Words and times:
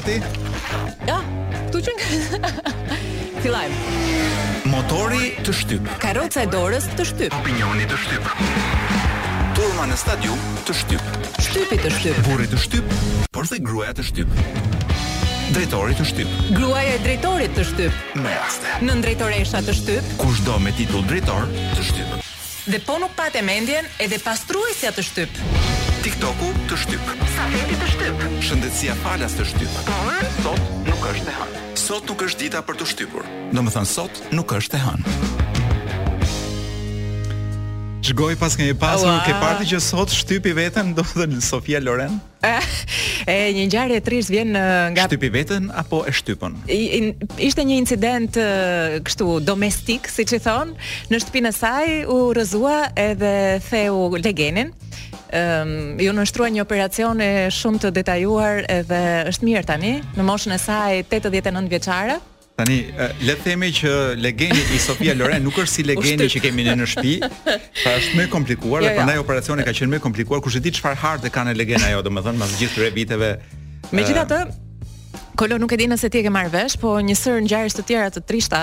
gati? 0.00 0.20
Ja, 1.08 1.20
këtu 1.68 1.80
që 1.86 1.96
nga... 1.96 2.54
Filajmë. 3.40 3.94
Motori 4.68 5.30
të 5.44 5.54
shtyp. 5.62 5.86
Karoca 6.02 6.42
e 6.44 6.50
dorës 6.52 6.86
të 6.98 7.06
shtyp. 7.08 7.36
Opinioni 7.40 7.86
të 7.88 7.96
shtyp. 8.02 8.28
Turma 9.56 9.86
në 9.90 9.96
stadium 10.00 10.42
të 10.68 10.76
shtyp. 10.82 11.14
Shtypi 11.46 11.78
të 11.84 11.92
shtyp. 11.96 12.20
Burri 12.28 12.48
të 12.52 12.60
shtyp, 12.60 12.94
por 13.34 13.48
dhe 13.48 13.58
gruaja 13.64 13.96
të 13.96 14.04
shtyp. 14.10 14.40
Drejtori 15.50 15.96
të 15.98 16.04
shtyp. 16.12 16.34
Gruaja 16.54 16.92
e 16.96 17.00
drejtorit 17.02 17.56
të 17.58 17.64
shtyp. 17.72 18.04
Me 18.22 18.36
Në 18.86 19.00
drejtoresha 19.06 19.64
të 19.66 19.74
shtyp. 19.80 20.12
Kushdo 20.20 20.58
me 20.62 20.72
titull 20.76 21.02
drejtor 21.08 21.48
të 21.76 21.88
shtyp. 21.90 22.20
Dhe 22.70 22.78
po 22.86 23.00
nuk 23.02 23.18
e 23.34 23.42
mendjen 23.42 23.88
edhe 23.98 24.20
pastruesja 24.22 24.92
të 24.92 25.02
shtyp. 25.02 25.40
TikToku 26.00 26.46
të 26.70 26.76
shtyp. 26.80 27.08
heti 27.52 27.74
të 27.80 27.86
shtyp. 27.90 28.22
Shëndetësia 28.46 28.94
falas 29.02 29.34
të 29.36 29.44
shtyp. 29.50 29.90
sot 30.40 30.62
nuk 30.86 31.02
është 31.10 31.28
e 31.28 31.34
hënë. 31.36 31.64
Sot 31.76 32.08
nuk 32.08 32.24
është 32.24 32.40
dita 32.46 32.62
për 32.64 32.78
të 32.80 32.86
shtypur. 32.88 33.26
Domethën 33.52 33.84
sot 33.90 34.22
nuk 34.32 34.48
është 34.56 34.78
e 34.78 34.80
hënë. 34.86 35.14
Shgoj 38.08 38.38
pas 38.40 38.56
kënjë 38.56 38.78
pas, 38.80 39.04
nuk 39.04 39.28
e 39.28 39.36
parti 39.44 39.68
që 39.74 39.80
sot 39.90 40.08
shtypi 40.22 40.54
veten, 40.56 40.94
do 40.96 41.04
të 41.04 41.20
thënë 41.20 41.44
Sofia 41.44 41.82
Loren. 41.84 42.16
Eh, 42.48 42.72
e 43.28 43.36
një 43.58 43.68
ngjarje 43.68 44.00
e 44.00 44.00
trisht 44.06 44.32
vjen 44.32 44.56
eh, 44.56 44.88
nga 44.96 45.04
shtypi 45.04 45.28
veten 45.36 45.68
apo 45.82 46.06
e 46.08 46.16
shtypën. 46.16 46.56
Ishte 47.36 47.60
një 47.68 47.76
incident 47.76 48.40
eh, 48.40 49.02
kështu 49.04 49.42
domestik, 49.44 50.08
siç 50.08 50.32
i 50.40 50.40
thon, 50.48 50.72
në 51.12 51.20
shtëpinë 51.26 51.52
saj 51.60 51.98
u 52.08 52.22
rrëzua 52.32 52.86
edhe 53.08 53.34
theu 53.68 54.06
legenin 54.16 54.72
um, 55.34 55.98
ju 56.00 56.12
nështrua 56.16 56.48
një 56.50 56.62
operacione 56.64 57.28
shumë 57.54 57.80
të 57.84 57.90
detajuar 58.00 58.64
edhe 58.72 59.00
është 59.32 59.46
mirë 59.46 59.64
tani, 59.68 59.92
në 60.18 60.26
moshën 60.26 60.54
e 60.54 60.58
saj 60.60 61.02
89 61.14 61.68
vjeçare. 61.70 62.18
Tani, 62.60 62.76
le 63.24 63.34
të 63.38 63.44
themi 63.46 63.70
që 63.76 63.92
legjendi 64.20 64.64
i 64.76 64.80
Sofia 64.82 65.14
Loren 65.16 65.42
nuk 65.44 65.56
është 65.62 65.72
si 65.78 65.84
legjendi 65.88 66.26
që 66.34 66.42
kemi 66.44 66.66
ne 66.68 66.74
në 66.82 66.88
shtëpi, 66.92 67.14
pra 67.46 67.94
është 67.96 68.18
më 68.20 68.26
komplikuar, 68.34 68.82
ja, 68.84 68.88
jo, 68.88 68.88
ja. 68.88 68.94
Jo. 68.96 69.00
prandaj 69.00 69.22
operacioni 69.22 69.64
ka 69.68 69.72
qenë 69.76 69.94
më 69.96 70.02
komplikuar, 70.06 70.42
kush 70.44 70.58
e 70.60 70.64
di 70.64 70.74
çfarë 70.76 71.00
hartë 71.00 71.32
kanë 71.32 71.56
legena 71.56 71.88
ajo, 71.94 72.02
domethënë, 72.10 72.42
pas 72.42 72.58
gjithë 72.60 72.74
këtyre 72.76 72.92
viteve. 72.98 73.32
Megjithatë, 73.96 74.42
Kolo 75.38 75.56
nuk 75.62 75.70
e 75.72 75.76
di 75.78 75.86
nëse 75.88 76.08
ti 76.12 76.18
e 76.20 76.24
ke 76.26 76.30
marrë 76.32 76.50
vesh, 76.52 76.74
po 76.80 76.92
një 77.04 77.14
sër 77.16 77.38
ngjarjes 77.44 77.76
të 77.78 77.82
tjera 77.88 78.10
të 78.12 78.22
trishta, 78.26 78.60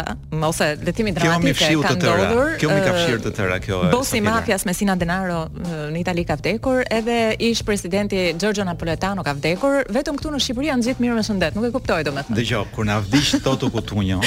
ose 0.48 0.68
letimi 0.84 1.14
dramatik 1.16 1.56
ka 1.84 1.94
ndodhur. 1.96 2.58
Kjo 2.62 2.72
më 2.73 2.80
ka 2.84 2.94
fshirë 2.98 3.22
të 3.23 3.32
tëra 3.38 3.58
kjo. 3.64 3.80
Bosi 3.94 4.20
mafias 4.23 4.66
me 4.68 4.76
Sina 4.78 4.98
Denaro 5.00 5.45
në 5.56 6.02
Itali 6.02 6.26
ka 6.28 6.36
vdekur, 6.40 6.84
edhe 6.94 7.16
ish 7.50 7.64
presidenti 7.68 8.26
Giorgio 8.40 8.68
Napoletano 8.68 9.23
ka 9.28 9.34
vdekur, 9.38 9.88
vetëm 9.95 10.20
këtu 10.20 10.34
në 10.36 10.42
Shqipëri 10.44 10.70
janë 10.72 10.88
gjithë 10.90 11.06
mirë 11.06 11.16
me 11.16 11.23
shëndet. 11.30 11.58
Nuk 11.58 11.70
e 11.70 11.72
kuptoj 11.78 12.02
domethënë. 12.10 12.38
Dgjoj, 12.42 12.66
kur 12.76 12.90
na 12.90 13.00
vdiq 13.06 13.40
Toto 13.48 13.72
Kutunjo. 13.73 14.20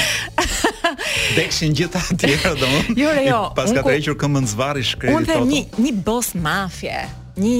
Dekshin 1.36 1.77
gjithë 1.77 2.00
ata 2.00 2.16
të 2.18 2.24
tjerë 2.33 2.56
domun. 2.62 2.88
Jo, 2.98 3.12
jo. 3.27 3.42
Pas 3.58 3.70
ka 3.77 3.84
të 3.84 3.96
hequr 4.00 4.18
këmbën 4.24 4.48
zvarri 4.55 4.83
shkreti 4.88 5.30
totu. 5.30 5.44
Unë 5.44 5.55
një 5.55 5.86
një 5.86 5.94
bos 6.08 6.33
mafie, 6.41 7.05
një 7.38 7.56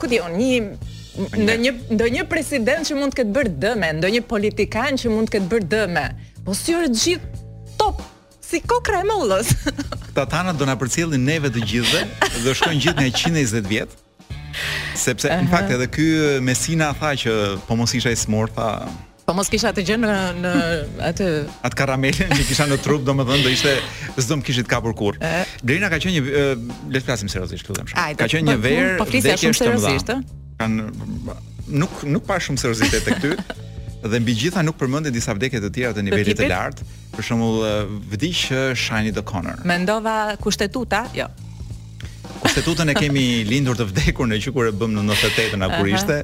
ku 0.00 0.08
di 0.10 0.22
një 0.38 0.64
ndonjë 1.18 1.70
ndonjë 1.94 2.22
president 2.30 2.86
që 2.88 2.96
mund 2.96 3.12
të 3.14 3.20
ketë 3.22 3.32
bërë 3.36 3.52
dëm, 3.62 3.82
ndonjë 4.00 4.22
politikan 4.30 4.96
që 4.98 5.12
mund 5.12 5.28
të 5.30 5.34
ketë 5.36 5.50
bërë 5.52 5.68
dëme 5.74 6.04
Po 6.46 6.54
si 6.58 6.74
është 6.78 7.04
gjithë 7.04 7.44
top 7.78 8.00
si 8.42 8.58
kokra 8.68 9.02
e 9.02 9.06
mollës. 9.08 9.52
Këta 10.08 10.24
tana 10.34 10.52
do 10.56 10.66
na 10.68 10.74
përcjellin 10.80 11.22
neve 11.24 11.50
të 11.54 11.62
gjithëve 11.62 12.02
dhe 12.32 12.42
do 12.44 12.54
shkojnë 12.58 12.82
gjithë 12.84 12.98
në 12.98 13.12
120 13.12 13.70
vjet. 13.70 13.92
Sepse 14.98 15.28
uh 15.30 15.36
-huh. 15.36 15.46
në 15.46 15.50
fakt 15.52 15.70
edhe 15.76 15.86
ky 15.86 16.08
Mesina 16.48 16.92
tha 16.98 17.10
që 17.22 17.30
po 17.68 17.76
mos 17.76 17.94
isha 17.94 18.10
i 18.10 18.16
smur 18.16 18.48
Po 19.26 19.32
mos 19.34 19.48
kisha 19.48 19.72
të 19.72 19.82
gjë 19.86 19.96
në 20.00 20.12
në 20.42 20.52
atë 21.10 21.26
atë 21.62 21.76
karamele 21.80 22.26
që 22.36 22.42
kisha 22.48 22.64
në 22.66 22.76
trup, 22.84 23.02
domethënë 23.08 23.42
do 23.42 23.48
ishte 23.56 23.72
s'do 24.24 24.34
më 24.36 24.42
kishit 24.46 24.66
kapur 24.74 24.92
kurrë. 25.00 25.18
Blerina 25.64 25.88
ka 25.92 25.96
qenë 26.02 26.14
një 26.18 26.22
le 26.92 26.98
të 27.00 27.04
flasim 27.04 27.28
seriozisht 27.28 27.64
këtu 27.66 27.80
shumë. 27.88 28.16
Ka 28.20 28.24
qenë 28.32 28.46
një 28.50 28.56
po, 28.58 28.66
verë, 28.66 28.96
po 29.00 29.04
flisja 29.10 29.36
shumë 29.42 29.54
seriozisht, 29.62 30.08
ëh 30.14 30.18
kanë 30.62 31.76
nuk 31.82 31.94
nuk 32.14 32.26
pa 32.28 32.38
shumë 32.42 32.60
seriozitet 32.60 33.06
te 33.06 33.18
ky 33.22 33.34
dhe 34.12 34.18
mbi 34.22 34.34
gjitha 34.34 34.64
nuk 34.66 34.78
përmendë 34.80 35.12
disa 35.14 35.34
vdekje 35.36 35.60
të 35.62 35.70
tjera 35.76 35.94
të 35.96 36.02
nivelit 36.08 36.34
të 36.40 36.48
lartë, 36.50 36.84
për 37.14 37.26
shembull 37.28 37.62
vdiq 38.10 38.40
shani 38.74 39.12
the 39.14 39.22
Connor. 39.28 39.60
Mendova 39.70 40.16
kushtetuta, 40.42 41.04
jo. 41.14 41.28
Kushtetutën 42.42 42.90
e 42.90 42.96
kemi 42.98 43.22
lindur 43.50 43.78
të 43.78 43.86
vdekur 43.92 44.26
në 44.26 44.40
qikur 44.42 44.72
e 44.72 44.72
bëm 44.74 44.96
në 44.96 45.04
98-ën 45.06 45.62
apo 45.68 45.86
ishte. 45.92 46.16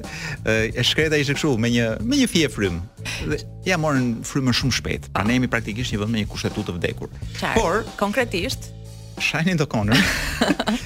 E 0.75 0.83
shkreta 0.83 1.15
ishte 1.23 1.37
kështu 1.37 1.53
me 1.63 1.71
një 1.71 1.85
me 2.03 2.19
një 2.19 2.27
fije 2.33 2.49
frym. 2.51 2.81
Dhe 3.29 3.39
ja 3.71 3.77
morën 3.79 4.17
frymën 4.27 4.59
shumë 4.59 4.75
shpejt. 4.81 5.07
Pra 5.15 5.23
ne 5.29 5.39
jemi 5.39 5.47
praktikisht 5.55 5.95
një 5.95 6.03
vend 6.03 6.15
me 6.17 6.25
një 6.25 6.29
kushtetutë 6.35 6.73
të 6.73 6.77
vdekur. 6.81 7.15
Qar, 7.39 7.55
Por 7.55 7.79
konkretisht 8.03 8.73
Shani 9.19 9.55
do 9.57 9.65
Connor. 9.67 9.95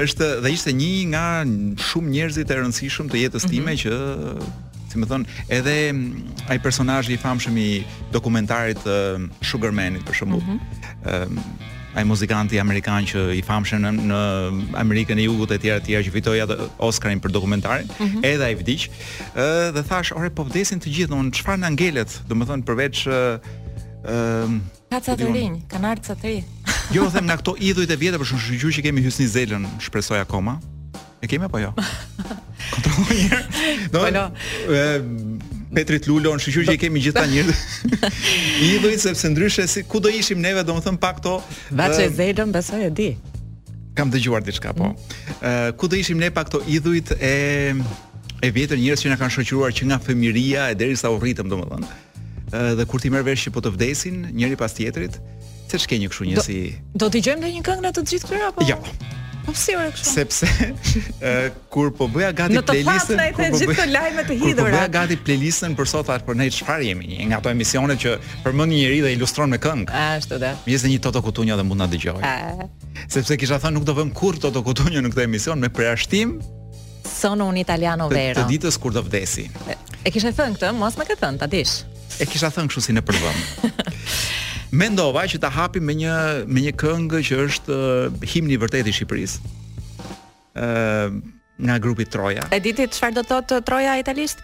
Është 0.00 0.26
dhe 0.44 0.50
ishte 0.54 0.70
një 0.74 0.90
nga 1.10 1.22
shumë 1.90 2.12
njerëzit 2.14 2.52
e 2.54 2.58
rëndësishëm 2.60 3.08
të 3.10 3.22
jetës 3.24 3.46
mhm. 3.46 3.52
time 3.52 3.64
mm 3.64 3.74
-hmm. 3.74 3.82
që, 3.82 4.92
si 4.92 4.98
më 5.00 5.06
thon, 5.10 5.24
edhe 5.48 5.74
mm, 5.92 6.22
ai 6.50 6.58
personazh 6.62 7.10
i 7.10 7.16
famshëm 7.18 7.56
i 7.58 7.84
dokumentarit 8.12 8.78
ehm, 8.86 9.26
Sugar 9.42 9.72
Manit 9.72 10.02
për 10.06 10.14
shembull. 10.20 10.42
Ëm 10.42 10.50
mm 10.50 10.60
-hmm. 11.02 11.34
um, 11.34 11.68
ai 11.94 12.04
muzikanti 12.06 12.58
amerikan 12.60 13.04
që 13.06 13.34
i 13.34 13.42
famshëm 13.42 13.82
në, 13.82 13.90
në 14.12 14.20
Amerikën 14.84 15.18
e 15.18 15.22
Jugut 15.26 15.50
e 15.50 15.58
të 15.58 15.60
tjerë 15.60 15.80
të 15.80 15.86
tjerë 15.90 16.04
që 16.06 16.12
fitoi 16.12 16.40
atë 16.40 16.56
Oscarin 16.78 17.20
për 17.20 17.30
dokumentarin, 17.32 17.86
mm 17.88 18.06
-hmm. 18.06 18.22
edhe 18.26 18.44
ai 18.44 18.54
vdiq. 18.54 18.86
Ëh 19.34 19.72
dhe 19.74 19.82
thash, 19.88 20.12
"Ore, 20.12 20.30
po 20.30 20.44
vdesin 20.44 20.78
të 20.80 20.86
gjithë, 20.94 21.10
domun 21.10 21.30
çfarë 21.32 21.58
na 21.60 21.68
ngelet?" 21.68 22.20
Domethënë 22.28 22.62
përveç 22.64 22.96
ëm 22.96 23.12
uh, 24.06 24.46
uh, 24.46 24.60
kaca 24.90 25.12
të 25.18 25.32
rinj, 25.34 25.58
kanarca 25.68 26.14
të 26.14 26.22
rinj. 26.26 26.46
Jo, 26.90 27.06
them 27.06 27.28
nga 27.30 27.36
këto 27.38 27.54
idhujt 27.62 27.92
e 27.94 27.96
vjetër, 27.98 28.18
për 28.18 28.28
shumë 28.32 28.42
shumë 28.58 28.74
që 28.74 28.82
kemi 28.88 29.02
hysni 29.04 29.26
zelën, 29.30 29.66
shpresoj 29.86 30.18
akoma. 30.24 30.56
E 31.22 31.28
kemi 31.30 31.46
apo 31.46 31.60
jo? 31.62 31.70
Kontrolloj. 32.72 33.20
Do. 33.94 34.02
Bueno. 34.02 34.24
Petrit 35.70 36.08
Lulon, 36.10 36.40
shqyqyr 36.42 36.66
që 36.66 36.74
i 36.74 36.78
kemi 36.82 36.98
gjitha 37.04 37.22
njërë 37.30 37.52
Idhujt 38.72 39.04
sepse 39.04 39.28
ndryshe 39.30 39.68
si, 39.70 39.84
Ku 39.86 40.00
do 40.02 40.10
ishim 40.10 40.40
neve, 40.42 40.64
do 40.66 40.74
më 40.74 40.82
thëmë 40.82 40.98
pak 40.98 41.20
që 41.22 41.86
e 41.94 42.08
zelën, 42.10 42.50
besoj 42.50 42.80
e 42.88 42.88
di 42.90 43.06
Kam 43.94 44.10
dëgjuar 44.10 44.42
diçka, 44.42 44.72
po 44.74 44.88
mhm. 44.88 45.76
Ku 45.78 45.86
do 45.86 45.94
ishim 45.94 46.18
ne 46.18 46.32
pa 46.34 46.42
këto 46.48 46.64
idhujt 46.74 47.14
E, 47.22 47.36
e 48.42 48.50
vjetër 48.50 48.82
njërës 48.82 49.04
që 49.06 49.12
na 49.14 49.20
kanë 49.22 49.36
shoqëruar 49.38 49.70
Që 49.78 49.86
nga 49.92 50.00
femiria 50.02 50.66
e 50.74 50.80
deri 50.82 50.98
sa 50.98 51.14
u 51.14 51.22
rritëm, 51.22 51.46
do 51.46 51.62
më 51.62 51.70
thëmë 51.70 52.74
Dhe 52.82 52.88
kur 52.90 52.98
ti 52.98 53.14
merë 53.14 53.30
vesh 53.30 53.46
që 53.46 53.54
po 53.54 53.62
të 53.62 53.70
vdesin 53.78 54.24
Njëri 54.34 54.58
pas 54.58 54.74
tjetrit. 54.74 55.22
Se 55.70 55.78
ç'ke 55.78 55.98
një 56.02 56.08
kështu 56.10 56.24
një 56.30 56.42
si 56.42 56.54
Do 56.98 57.06
të 57.06 57.20
dëgjojmë 57.20 57.42
ndonjë 57.44 57.64
këngë 57.66 57.84
na 57.84 57.90
të 57.94 58.02
gjithë 58.10 58.28
këra 58.30 58.48
apo? 58.50 58.64
Jo. 58.66 58.76
Po 59.44 59.52
pse 59.54 59.76
ora 59.78 59.92
kështu? 59.94 60.08
Sepse 60.10 60.48
kur 61.72 61.92
po 61.96 62.08
bëja 62.10 62.30
gati 62.36 62.58
playlistën, 62.66 63.20
po 63.38 63.44
të 63.44 63.50
gjithë 63.54 63.76
këto 63.78 63.86
lajme 63.92 64.24
të 64.24 64.26
po 64.26 64.38
hidhura. 64.40 64.64
Po 64.64 64.68
bëja 64.74 64.88
gati 64.96 65.18
playlistën 65.24 65.76
për 65.78 65.90
sot 65.92 66.10
atë 66.10 66.26
për 66.26 66.38
ne 66.40 66.48
çfarë 66.56 66.88
jemi 66.88 67.10
një 67.12 67.28
nga 67.30 67.38
ato 67.38 67.52
emisionet 67.54 68.02
që 68.02 68.16
përmend 68.44 68.72
një 68.74 68.80
njëri 68.82 68.98
dhe 69.06 69.12
ilustron 69.14 69.52
me 69.54 69.60
këngë. 69.62 69.86
Ashtu 70.16 70.40
da. 70.42 70.52
Më 70.66 70.80
një 70.90 70.98
Toto 71.06 71.22
Kutunjo 71.28 71.56
dhe 71.60 71.64
mund 71.70 71.84
ta 71.84 71.88
dëgjoj. 71.92 72.18
Sepse 73.14 73.38
kisha 73.40 73.60
thënë 73.62 73.78
nuk 73.78 73.86
do 73.86 73.94
vëm 74.00 74.10
kurrë 74.18 74.42
Toto 74.48 74.64
Kutunjo 74.66 75.04
në 75.06 75.14
këtë 75.14 75.28
emision 75.30 75.62
me 75.62 75.70
përshtim. 75.70 76.34
Sono 77.10 77.46
un 77.48 77.62
italiano 77.62 78.10
vero. 78.10 78.42
Të, 78.42 78.42
të 78.42 78.56
ditës 78.56 78.82
kur 78.82 78.94
do 78.98 79.06
vdesi. 79.06 79.46
E 80.02 80.10
kisha 80.10 80.34
thënë 80.34 80.58
këtë, 80.58 80.74
mos 80.78 80.98
më 81.00 81.08
ka 81.12 81.16
thënë 81.22 81.42
ta 81.42 81.48
dish. 81.52 81.78
E 82.20 82.26
kisha 82.28 82.50
thënë 82.54 82.70
kështu 82.74 82.86
si 82.90 82.96
në 82.98 83.02
përvëm. 83.06 83.42
mendova 84.72 85.24
që 85.26 85.40
ta 85.42 85.50
hapim 85.50 85.84
me 85.84 85.94
një 85.98 86.14
me 86.50 86.62
një 86.66 86.72
këngë 86.78 87.20
që 87.26 87.38
është 87.46 87.74
uh, 87.74 88.28
himni 88.32 88.58
vërtet 88.62 88.86
i 88.86 88.92
Shqipërisë. 88.94 89.58
ë 90.54 90.62
uh, 90.62 91.18
nga 91.60 91.74
grupi 91.78 92.06
Troja. 92.08 92.46
E 92.56 92.60
diti 92.64 92.86
çfarë 92.88 93.18
do 93.18 93.24
thotë 93.28 93.58
Troja 93.68 93.98
italisht? 94.00 94.40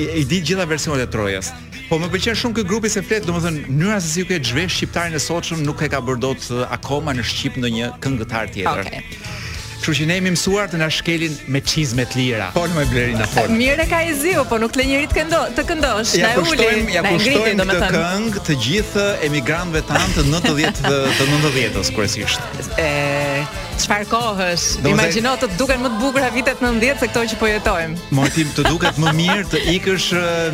I, 0.00 0.06
i 0.22 0.24
di 0.28 0.38
gjitha 0.42 0.64
versionet 0.68 1.04
e 1.04 1.10
Trojas. 1.12 1.50
Po 1.90 1.98
më 2.00 2.08
pëlqen 2.12 2.36
shumë 2.38 2.56
ky 2.58 2.64
grupi 2.70 2.88
se 2.92 3.02
flet, 3.04 3.26
domethënë 3.28 3.66
mënyra 3.68 3.98
se 4.00 4.12
si 4.14 4.24
u 4.24 4.28
ke 4.28 4.38
zhvesh 4.44 4.78
shqiptarin 4.78 5.14
e 5.16 5.20
sotshëm 5.22 5.60
nuk 5.66 5.82
e 5.84 5.90
ka 5.92 6.00
bërë 6.06 6.22
dot 6.24 6.46
akoma 6.78 7.12
në 7.16 7.24
shqip 7.30 7.58
ndonjë 7.60 7.90
këngëtar 8.04 8.52
tjetër. 8.54 8.86
Okej. 8.86 9.04
Okay. 9.04 9.54
Kështu 9.86 10.00
që 10.02 10.06
ne 10.10 10.14
jemi 10.18 10.30
mësuar 10.34 10.66
të 10.72 10.78
na 10.82 10.86
shkelin 10.90 11.34
me 11.54 11.60
çizme 11.62 12.02
të 12.10 12.16
lira. 12.18 12.46
Po 12.56 12.64
më 12.74 12.84
bleri 12.90 13.12
na 13.14 13.26
fol. 13.30 13.52
Mirë 13.54 13.84
ka 13.86 14.00
e 14.02 14.32
po 14.50 14.56
nuk 14.58 14.74
le 14.74 14.82
njëri 14.88 15.06
të 15.12 15.14
këndo, 15.14 15.38
të 15.54 15.64
këndosh. 15.68 16.14
Ja, 16.18 16.32
na 16.34 16.42
uli. 16.42 16.64
Ja 16.90 17.04
kushtojmë 17.06 17.66
të 17.70 17.90
këngë 17.94 18.42
të 18.48 18.56
gjithë 18.64 19.04
emigrantëve 19.28 19.84
tan 19.86 20.08
të 20.16 20.24
90 20.26 20.80
të 20.80 20.90
të 21.20 21.26
90 21.30 21.70
tës 21.76 21.90
kryesisht. 21.94 22.42
E 22.82 23.44
çfarë 23.84 24.08
kohësh? 24.10 24.64
Imagjino 24.90 25.36
të 25.44 25.52
duken 25.54 25.86
më 25.86 25.92
të 25.94 26.02
bukura 26.02 26.32
vitet 26.34 26.66
90 26.66 26.98
se 27.04 27.08
këto 27.12 27.24
që 27.34 27.38
po 27.44 27.52
jetojmë. 27.52 28.08
Martim, 28.18 28.50
të 28.58 28.66
duket 28.66 28.98
më 29.06 29.14
mirë 29.22 29.46
të 29.54 29.62
ikësh 29.76 30.08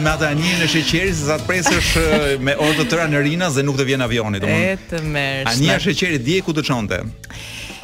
me 0.04 0.12
atë 0.12 0.28
anije 0.34 0.60
në 0.60 0.68
sheqeri 0.74 1.08
se 1.16 1.30
sa 1.30 1.40
të 1.40 1.48
presësh 1.48 1.90
me 2.44 2.58
orë 2.60 2.82
të 2.82 2.88
tëra 2.92 3.08
në 3.16 3.24
rinas 3.30 3.56
dhe 3.56 3.64
nuk 3.64 3.80
të 3.80 3.88
vjen 3.94 4.04
avioni, 4.10 4.44
domethënë. 4.44 4.76
Etë 4.76 5.02
e 5.08 5.26
sheqerit 5.48 5.86
sheqeri 5.96 6.22
di 6.28 6.38
ku 6.44 6.52
të 6.58 6.68
çonte. 6.68 7.00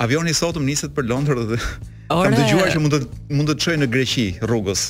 Avioni 0.03 0.33
sotëm 0.35 0.65
niset 0.69 0.93
për 0.95 1.09
Londër 1.11 1.41
dhe 1.51 1.59
Kam 1.59 2.23
kam 2.23 2.35
dëgjuar 2.39 2.71
që 2.73 2.81
mund 2.83 2.95
të 2.95 3.35
mund 3.35 3.51
të 3.51 3.55
çojë 3.65 3.79
në 3.83 3.87
Greqi 3.93 4.25
rrugës. 4.47 4.83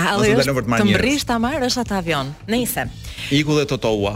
Halli, 0.00 0.32
të 0.34 0.86
mbrish 0.88 1.26
të 1.28 1.36
marrë 1.42 1.68
është 1.68 1.82
atë 1.84 1.94
avion. 1.98 2.30
Nëse. 2.50 2.84
Iku 3.34 3.54
dhe 3.58 3.66
Totoua. 3.70 4.14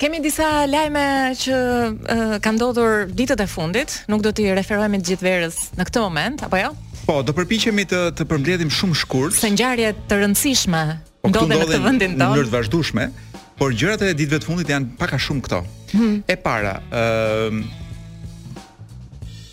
Kemi 0.00 0.18
disa 0.24 0.66
lajme 0.68 1.04
që 1.40 1.60
uh, 1.60 2.34
ka 2.44 2.52
ndodhur 2.56 3.06
ditët 3.16 3.40
e 3.40 3.46
fundit, 3.48 3.94
nuk 4.12 4.24
do 4.26 4.32
të 4.34 4.44
i 4.48 4.56
referojme 4.58 4.98
të 5.00 5.10
gjithë 5.12 5.24
verës 5.28 5.60
në 5.78 5.86
këtë 5.88 6.02
moment, 6.02 6.42
apo 6.48 6.60
jo? 6.60 6.72
Po, 7.06 7.20
do 7.24 7.32
përpiqemi 7.36 7.86
të 7.88 8.02
të 8.18 8.26
përmbledhim 8.32 8.72
shumë 8.74 8.98
shkurt. 9.04 9.38
Se 9.38 9.48
ngjarje 9.54 9.94
të 10.10 10.18
rëndësishme 10.24 10.82
po, 11.22 11.30
ndodhen 11.30 11.54
në 11.62 11.70
këtë 11.70 11.80
vendin 11.86 12.18
tonë. 12.18 12.20
Në 12.20 12.28
nërët 12.34 12.52
vazhdueshme, 12.58 13.08
por 13.60 13.72
gjërat 13.76 14.04
e 14.10 14.12
ditëve 14.18 14.42
të 14.42 14.48
fundit 14.50 14.74
janë 14.74 14.98
pak 15.00 15.14
a 15.16 15.22
shumë 15.28 15.46
këto. 15.46 15.62
Hmm. 15.94 16.18
E 16.28 16.36
para, 16.42 16.80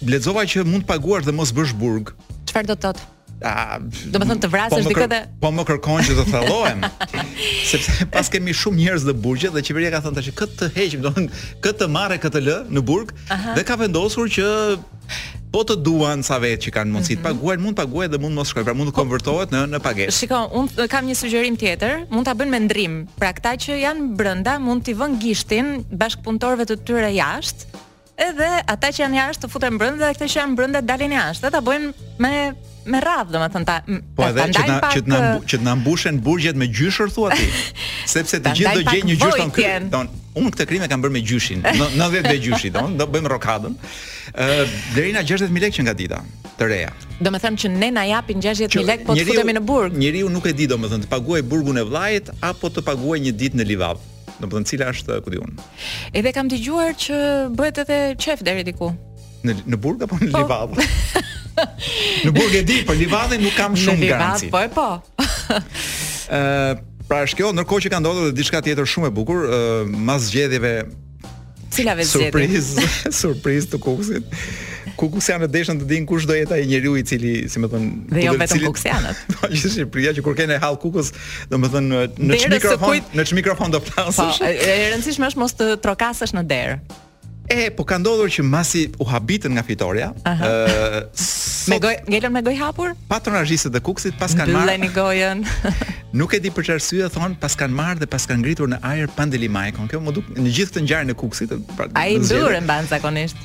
lexova 0.10 0.46
që 0.48 0.64
mund 0.66 0.86
të 0.86 0.90
paguash 0.92 1.28
dhe 1.30 1.34
mos 1.36 1.52
bësh 1.56 1.74
burg. 1.78 2.12
Çfarë 2.50 2.72
do 2.72 2.78
të 2.78 2.86
thotë? 2.92 3.08
A, 3.42 3.80
do 4.14 4.20
më 4.22 4.26
thonë 4.30 4.42
të 4.44 4.50
vrasë 4.54 4.78
është 4.84 4.92
dikët 4.94 5.14
e... 5.16 5.20
Po 5.42 5.50
më 5.50 5.64
po 5.64 5.68
kërkojnë 5.72 6.06
që 6.06 6.14
të 6.20 6.26
thalohem 6.30 6.84
Sepse 7.72 8.06
pas 8.14 8.28
kemi 8.30 8.54
shumë 8.54 8.78
njerëz 8.78 9.08
dhe 9.08 9.16
burgje 9.18 9.50
Dhe 9.56 9.64
qeveria 9.66 9.90
ka 9.96 10.04
thënë 10.06 10.20
të 10.20 10.24
që 10.28 10.34
këtë 10.38 10.60
të 10.60 10.68
heqim 10.76 11.02
thonë, 11.08 11.26
Këtë 11.66 11.80
të 11.80 11.88
mare 11.90 12.20
këtë 12.22 12.44
lë 12.46 12.58
në 12.70 12.84
burg 12.86 13.16
Aha. 13.34 13.56
Dhe 13.58 13.66
ka 13.66 13.80
vendosur 13.82 14.30
që 14.38 14.46
Po 15.56 15.64
të 15.66 15.80
duan 15.82 16.22
sa 16.22 16.38
vetë 16.44 16.68
që 16.68 16.76
kanë 16.78 16.92
mundësit 16.94 17.26
mm 17.26 17.32
-hmm. 17.32 17.66
mund 17.66 17.74
të 17.74 17.82
paguajë 17.82 18.12
dhe 18.14 18.22
mund 18.22 18.36
mos 18.38 18.54
shkoj 18.54 18.64
Pra 18.70 18.78
mund 18.78 18.92
të 18.92 18.94
po- 18.94 19.02
konvertohet 19.02 19.50
në, 19.58 19.62
në 19.74 19.80
paget 19.90 20.14
Shiko, 20.14 20.46
unë 20.62 20.88
kam 20.94 21.10
një 21.10 21.16
sugjerim 21.26 21.58
tjetër 21.58 22.06
Mund 22.14 22.26
ta 22.30 22.38
abën 22.38 22.50
me 22.54 22.60
ndrim 22.70 23.08
Pra 23.18 23.34
këta 23.34 23.58
që 23.58 23.72
janë 23.90 24.12
brenda 24.22 24.60
mund 24.62 24.86
t'i 24.86 24.94
vënë 24.94 25.18
gishtin 25.18 25.66
bashkëpunëtorëve 25.98 26.70
të 26.70 26.78
tyre 26.86 27.10
jashtë 27.18 27.90
edhe 28.22 28.50
ata 28.72 28.92
që 28.94 29.04
janë 29.06 29.20
jashtë 29.20 29.46
të 29.48 29.52
futen 29.56 29.78
brenda 29.82 30.02
dhe 30.04 30.10
ata 30.16 30.28
që 30.30 30.42
janë 30.44 30.58
brenda 30.60 30.82
dalin 30.86 31.16
jashtë. 31.18 31.50
Ata 31.52 31.62
bëjnë 31.66 32.10
me 32.24 32.34
me 32.92 32.98
radh 33.06 33.28
domethënë 33.30 33.66
ta 33.70 33.76
po 34.18 34.24
edhe 34.26 34.48
që 34.58 34.64
na 34.70 34.78
që 34.94 35.02
na 35.12 35.18
që 35.52 35.60
na 35.66 35.76
mbushën 35.78 36.18
burgjet 36.26 36.58
me 36.58 36.68
gjyshër 36.74 37.12
thua 37.14 37.34
ti. 37.38 37.46
Sepse 38.14 38.40
të 38.42 38.54
gjithë 38.58 38.74
do 38.82 38.86
gjejnë 38.90 39.10
një 39.12 39.18
gjyshon 39.22 39.52
këtu. 39.58 39.90
Don, 39.94 40.10
un 40.42 40.50
këtë 40.52 40.66
krim 40.70 40.84
e 40.84 40.90
kanë 40.92 41.06
bërë 41.06 41.16
me 41.18 41.24
gjyshin. 41.32 41.62
90 41.64 42.02
no, 42.02 42.10
ve 42.16 42.38
gjyshi 42.42 42.72
don, 42.74 42.96
do 42.98 43.08
bëjmë 43.14 43.32
rokadën. 43.36 43.76
Ë 44.32 44.48
uh, 44.64 44.78
deri 44.96 45.14
na 45.16 45.22
60000 45.22 45.62
lekë 45.66 45.78
që 45.80 45.86
nga 45.88 45.96
dita 46.02 46.22
të 46.58 46.70
reja. 46.72 46.94
Domethënë 47.26 47.62
që 47.64 47.72
ne 47.78 47.92
na 47.96 48.08
japin 48.10 48.42
60000 48.42 48.90
lekë 48.90 49.08
po 49.10 49.16
të 49.18 49.28
futemi 49.30 49.56
në 49.60 49.64
burg. 49.72 49.98
Njëriu 50.02 50.34
nuk 50.34 50.50
e 50.50 50.56
di 50.62 50.68
domethënë 50.74 51.06
të 51.06 51.12
paguaj 51.14 51.46
burgun 51.54 51.82
e 51.82 51.86
vllajit 51.90 52.34
apo 52.50 52.74
të 52.76 52.86
paguaj 52.90 53.22
një 53.28 53.38
ditë 53.44 53.62
në 53.62 53.70
livad 53.74 54.08
në 54.42 54.50
bëdhën 54.50 54.70
cila 54.72 54.90
është 54.92 55.20
ku 55.26 55.34
diun. 55.36 55.54
Edhe 56.18 56.34
kam 56.36 56.50
dëgjuar 56.52 56.92
gjuar 56.94 56.98
që 57.04 57.24
bëhet 57.58 57.82
edhe 57.86 58.00
qef 58.22 58.44
deri 58.46 58.64
diku. 58.68 58.92
Në, 59.42 59.56
në 59.74 59.80
burg 59.82 60.04
apo 60.06 60.18
në 60.22 60.32
po. 60.32 60.42
livadë? 60.42 60.88
në 62.28 62.34
burg 62.36 62.58
e 62.62 62.64
di, 62.68 62.80
për 62.82 62.90
po 62.92 62.98
livadën 63.00 63.42
nuk 63.46 63.56
kam 63.58 63.78
shumë 63.78 64.10
garanci. 64.12 64.50
Në 64.50 64.50
livadë, 64.50 64.50
garanci. 64.50 64.50
po 64.54 64.64
e 64.66 64.74
po. 64.78 66.36
e, 66.38 67.06
pra 67.12 67.22
është 67.28 67.42
kjo, 67.42 67.80
që 67.86 67.94
ka 67.96 68.02
ndodhë 68.02 68.28
dhe 68.30 68.36
diçka 68.42 68.62
tjetër 68.66 68.88
shumë 68.90 69.10
e 69.12 69.16
bukur, 69.18 69.44
e, 69.48 69.62
mas 70.10 70.30
zgjedhjeve... 70.30 70.76
Cilave 71.72 72.04
zgjedhjeve? 72.08 72.50
Surprizë, 72.50 72.92
surpriz 73.22 73.70
të 73.72 73.82
kukësit 73.86 74.44
kukusianët 75.02 75.52
deshën 75.56 75.80
të 75.82 75.88
dinë 75.92 76.10
kush 76.10 76.28
do 76.30 76.36
jetë 76.38 76.58
ai 76.60 76.66
njeriu 76.70 76.96
i 77.00 77.04
cili, 77.08 77.34
si 77.52 77.62
më 77.64 77.70
thon, 77.74 77.88
dhe 78.12 78.26
jo 78.28 78.36
vetëm 78.42 78.62
kukusianët. 78.68 79.22
Po 79.40 79.50
që 79.52 79.62
Shqipëria 79.72 80.14
që 80.18 80.24
kur 80.26 80.38
kanë 80.38 80.60
hall 80.62 80.78
kukus, 80.84 81.10
domethënë 81.52 82.04
në 82.18 82.18
në 82.32 82.42
mikrofon 82.58 83.02
në 83.18 83.28
çmikrofon 83.34 83.74
do 83.78 83.82
flasësh. 83.88 84.42
Po, 84.42 84.50
e 84.50 84.82
rëndësishme 84.96 85.32
është 85.34 85.42
mos 85.44 85.56
të 85.60 85.72
trokasësh 85.86 86.36
në 86.38 86.46
derë. 86.56 86.82
E, 87.52 87.66
po 87.76 87.84
ka 87.84 87.98
ndodhur 88.00 88.30
që 88.32 88.44
masi 88.48 88.86
u 89.02 89.04
habitën 89.10 89.52
nga 89.58 89.64
fitorja, 89.68 90.12
ë 90.24 91.00
me 91.72 91.78
goj, 91.84 91.92
ngelën 92.10 92.32
me 92.34 92.42
goj 92.46 92.54
hapur? 92.62 92.94
Patronazhistët 93.12 93.76
e 93.76 93.82
kuksit 93.84 94.16
pas 94.22 94.32
kanë 94.38 94.54
marrë. 94.56 94.78
Mbylleni 94.78 94.92
gojën. 94.96 95.44
nuk 96.22 96.36
e 96.38 96.40
di 96.46 96.54
për 96.54 96.70
çfarë 96.70 96.86
syë 96.86 97.10
thon, 97.18 97.36
pas 97.44 97.58
kanë 97.60 97.76
marrë 97.76 98.02
dhe 98.06 98.10
pas 98.14 98.26
kanë 98.30 98.46
ngritur 98.46 98.72
në 98.72 98.80
ajër 98.94 99.12
pandeli 99.18 99.50
majkon. 99.52 99.90
Kjo 99.92 100.00
më 100.06 100.16
duk 100.16 100.32
në 100.38 100.48
gjithë 100.56 100.72
këtë 100.72 100.86
ngjarje 100.86 101.10
në 101.12 101.18
kuksit. 101.26 101.58
Pra, 101.76 101.90
Ai 102.06 102.22
mbyllën 102.24 102.64
mban 102.70 102.88
zakonisht. 102.94 103.44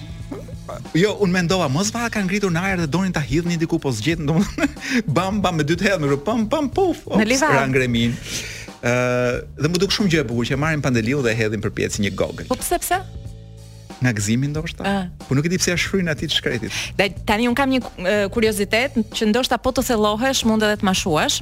Jo, 0.97 1.13
unë 1.23 1.35
mendova, 1.41 1.69
mos 1.71 1.91
pa 1.95 2.07
kanë 2.13 2.29
ngritur 2.31 2.53
në 2.55 2.63
ajër 2.63 2.81
dhe 2.85 2.89
donin 2.91 3.13
ta 3.15 3.21
hidhni 3.23 3.57
diku 3.61 3.79
po 3.83 3.93
zgjet, 3.95 4.23
domethënë 4.27 4.69
bam 5.17 5.41
bam 5.45 5.61
me 5.61 5.67
dy 5.69 5.77
të 5.79 5.89
hedhme, 5.91 6.19
pam 6.27 6.47
pam 6.51 6.69
puf, 6.73 7.05
ops, 7.07 7.43
ra 7.45 7.67
ngremin. 7.71 8.15
Ë, 8.83 9.45
dhe 9.59 9.71
më 9.71 9.83
duk 9.85 9.95
shumë 9.95 10.15
gjë 10.17 10.25
e 10.25 10.27
bukur 10.31 10.49
që 10.51 10.59
marrin 10.61 10.83
pandeliu 10.85 11.23
dhe 11.25 11.35
hedhin 11.37 11.63
përpjet 11.65 11.97
si 11.97 12.05
një 12.07 12.15
gogël. 12.19 12.49
Po 12.51 12.59
pse 12.61 12.79
pse? 12.83 13.01
Nga 13.97 14.11
gëzimi 14.13 14.51
ndoshta. 14.53 14.85
Uh. 14.85 15.07
Po 15.25 15.33
nuk 15.35 15.47
e 15.49 15.51
di 15.55 15.57
pse 15.57 15.71
ja 15.73 15.77
shfryn 15.81 16.11
atij 16.13 16.35
shkretit. 16.35 16.75
Dhe 16.99 17.07
tani 17.25 17.47
un 17.49 17.55
kam 17.57 17.71
një 17.73 17.79
uh, 17.81 17.93
kuriozitet 18.35 18.99
që 19.17 19.31
ndoshta 19.31 19.57
po 19.65 19.73
të 19.73 19.87
thellohesh, 19.89 20.43
mund 20.45 20.67
edhe 20.69 20.77
të 20.83 20.85
mashuash. 20.85 21.39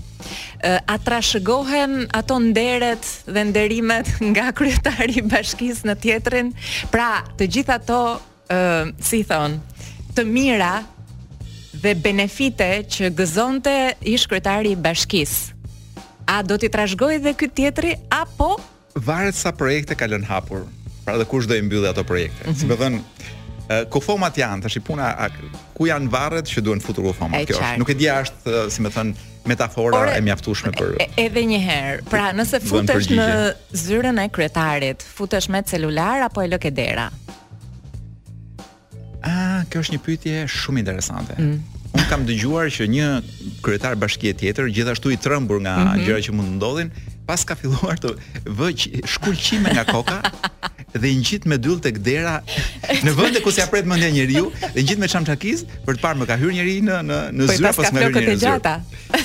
Uh, 0.62 0.78
a 0.86 0.94
trashëgohen 1.02 2.04
ato 2.14 2.38
nderet 2.44 3.10
dhe 3.26 3.42
nderimet 3.50 4.12
nga 4.30 4.52
kryetari 4.54 5.18
i 5.18 5.26
bashkisë 5.26 5.90
në 5.90 5.98
teatrin? 6.06 6.54
Pra, 6.94 7.08
të 7.40 7.50
gjithë 7.58 7.76
ato 7.80 8.00
uh, 8.50 8.88
si 9.00 9.22
thon, 9.28 9.56
të 10.14 10.24
mira 10.28 10.76
dhe 11.82 11.94
benefite 12.00 12.68
që 12.88 13.10
gëzonte 13.18 13.74
ish 14.14 14.28
kryetari 14.30 14.74
i 14.76 14.80
bashkisë. 14.80 15.52
A 16.32 16.40
do 16.46 16.56
t'i 16.56 16.70
trashgoj 16.72 17.18
dhe 17.24 17.34
ky 17.36 17.50
tjetri 17.52 17.92
apo 18.12 18.54
varet 19.04 19.36
sa 19.36 19.52
projekte 19.52 19.96
ka 19.98 20.08
lënë 20.08 20.28
hapur? 20.30 20.64
Pra 21.04 21.18
dhe 21.20 21.26
kush 21.28 21.44
do 21.50 21.56
i 21.58 21.62
mbyllë 21.62 21.90
ato 21.90 22.04
projekte? 22.08 22.46
Mm 22.46 22.52
-hmm. 22.52 22.58
Si 22.60 22.64
më 22.66 22.76
po 22.76 22.82
thon, 22.82 23.04
kufomat 23.90 24.36
janë, 24.36 24.62
tash 24.62 24.76
i 24.76 24.80
puna 24.80 25.04
a, 25.18 25.28
ku 25.74 25.86
janë 25.86 26.08
varret 26.10 26.46
që 26.48 26.60
duhen 26.62 26.80
futur 26.80 27.04
kufomat 27.04 27.44
kjo? 27.46 27.58
Nuk 27.78 27.88
e 27.88 27.94
di 27.94 28.08
as 28.08 28.32
si 28.68 28.80
më 28.80 28.90
thon 28.90 29.14
metafora 29.46 29.98
Ore, 29.98 30.16
e 30.16 30.20
mjaftueshme 30.20 30.70
për 30.70 30.94
e, 31.00 31.06
Edhe 31.24 31.40
një 31.40 31.60
herë, 31.68 32.02
pra 32.08 32.32
nëse 32.32 32.60
futesh 32.60 33.08
në 33.08 33.54
zyrën 33.72 34.18
e 34.24 34.28
kryetarit, 34.28 35.02
futesh 35.14 35.48
me 35.48 35.62
celular 35.62 36.22
apo 36.22 36.40
e 36.42 36.46
lë 36.46 36.58
ke 36.58 36.70
dera? 36.70 37.10
kjo 39.72 39.84
është 39.84 39.96
një 39.96 40.00
pyetje 40.04 40.34
shumë 40.54 40.82
interesante. 40.84 41.36
Mm. 41.38 41.80
Un 41.94 42.06
kam 42.10 42.24
dëgjuar 42.28 42.70
që 42.74 42.88
një 42.90 43.08
kryetar 43.64 43.94
bashkie 44.00 44.32
tjetër, 44.34 44.70
gjithashtu 44.74 45.12
i 45.14 45.18
trembur 45.18 45.60
nga 45.62 45.76
mm 45.78 45.86
-hmm. 45.88 46.04
gjëra 46.06 46.20
që 46.28 46.32
mund 46.32 46.48
të 46.50 46.56
ndodhin, 46.58 46.88
pas 47.26 47.44
ka 47.44 47.54
filluar 47.54 47.96
të 48.02 48.10
vë 48.58 48.68
shkulqime 49.12 49.68
nga 49.74 49.84
koka 49.84 50.18
dhe 51.00 51.08
i 51.10 51.16
ngjit 51.16 51.44
me 51.48 51.56
dyll 51.58 51.80
tek 51.80 51.98
dera 51.98 52.42
në 53.06 53.10
vend 53.18 53.36
ku 53.44 53.50
s'ia 53.50 53.66
pret 53.66 53.86
mendja 53.86 54.10
njeriu, 54.10 54.52
i 54.74 54.82
ngjit 54.82 54.98
me 54.98 55.06
çamçakiz 55.08 55.64
për 55.86 55.92
të 55.96 56.00
parë 56.04 56.18
më 56.20 56.24
ka 56.26 56.34
hyrë 56.40 56.54
njeriu 56.56 56.82
në 56.88 56.96
në 57.08 57.16
në 57.38 57.46
po 57.46 57.52
zyrë 57.58 57.74
pas 57.78 57.92
më 57.94 57.98
hyrë 58.00 58.80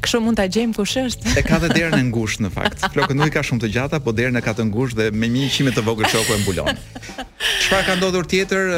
Kështu 0.00 0.20
mund 0.24 0.38
ta 0.38 0.46
gjejmë 0.48 0.74
kush 0.78 0.96
është. 1.00 1.34
E 1.36 1.42
ka 1.44 1.58
derën 1.60 1.98
e 1.98 2.04
ngushtë 2.08 2.44
në 2.46 2.50
fakt. 2.54 2.84
Flokët 2.94 3.18
nuk 3.18 3.28
i 3.28 3.32
ka 3.34 3.42
shumë 3.44 3.66
të 3.66 3.70
gjata, 3.74 3.98
po 4.00 4.14
derën 4.16 4.38
e 4.38 4.42
ka 4.44 4.54
të 4.56 4.64
ngushtë 4.70 4.98
dhe 4.98 5.08
me 5.20 5.28
100 5.34 5.74
të 5.76 5.84
vogël 5.84 6.08
shoku 6.08 6.36
e 6.36 6.38
mbulon. 6.40 6.80
Çfarë 7.66 7.86
ka 7.90 7.96
ndodhur 8.00 8.28
tjetër? 8.28 8.72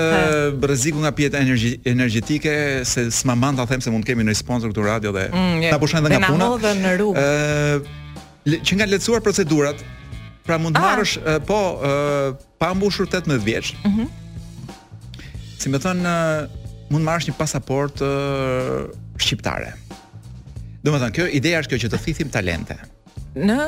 Rreziku 0.66 1.02
nga 1.04 1.12
pjetë 1.14 1.42
energjetike 1.92 2.54
se 2.88 3.06
s'ma 3.14 3.36
mand 3.38 3.60
ta 3.60 3.66
them 3.70 3.80
se 3.84 3.92
mund 3.94 4.06
të 4.06 4.12
kemi 4.16 4.26
një 4.26 4.36
sponsor 4.40 4.72
këtu 4.72 4.86
radio 4.86 5.12
dhe 5.14 5.28
mm, 5.30 5.66
ta 5.70 5.78
pushojnë 5.82 6.02
nga 6.10 6.22
puna. 6.26 6.48
Ne 6.64 6.74
në 6.82 6.94
rrugë. 6.98 7.26
Ë 7.26 8.62
që 8.66 8.80
nga 8.80 8.88
lehtësuar 8.90 9.22
procedurat, 9.22 9.78
pra 10.42 10.58
mund 10.58 10.74
të 10.74 10.82
ah. 10.82 10.88
marrësh 10.88 11.14
po 11.46 11.60
pa 12.58 12.72
mbushur 12.74 13.06
18 13.08 13.38
vjeç. 13.46 13.76
Mhm. 13.86 13.94
Mm 14.02 14.18
si 15.62 15.70
më 15.70 15.78
thon 15.78 16.00
mund 16.02 17.04
të 17.04 17.06
marrësh 17.06 17.26
një 17.28 17.34
pasaportë 17.38 18.06
shqiptare. 19.22 19.68
Mhm. 19.76 19.81
Do 20.82 20.90
më 20.90 20.98
thënë, 20.98 21.14
kjo 21.14 21.26
ideja 21.38 21.60
është 21.62 21.76
kjo 21.76 21.80
që 21.84 21.90
të 21.92 21.98
thithim 22.06 22.30
talente. 22.34 22.76
Në 23.38 23.58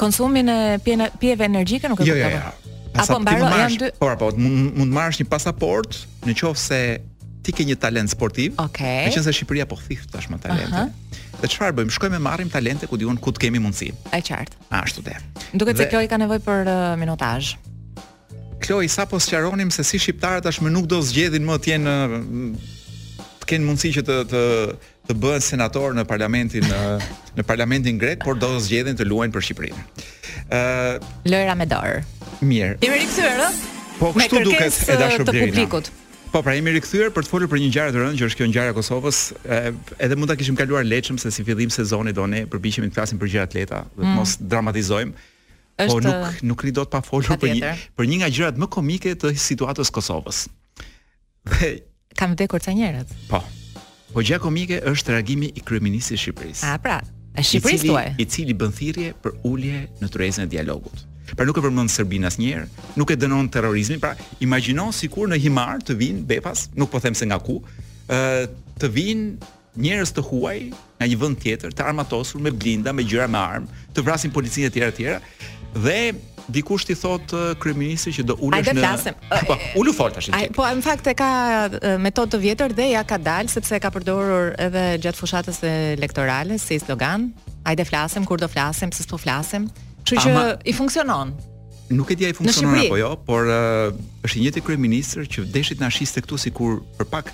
konsumin 0.00 0.48
e 0.48 0.58
pjeve 0.84 1.46
energjike 1.50 1.90
nuk 1.90 2.00
e 2.00 2.06
jo, 2.06 2.14
përkabë? 2.16 2.26
Jo, 2.26 2.34
jo, 2.36 2.42
jo. 2.46 2.76
Pasap, 2.90 3.16
apo 3.16 3.22
mbaro, 3.24 3.48
marsh, 3.50 3.78
dy... 3.82 3.88
Por, 3.98 4.12
apo, 4.14 4.28
po, 4.30 4.44
mund, 4.44 4.76
të 4.78 4.86
marrësh 4.94 5.20
një 5.22 5.26
pasaport 5.32 5.98
në 6.26 6.36
qofë 6.40 6.62
se 6.62 6.80
ti 7.46 7.54
ke 7.56 7.66
një 7.66 7.76
talent 7.80 8.12
sportiv, 8.12 8.52
okay. 8.60 9.06
me 9.06 9.12
qënë 9.14 9.24
se 9.24 9.32
Shqipëria 9.40 9.66
po 9.70 9.78
thithë 9.80 10.10
tash 10.12 10.28
talente. 10.28 10.68
Uh 10.68 10.78
-huh. 10.78 11.40
Dhe 11.40 11.48
çfarë 11.48 11.74
bëjmë? 11.78 11.90
Shkojmë 11.96 12.16
e 12.16 12.18
marrim 12.28 12.50
talente 12.50 12.86
ku 12.86 12.96
diun 12.96 13.16
ku 13.18 13.30
të 13.32 13.38
kemi 13.42 13.58
mundësi. 13.58 13.90
Është 14.12 14.28
qartë. 14.30 14.54
Ashtu 14.70 15.00
dhe. 15.02 15.14
Duket 15.54 15.76
se 15.76 15.84
Kloi 15.90 16.08
ka 16.08 16.16
nevojë 16.18 16.42
për 16.48 16.60
uh, 16.68 16.98
minutazh. 17.02 17.48
Kloi, 18.62 18.88
sa 18.88 19.04
po 19.06 19.18
sqaronim 19.18 19.70
se 19.70 19.82
si 19.84 19.98
shqiptarët 19.98 20.44
tashmë 20.44 20.70
nuk 20.70 20.86
do 20.86 21.00
zgjedhin 21.02 21.44
më 21.48 21.54
të 21.62 21.66
jenë 21.72 21.90
uh, 21.90 22.56
të 23.40 23.44
kenë 23.50 23.64
mundësi 23.66 23.90
që 23.96 24.02
të 24.08 24.16
të 24.32 24.40
të 25.10 25.16
bëhen 25.18 25.42
senator 25.42 25.94
në 25.98 26.04
parlamentin 26.08 26.64
në, 26.70 26.80
në 27.40 27.44
parlamentin 27.48 27.98
grek, 28.00 28.22
por 28.24 28.38
do 28.38 28.52
të 28.54 28.62
zgjedhin 28.68 28.98
të 29.00 29.06
luajnë 29.10 29.34
për 29.34 29.44
Shqipërinë. 29.46 29.84
Ë 30.46 30.60
uh, 30.98 31.08
Lojra 31.32 31.56
me 31.58 31.66
dorë. 31.70 31.96
Mirë. 32.46 32.76
Jemi 32.84 33.00
rikthyer, 33.02 33.42
ë? 33.46 33.50
Po 34.00 34.12
kështu 34.16 34.42
duket 34.46 34.78
e 34.94 34.98
dashur 35.00 35.26
të 35.28 35.34
publikut. 35.38 35.90
Po 36.30 36.44
pra 36.46 36.54
jemi 36.54 36.76
rikthyer 36.76 37.10
për 37.14 37.26
të 37.26 37.32
folur 37.32 37.50
për 37.50 37.58
një 37.64 37.72
ngjarje 37.72 37.94
të 37.96 38.00
rëndë 38.04 38.20
që 38.20 38.28
është 38.30 38.38
kjo 38.38 38.48
ngjarja 38.52 38.74
e 38.74 38.78
Kosovës. 38.78 39.20
edhe 40.06 40.16
mund 40.16 40.30
ta 40.30 40.36
kishim 40.38 40.56
kaluar 40.58 40.86
lehtëm 40.86 41.18
se 41.18 41.32
si 41.34 41.44
fillim 41.48 41.72
sezoni 41.74 42.12
do 42.14 42.28
ne 42.30 42.44
përpiqemi 42.52 42.90
të 42.92 43.00
flasim 43.00 43.18
për 43.18 43.32
gjëra 43.34 43.48
atleta 43.50 43.80
dhe 43.96 44.04
të 44.04 44.12
mm. 44.12 44.20
mos 44.20 44.36
dramatizojmë. 44.54 45.10
Po, 45.10 45.88
është 45.88 46.00
po 46.06 46.16
nuk 46.22 46.38
nuk 46.52 46.64
ri 46.68 46.72
dot 46.76 46.92
pa 46.92 47.02
folur 47.02 47.34
për 47.40 47.56
një 47.58 47.74
për 47.98 48.06
një 48.12 48.20
nga 48.22 48.30
gjërat 48.36 48.62
më 48.62 48.70
komike 48.78 49.16
të 49.18 49.34
situatës 49.42 49.90
Kosovës. 49.96 50.44
Dhe 51.50 51.80
kanë 52.14 52.38
vdekur 52.38 52.62
ca 52.62 52.78
njerëz. 52.78 53.10
Po. 53.32 53.42
Po 54.12 54.20
gjako 54.26 54.50
mike 54.50 54.80
është 54.90 55.14
reagimi 55.14 55.50
i 55.54 55.62
kryeministit 55.62 56.18
të 56.18 56.24
Shqipërisë. 56.24 56.64
Ah, 56.66 56.78
pra, 56.82 56.96
e 57.36 57.44
Shqipërisë 57.46 57.86
tuaj. 57.86 58.08
I 58.18 58.26
cili 58.30 58.56
bën 58.58 58.72
thirrje 58.74 59.12
për 59.22 59.36
ulje 59.46 59.84
në 60.00 60.08
tyrezën 60.10 60.48
e 60.48 60.50
dialogut. 60.50 61.04
Pra 61.36 61.46
nuk 61.46 61.60
e 61.60 61.62
vërmend 61.62 61.92
Serbin 61.94 62.26
asnjëherë, 62.26 62.66
nuk 62.98 63.12
e 63.14 63.18
dënon 63.22 63.46
terrorizmin, 63.54 64.00
pra 64.02 64.16
imagjino 64.42 64.88
sikur 64.96 65.30
në 65.30 65.38
Himar 65.44 65.78
të 65.86 65.94
vinë 66.00 66.24
befas, 66.32 66.66
nuk 66.74 66.90
po 66.90 66.98
them 67.04 67.14
se 67.14 67.28
nga 67.30 67.38
ku, 67.38 67.60
ë 68.10 68.48
të 68.82 68.90
vinë 68.90 69.52
njerëz 69.80 70.10
të 70.16 70.24
huaj 70.26 70.58
nga 70.98 71.06
një 71.06 71.20
vend 71.20 71.38
tjetër, 71.44 71.70
të 71.78 71.86
armatosur 71.92 72.42
me 72.42 72.50
blinda, 72.50 72.90
me 72.92 73.06
gjëra 73.06 73.28
me 73.30 73.38
armë, 73.38 73.82
të 73.94 74.02
vrasin 74.08 74.34
policinë 74.34 74.72
e 74.72 74.74
tjera 74.74 74.90
të 74.90 74.98
tjera 75.04 75.22
dhe 75.84 75.98
dikush 76.50 76.84
ti 76.88 76.94
thot 76.98 77.30
kryeministri 77.62 78.12
që 78.18 78.26
do 78.30 78.36
ulesh 78.44 78.70
në 78.74 78.82
flasem. 78.82 79.18
Po, 79.48 79.56
ulu 79.80 79.94
fort 79.96 80.16
tash. 80.18 80.28
po, 80.54 80.64
në 80.66 80.84
fakt 80.84 81.08
e 81.10 81.14
ka 81.18 81.30
metodë 82.02 82.34
të 82.34 82.40
vjetër 82.44 82.74
dhe 82.76 82.90
ja 82.94 83.04
ka 83.06 83.18
dal 83.20 83.48
sepse 83.52 83.78
ka 83.82 83.90
përdorur 83.94 84.52
edhe 84.66 84.84
gjatë 85.04 85.18
fushatës 85.20 85.60
elektorale 85.66 86.58
si 86.60 86.78
slogan. 86.82 87.30
Hajde 87.66 87.84
flasim 87.88 88.24
kur 88.26 88.40
do 88.40 88.48
flasim, 88.48 88.90
pse 88.90 89.04
s'po 89.06 89.18
flasim. 89.20 89.68
Kështu 90.02 90.22
që 90.24 90.46
i 90.64 90.74
funksionon. 90.74 91.32
Nuk 91.92 92.10
e 92.12 92.16
di 92.16 92.26
ai 92.28 92.34
funksionon 92.38 92.84
apo 92.84 92.98
jo, 93.00 93.12
por 93.26 93.50
është 93.50 94.38
i 94.38 94.42
njëjti 94.44 94.62
kryeministër 94.66 95.26
që 95.30 95.46
deshit 95.56 95.80
na 95.82 95.90
shiste 95.92 96.22
këtu 96.22 96.38
sikur 96.48 96.80
për 97.00 97.08
pak 97.12 97.32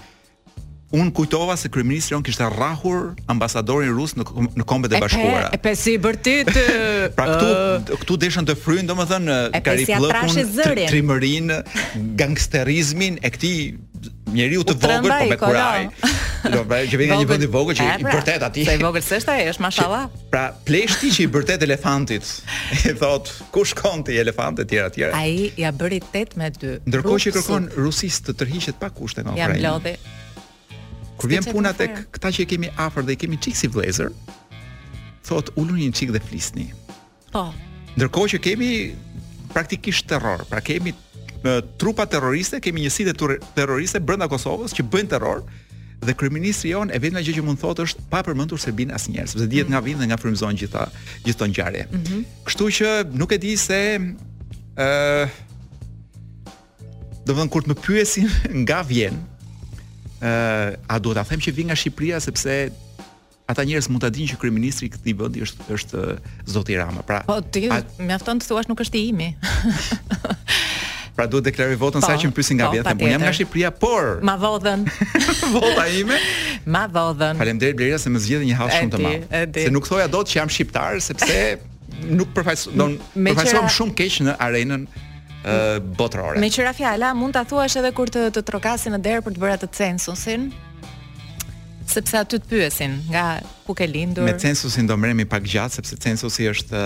un 1.00 1.10
kujtova 1.12 1.56
se 1.56 1.68
kryeministri 1.68 2.14
on 2.16 2.22
kishte 2.24 2.44
rrahur 2.50 3.10
ambasadorin 3.32 3.92
rus 3.96 4.14
në 4.16 4.24
në 4.60 4.66
kombet 4.68 4.94
e 4.96 5.00
bashkuara. 5.02 5.50
E 5.52 5.58
pse 5.60 5.74
si 5.82 5.94
bërtit. 6.00 6.50
pra 7.18 7.26
këtu 7.34 8.00
këtu 8.02 8.16
deshën 8.24 8.48
të 8.48 8.56
fryjnë 8.62 8.88
domethënë 8.90 9.38
karikullën, 9.66 10.36
trimërin, 10.88 11.52
gangsterizmin 12.20 13.18
e 13.20 13.32
këtij 13.34 13.58
njeriu 14.36 14.62
të 14.66 14.76
vogël 14.80 15.12
po 15.20 15.30
me 15.30 15.38
kuraj. 15.40 15.88
Do 16.46 16.60
të 16.62 16.66
pra, 16.70 16.80
që 16.86 16.98
vjen 17.00 17.12
një 17.22 17.26
vend 17.26 17.44
i 17.44 17.48
vogël 17.50 17.78
që 17.78 17.86
i 17.88 18.04
pra, 18.04 18.16
vërtet 18.18 18.44
aty. 18.46 18.64
Sa 18.68 18.74
i 18.78 18.82
vogël 18.84 19.02
s'është 19.04 19.32
ai, 19.34 19.40
është 19.52 19.64
mashallah. 19.66 20.02
Pra 20.32 20.44
pleshti 20.68 21.10
që 21.16 21.24
i 21.26 21.30
vërtet 21.36 21.64
elefantit 21.66 22.26
i 22.86 22.92
thot, 23.00 23.32
ku 23.54 23.64
shkon 23.66 24.04
ti 24.06 24.16
elefante 24.22 24.64
të 24.64 24.76
tjera 24.76 24.92
të 24.92 25.00
tjera. 25.00 25.18
Ai 25.24 25.50
ja 25.58 25.72
bëri 25.74 26.00
8 26.12 26.36
me 26.40 26.52
2. 26.54 26.78
Ndërkohë 26.86 27.24
që 27.26 27.34
kërkon 27.40 27.70
rusisë 27.80 28.28
të 28.30 28.36
tërhiqet 28.42 28.78
pa 28.82 28.92
kushte 28.94 29.24
nga 29.26 29.34
Ukraina. 29.34 29.58
Ja 29.58 29.74
blodhi. 29.74 29.96
Kur 31.16 31.28
vjen 31.32 31.44
puna 31.48 31.72
tek 31.76 31.96
këta 32.14 32.30
që 32.36 32.46
kemi 32.50 32.68
afër 32.80 33.06
dhe 33.08 33.14
i 33.16 33.20
kemi 33.20 33.38
çik 33.40 33.56
si 33.56 33.68
vëllezër, 33.72 34.10
thot 35.26 35.50
ulun 35.56 35.78
një 35.80 35.90
çik 35.96 36.12
dhe 36.14 36.20
flisni. 36.22 36.68
Po. 37.32 37.48
Ndërkohë 37.96 38.34
që 38.34 38.40
kemi 38.44 38.70
praktikisht 39.52 40.06
terror, 40.10 40.44
pra 40.50 40.60
kemi 40.64 40.92
trupa 41.80 42.04
terroriste, 42.10 42.60
kemi 42.60 42.84
një 42.84 42.90
sitë 42.92 43.16
terroriste 43.56 44.00
brenda 44.02 44.26
Kosovës 44.28 44.74
që 44.76 44.84
bëjnë 44.92 45.12
terror 45.14 45.44
dhe 46.04 46.12
kryeministri 46.12 46.72
jon 46.74 46.90
e 46.92 46.98
vetma 47.00 47.22
gjë 47.24 47.36
që 47.38 47.44
mund 47.46 47.60
thotë 47.62 47.84
është 47.86 48.02
pa 48.10 48.20
përmendur 48.26 48.60
se 48.60 48.72
bin 48.76 48.90
asnjëherë, 48.92 49.30
sepse 49.32 49.46
dihet 49.50 49.70
nga 49.72 49.80
vin 49.84 49.96
dhe 50.00 50.08
nga 50.10 50.18
frymëzon 50.20 50.58
gjitha 50.58 50.84
gjithë 51.24 51.38
këto 51.38 51.48
ngjarje. 51.52 51.84
Mm 51.92 52.02
-hmm. 52.02 52.20
Kështu 52.46 52.66
që 52.80 52.88
nuk 53.22 53.32
e 53.32 53.38
di 53.38 53.56
se 53.56 53.80
ë 53.96 54.84
uh, 54.84 55.30
do 57.26 57.32
të 57.32 57.36
thon 57.38 57.48
kur 57.48 57.62
të 57.64 57.68
më 57.72 57.76
pyesin 57.86 58.28
nga 58.66 58.82
vjen, 58.84 59.14
Uh, 60.20 60.72
a 60.88 60.96
do 60.96 61.12
ta 61.12 61.20
them 61.28 61.36
që 61.44 61.52
vi 61.52 61.62
nga 61.68 61.76
Shqipëria 61.76 62.16
sepse 62.24 62.48
ata 63.52 63.60
njerëz 63.68 63.90
mund 63.92 64.00
ta 64.00 64.08
dinë 64.08 64.30
që 64.32 64.38
kryeministri 64.40 64.88
i 64.88 64.92
këtij 64.94 65.12
vendi 65.12 65.42
është 65.44 65.66
është 65.76 66.04
Zoti 66.48 66.78
Rama. 66.80 67.04
Pra, 67.04 67.18
po 67.28 67.36
ti 67.44 67.66
a... 67.68 67.82
mjafton 68.00 68.40
të 68.40 68.48
thuash 68.48 68.70
nuk 68.70 68.80
është 68.80 68.96
i 68.96 69.04
imi. 69.10 69.26
pra 71.16 71.28
duhet 71.28 71.44
të 71.44 71.50
deklaroj 71.50 71.76
votën 71.82 72.00
po, 72.00 72.08
sa 72.08 72.16
që 72.16 72.30
më 72.32 72.36
pyesin 72.38 72.56
nga 72.62 72.70
po, 72.72 72.78
vjetë, 72.78 72.96
po 73.02 73.12
jam 73.12 73.24
nga 73.26 73.34
Shqipëria, 73.36 73.74
por 73.76 74.08
ma 74.28 74.38
vodhën. 74.40 74.86
Vota 75.54 75.84
ime? 76.00 76.16
ma 76.64 76.86
vodhën. 76.90 77.36
Faleminderit 77.36 77.76
Blerira 77.76 78.00
se 78.00 78.08
më 78.10 78.24
zgjidhë 78.24 78.48
një 78.54 78.60
hap 78.62 78.72
shumë 78.72 78.94
të 78.96 79.04
madh. 79.04 79.42
Se 79.60 79.70
nuk 79.76 79.86
thoja 79.92 80.08
dot 80.08 80.32
që 80.32 80.40
jam 80.40 80.50
shqiptar 80.58 80.96
sepse 81.04 81.42
nuk 82.08 82.32
përfaqësoj, 82.32 82.72
do 82.72 83.34
të 83.36 83.50
shumë 83.76 84.00
keq 84.00 84.22
në 84.24 84.40
arenën 84.44 84.88
botërore. 85.80 86.38
Me 86.40 86.48
qira 86.50 86.72
fjala, 86.74 87.12
mund 87.14 87.36
ta 87.36 87.44
thuash 87.46 87.78
edhe 87.78 87.92
kur 87.94 88.10
të 88.10 88.26
të 88.34 88.42
trokasin 88.48 88.94
në 88.96 89.00
derë 89.04 89.24
për 89.26 89.36
të 89.36 89.42
bërë 89.42 89.58
atë 89.58 89.68
censusin? 89.76 90.48
Sepse 91.86 92.16
aty 92.18 92.40
të 92.42 92.50
pyesin 92.50 92.96
nga 93.12 93.24
ku 93.66 93.74
ke 93.78 93.86
lindur. 93.86 94.26
Me 94.26 94.34
censusin 94.38 94.88
do 94.90 94.96
mremi 94.98 95.24
pak 95.28 95.46
gjatë 95.46 95.78
sepse 95.80 95.98
censusi 96.02 96.48
është 96.50 96.82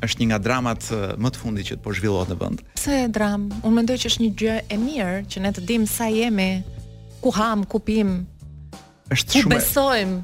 është 0.00 0.22
një 0.22 0.28
nga 0.30 0.38
dramat 0.40 0.86
më 1.20 1.28
të 1.30 1.38
fundit 1.42 1.66
që 1.68 1.76
të 1.76 1.82
po 1.84 1.92
zhvillohet 1.94 2.30
në 2.32 2.38
vend. 2.40 2.62
Pse 2.80 3.00
dram? 3.12 3.48
Unë 3.60 3.76
mendoj 3.78 3.98
që 4.00 4.10
është 4.10 4.22
një 4.24 4.30
gjë 4.42 4.56
e 4.72 4.78
mirë 4.80 5.14
që 5.30 5.42
ne 5.44 5.50
të 5.56 5.64
dimë 5.68 5.90
sa 5.92 6.06
jemi, 6.08 6.50
ku 7.20 7.30
ham, 7.36 7.66
ku 7.68 7.82
pim. 7.84 8.14
Është 9.12 9.42
shumë. 9.42 9.44
Ku 9.44 9.52
besojmë? 9.58 10.18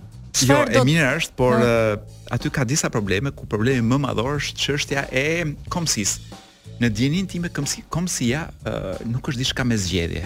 Jo, 0.48 0.56
e 0.76 0.80
mirë 0.84 1.10
është, 1.18 1.36
por 1.36 1.60
po. 1.60 2.16
aty 2.36 2.50
ka 2.52 2.64
disa 2.68 2.88
probleme, 2.92 3.32
ku 3.36 3.44
problemi 3.48 3.84
më 3.92 4.00
madhor 4.08 4.40
është 4.40 4.64
çështja 4.64 5.04
e 5.16 5.26
komsisë 5.72 6.40
në 6.80 6.88
djenin 6.92 7.26
ti 7.30 7.40
me 7.40 7.48
këmsi, 7.48 7.84
komësia 7.92 8.46
uh, 8.50 9.06
nuk 9.08 9.28
është 9.30 9.40
diçka 9.40 9.64
me 9.64 9.78
zgjedje. 9.80 10.24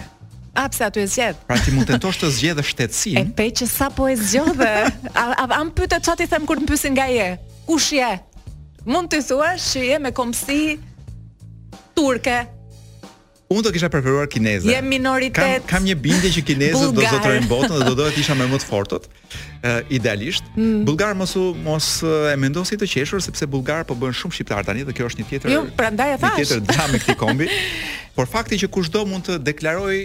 A, 0.51 0.65
pse 0.67 0.83
aty 0.83 0.99
e 0.99 1.07
zgjedh? 1.07 1.39
Pra 1.47 1.55
ti 1.63 1.71
mund 1.71 1.87
të 1.87 1.95
ndosht 1.95 2.19
të 2.25 2.29
zgjedh 2.35 2.57
dhe 2.59 2.65
shtetsin. 2.67 3.19
E 3.21 3.23
pej 3.37 3.51
që 3.61 3.67
sa 3.71 3.87
po 3.95 4.09
e 4.11 4.17
zgjodhe. 4.19 4.71
a, 5.13 5.25
a, 5.29 5.45
a 5.47 5.61
më 5.67 5.71
pyte 5.77 6.01
që 6.03 6.27
them 6.27 6.45
kur 6.47 6.59
të 6.59 6.65
më 6.67 6.71
pysin 6.73 6.97
nga 6.97 7.05
je. 7.07 7.29
Kush 7.69 7.93
je? 7.95 8.11
Mund 8.85 9.07
të 9.13 9.21
thuash 9.29 9.63
shë 9.71 9.85
je 9.91 9.99
me 10.03 10.11
komsi 10.11 10.79
turke, 11.95 12.41
Unë 13.51 13.65
do 13.67 13.71
kisha 13.75 13.89
preferuar 13.91 14.27
kineze. 14.31 14.69
Jam 14.71 14.85
minoritet. 14.87 15.65
Kam, 15.67 15.81
kam 15.81 15.87
një 15.89 15.95
bindje 15.99 16.29
që 16.37 16.43
kinezët 16.47 16.93
do 16.95 17.03
zotërojnë 17.03 17.49
botën 17.51 17.73
dhe 17.75 17.87
do 17.89 17.95
dohet 17.99 18.19
isha 18.21 18.35
më 18.39 18.47
të 18.53 18.67
fortët. 18.69 19.07
Uh, 19.11 19.39
eh, 19.71 19.95
idealisht. 19.97 20.45
Mm. 20.55 20.85
Bullgar 20.87 21.15
mos 21.19 21.33
u 21.39 21.49
mos 21.65 21.89
eh, 22.05 22.31
e 22.31 22.37
mendosi 22.39 22.79
të 22.79 22.87
qeshur 22.93 23.21
sepse 23.21 23.47
bullgar 23.51 23.83
po 23.89 23.97
bën 23.99 24.15
shumë 24.15 24.37
shqiptar 24.37 24.63
tani 24.69 24.85
dhe 24.87 24.95
kjo 24.95 25.09
është 25.11 25.21
një 25.23 25.27
tjetër. 25.33 25.53
Jo, 25.57 25.65
prandaj 25.77 26.13
e 26.15 26.21
thash. 26.23 26.37
Një 26.39 26.43
tjetër 26.45 26.63
dramë 26.69 27.01
këtij 27.03 27.17
kombi. 27.25 27.49
Por 28.15 28.31
fakti 28.31 28.59
që 28.63 28.69
kushdo 28.77 29.03
mund 29.11 29.27
të 29.27 29.37
deklaroj 29.49 29.97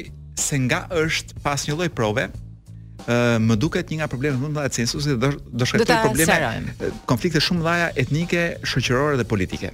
se 0.42 0.58
nga 0.66 0.82
është 1.04 1.38
pas 1.44 1.64
një 1.68 1.76
lloj 1.78 1.88
prove, 2.00 2.26
uh, 2.26 3.36
më 3.46 3.56
duket 3.62 3.90
një 3.92 4.00
nga 4.02 4.08
problemet 4.12 4.42
më 4.42 4.46
të 4.46 4.52
mëdha 4.56 4.66
të 4.74 4.80
censusit 4.80 5.22
do 5.22 5.30
do 5.62 5.66
shkaktoj 5.70 6.00
probleme, 6.02 6.90
konflikte 7.08 7.40
shumë 7.48 7.64
dhaja 7.68 7.86
etnike, 8.06 8.48
shoqërore 8.66 9.22
dhe 9.22 9.28
politike. 9.34 9.72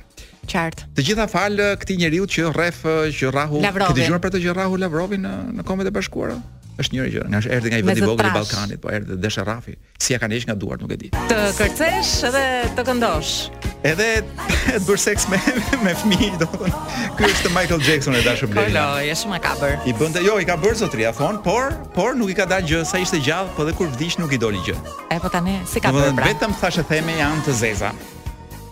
Qartë. 0.49 0.85
Të 0.99 1.05
gjitha 1.07 1.27
fal 1.31 1.61
eh, 1.63 1.77
këtij 1.79 1.97
njeriu 2.01 2.27
që 2.27 2.49
rref 2.57 2.81
eh, 2.85 3.05
që 3.15 3.31
Rahu, 3.35 3.61
ke 3.63 3.93
dëgjuar 4.01 4.23
për 4.25 4.33
të 4.35 4.41
që 4.49 4.55
Rahu 4.59 4.81
Lavrovi 4.81 5.21
në 5.23 5.31
eh, 5.31 5.55
në 5.61 5.67
Kombet 5.69 5.93
e 5.93 5.95
Bashkuara? 5.95 6.41
është 6.83 6.95
njëri 6.97 7.11
gjë. 7.13 7.23
Nga 7.29 7.39
është 7.43 7.51
erdhi 7.55 7.71
nga 7.71 7.79
i 7.79 7.83
vendi 7.85 8.01
i 8.01 8.07
vogël 8.09 8.27
i 8.27 8.31
Ballkanit, 8.33 8.79
po 8.81 8.89
erdhi 8.91 9.17
Desha 9.21 9.43
Rafi. 9.45 9.75
Si 10.01 10.15
ja 10.15 10.19
kanë 10.19 10.39
hequr 10.39 10.49
nga 10.49 10.55
duart, 10.59 10.81
nuk 10.81 10.95
e 10.95 10.97
di. 11.03 11.11
Të 11.29 11.37
kërcesh 11.59 12.13
edhe 12.31 12.41
të 12.79 12.85
këndosh. 12.89 13.33
Edhe 13.91 14.07
të 14.25 14.81
bësh 14.89 15.03
seks 15.05 15.27
me 15.31 15.39
me 15.85 15.93
fëmijë, 16.01 16.31
domethënë. 16.41 16.81
Ky 17.19 17.29
është 17.29 17.53
Michael 17.53 17.85
Jackson 17.91 18.17
e 18.17 18.23
dashur 18.25 18.49
Blendi. 18.55 18.73
Kolo, 18.73 19.31
më 19.35 19.43
kabër. 19.47 19.77
I 19.85 19.95
bënte, 20.01 20.25
jo, 20.27 20.39
i 20.43 20.49
ka 20.49 20.57
bërë 20.65 20.81
zotria 20.81 21.13
thon, 21.19 21.43
por 21.45 21.77
por 21.93 22.17
nuk 22.19 22.33
i 22.33 22.39
ka 22.41 22.49
dalë 22.51 22.71
gjë 22.73 22.81
sa 22.89 23.03
ishte 23.05 23.21
gjallë, 23.29 23.53
po 23.61 23.69
dhe 23.69 23.77
kur 23.79 23.93
vdiq 23.93 24.17
nuk 24.25 24.33
i 24.33 24.41
doli 24.41 24.65
gjë. 24.71 24.81
E 25.13 25.21
po 25.23 25.29
tani 25.37 25.61
si 25.69 25.85
ka 25.85 25.93
bërë? 25.93 26.17
pra 26.19 26.33
vetëm 26.33 26.57
thashë 26.65 26.89
theme 26.89 27.21
janë 27.21 27.45
të 27.51 27.61
zeza. 27.63 27.93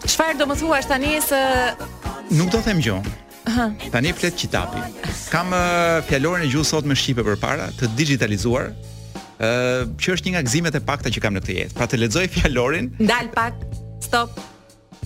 Çfarë 0.07 0.39
do 0.41 0.47
më 0.49 0.55
thuash 0.61 0.87
tani 0.89 1.19
se 1.23 1.39
nuk 2.33 2.51
do 2.53 2.61
them 2.65 2.81
gjë. 2.83 2.95
Tani 3.93 4.13
flet 4.17 4.37
qitapi. 4.39 4.81
Kam 5.33 5.53
uh, 5.53 6.01
fjalorin 6.09 6.47
e 6.47 6.53
gjuhës 6.53 6.71
sot 6.73 6.87
me 6.89 6.97
shqipe 6.97 7.25
përpara, 7.27 7.69
të 7.79 7.91
digitalizuar. 7.99 8.71
uh, 8.71 9.87
që 10.01 10.15
është 10.15 10.29
një 10.29 10.33
nga 10.35 10.43
gëzimet 10.49 10.75
e 10.77 10.81
pakta 10.81 11.11
që 11.13 11.21
kam 11.25 11.35
në 11.37 11.41
këtë 11.43 11.57
jetë. 11.59 11.75
Pra 11.79 11.87
të 11.89 12.01
ledzoj 12.01 12.27
fjalorin. 12.29 12.91
Ndal 13.01 13.29
pak. 13.35 13.61
Stop. 14.05 14.41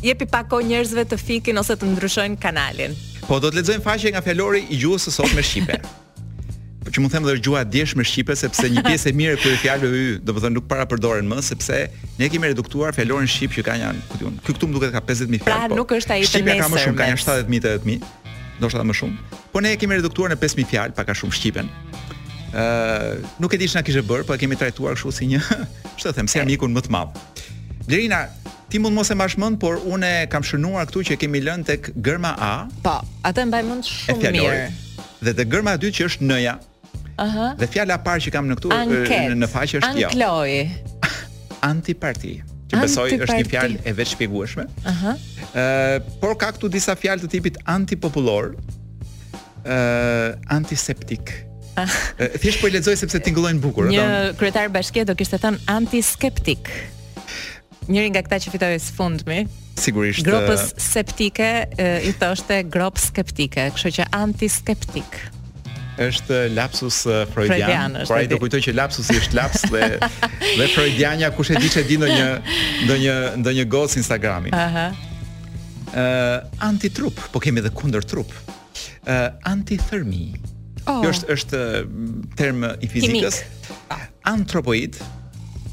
Jepi 0.02 0.26
pak 0.26 0.48
kohë 0.50 0.68
njerëzve 0.72 1.04
të 1.10 1.18
fikin 1.22 1.58
ose 1.62 1.74
të 1.78 1.90
ndryshojnë 1.94 2.40
kanalin. 2.42 2.94
Po 3.26 3.38
do 3.40 3.50
të 3.50 3.60
ledzojnë 3.62 3.82
faqe 3.86 4.12
nga 4.14 4.22
fjalori 4.26 4.66
i 4.74 4.78
gjuhës 4.82 5.08
së 5.08 5.16
sot 5.18 5.34
me 5.34 5.42
shqipe. 5.42 5.80
që 6.94 7.02
mund 7.02 7.10
them 7.14 7.24
edhe 7.26 7.40
gjua 7.42 7.62
e 7.64 7.68
djeshme 7.74 8.04
shqipe 8.06 8.34
sepse 8.38 8.68
një 8.70 8.84
pjesë 8.86 9.10
e 9.10 9.14
mirë 9.18 9.38
këtyre 9.40 9.58
fjalëve 9.62 9.94
hy, 9.94 10.10
do 10.22 10.34
të 10.36 10.42
thonë 10.44 10.54
nuk 10.58 10.66
para 10.70 10.84
përdoren 10.88 11.26
më 11.30 11.40
sepse 11.42 11.80
ne 12.20 12.26
kemi 12.30 12.50
reduktuar 12.52 12.94
fjalorin 12.94 13.28
shqip 13.30 13.54
që 13.56 13.64
kanë 13.66 13.82
janë, 13.82 14.02
ku 14.10 14.18
diun. 14.20 14.34
Ky 14.46 14.54
këtu 14.54 14.68
më 14.70 14.76
duket 14.76 14.92
ka 14.94 15.00
50000 15.02 15.42
fjalë. 15.42 15.48
Pra 15.48 15.70
po. 15.72 15.78
nuk 15.80 15.94
është 15.96 16.14
ai 16.14 16.20
të 16.28 16.42
mesme. 16.44 16.60
Ka 16.60 16.68
më 16.70 16.82
shumë, 16.84 16.98
ka 17.00 17.08
janë 17.10 17.22
70000 17.24 17.64
të 17.64 17.72
80000, 17.80 18.12
ndoshta 18.60 18.84
më 18.90 18.94
shumë. 19.00 19.38
Po 19.54 19.62
ne 19.64 19.72
e 19.74 19.80
kemi 19.82 19.98
reduktuar 19.98 20.30
në 20.34 20.38
5000 20.44 20.70
fjalë, 20.72 20.94
pak 20.98 21.10
a 21.10 21.16
shumë 21.18 21.38
shqipen. 21.40 21.70
Ë, 22.54 22.62
uh, 22.62 23.32
nuk 23.42 23.56
e 23.56 23.58
di 23.64 23.68
s'na 23.72 23.82
kishe 23.82 24.02
bër, 24.06 24.22
po 24.28 24.36
e 24.36 24.38
kemi 24.44 24.58
trajtuar 24.60 24.94
kështu 24.94 25.14
si 25.18 25.28
një, 25.32 25.40
ç'të 25.98 26.14
them, 26.20 26.30
si 26.30 26.42
amikun 26.44 26.70
më 26.78 26.84
të 26.86 26.94
madh. 26.94 27.18
Lerina, 27.90 28.20
ti 28.70 28.78
mund 28.80 28.94
mos 28.94 29.10
e 29.10 29.16
mbash 29.18 29.34
mend, 29.42 29.58
por 29.62 29.82
unë 29.82 30.12
kam 30.32 30.46
shënuar 30.46 30.86
këtu 30.92 31.02
që 31.10 31.18
kemi 31.24 31.42
lënë 31.48 31.66
tek 31.72 31.90
gërma 32.06 32.36
A. 32.38 32.52
Po, 32.86 33.00
atë 33.26 33.48
mbaj 33.50 33.64
mend 33.72 33.90
shumë 33.90 34.32
mirë. 34.38 34.62
Dhe 35.26 35.32
te 35.34 35.44
gërma 35.50 35.72
e 35.74 35.80
dytë 35.82 35.98
që 35.98 36.06
është 36.12 36.26
N-ja, 36.28 36.54
Aha. 37.20 37.52
Dhe 37.58 37.66
fjala 37.70 37.98
parë 38.02 38.26
që 38.26 38.32
kam 38.34 38.48
në 38.50 38.56
këtu 38.58 38.72
në, 38.72 39.22
në 39.38 39.48
faqe 39.50 39.78
është 39.80 40.02
jo. 40.02 40.10
Ankloi. 40.10 41.12
Antiparti. 41.70 42.32
Që 42.70 42.80
besoj 42.82 43.06
Antiparti. 43.12 43.24
është 43.24 43.38
një 43.42 43.48
fjalë 43.52 43.82
e 43.90 43.94
vetë 43.98 44.12
shpjegueshme. 44.14 44.64
Aha. 44.90 45.14
Ëh, 45.54 46.08
por 46.22 46.34
ka 46.40 46.50
këtu 46.56 46.72
disa 46.74 46.96
fjalë 46.98 47.24
të 47.26 47.32
tipit 47.36 47.60
antipopullor, 47.70 48.54
ëh, 49.62 50.40
antiseptik. 50.56 51.34
Ah. 51.78 51.86
Thjesht 52.40 52.60
po 52.62 52.70
i 52.70 52.74
lexoj 52.74 52.96
sepse 52.98 53.20
tingëllojnë 53.26 53.62
bukur, 53.62 53.88
Një 53.92 54.08
kryetar 54.38 54.70
bashkie 54.74 55.06
do 55.06 55.14
kishte 55.18 55.38
thënë 55.42 55.62
antiskeptik. 55.74 56.72
Njëri 57.84 58.14
nga 58.14 58.22
këta 58.24 58.38
që 58.46 58.52
fitoi 58.54 58.78
së 58.80 58.94
fundmi. 58.96 59.42
Sigurisht. 59.78 60.22
Gropës 60.24 60.70
septike 60.80 61.48
i 62.06 62.12
thoshte 62.20 62.62
grop 62.72 62.98
skeptike, 63.02 63.68
kështu 63.76 63.94
që 63.98 64.06
antiskeptik 64.16 65.18
është 66.00 66.48
lapsus 66.54 67.04
uh, 67.06 67.22
freudian. 67.32 67.96
Por 68.06 68.16
ai 68.18 68.26
do 68.30 68.38
kujtoj 68.42 68.62
që 68.68 68.74
lapsusi 68.74 69.16
është 69.22 69.36
laps 69.38 69.64
dhe 69.70 69.90
dhe 70.58 70.68
freudiania 70.74 71.30
kush 71.34 71.52
e 71.54 71.60
di 71.62 71.70
çe 71.70 71.84
di 71.88 71.96
ndonjë 72.00 72.30
ndonjë 72.86 73.18
ndonjë 73.42 73.66
gos 73.70 73.96
Instagrami. 74.00 74.52
Aha. 74.52 74.64
Uh 74.64 74.76
-huh. 74.76 76.42
uh, 76.42 76.68
anti 76.68 76.90
trup, 76.90 77.20
po 77.32 77.40
kemi 77.40 77.60
edhe 77.60 77.70
kundër 77.70 78.02
trup. 78.04 78.32
Ë 79.06 79.30
uh, 79.30 79.40
anti 79.52 79.76
thermi. 79.78 80.34
Oh. 80.86 81.00
Kjo 81.02 81.10
është 81.10 81.28
është 81.36 81.60
uh, 81.64 81.86
term 82.36 82.64
i 82.80 82.86
fizikës. 82.88 83.42
Antropoid. 84.22 84.96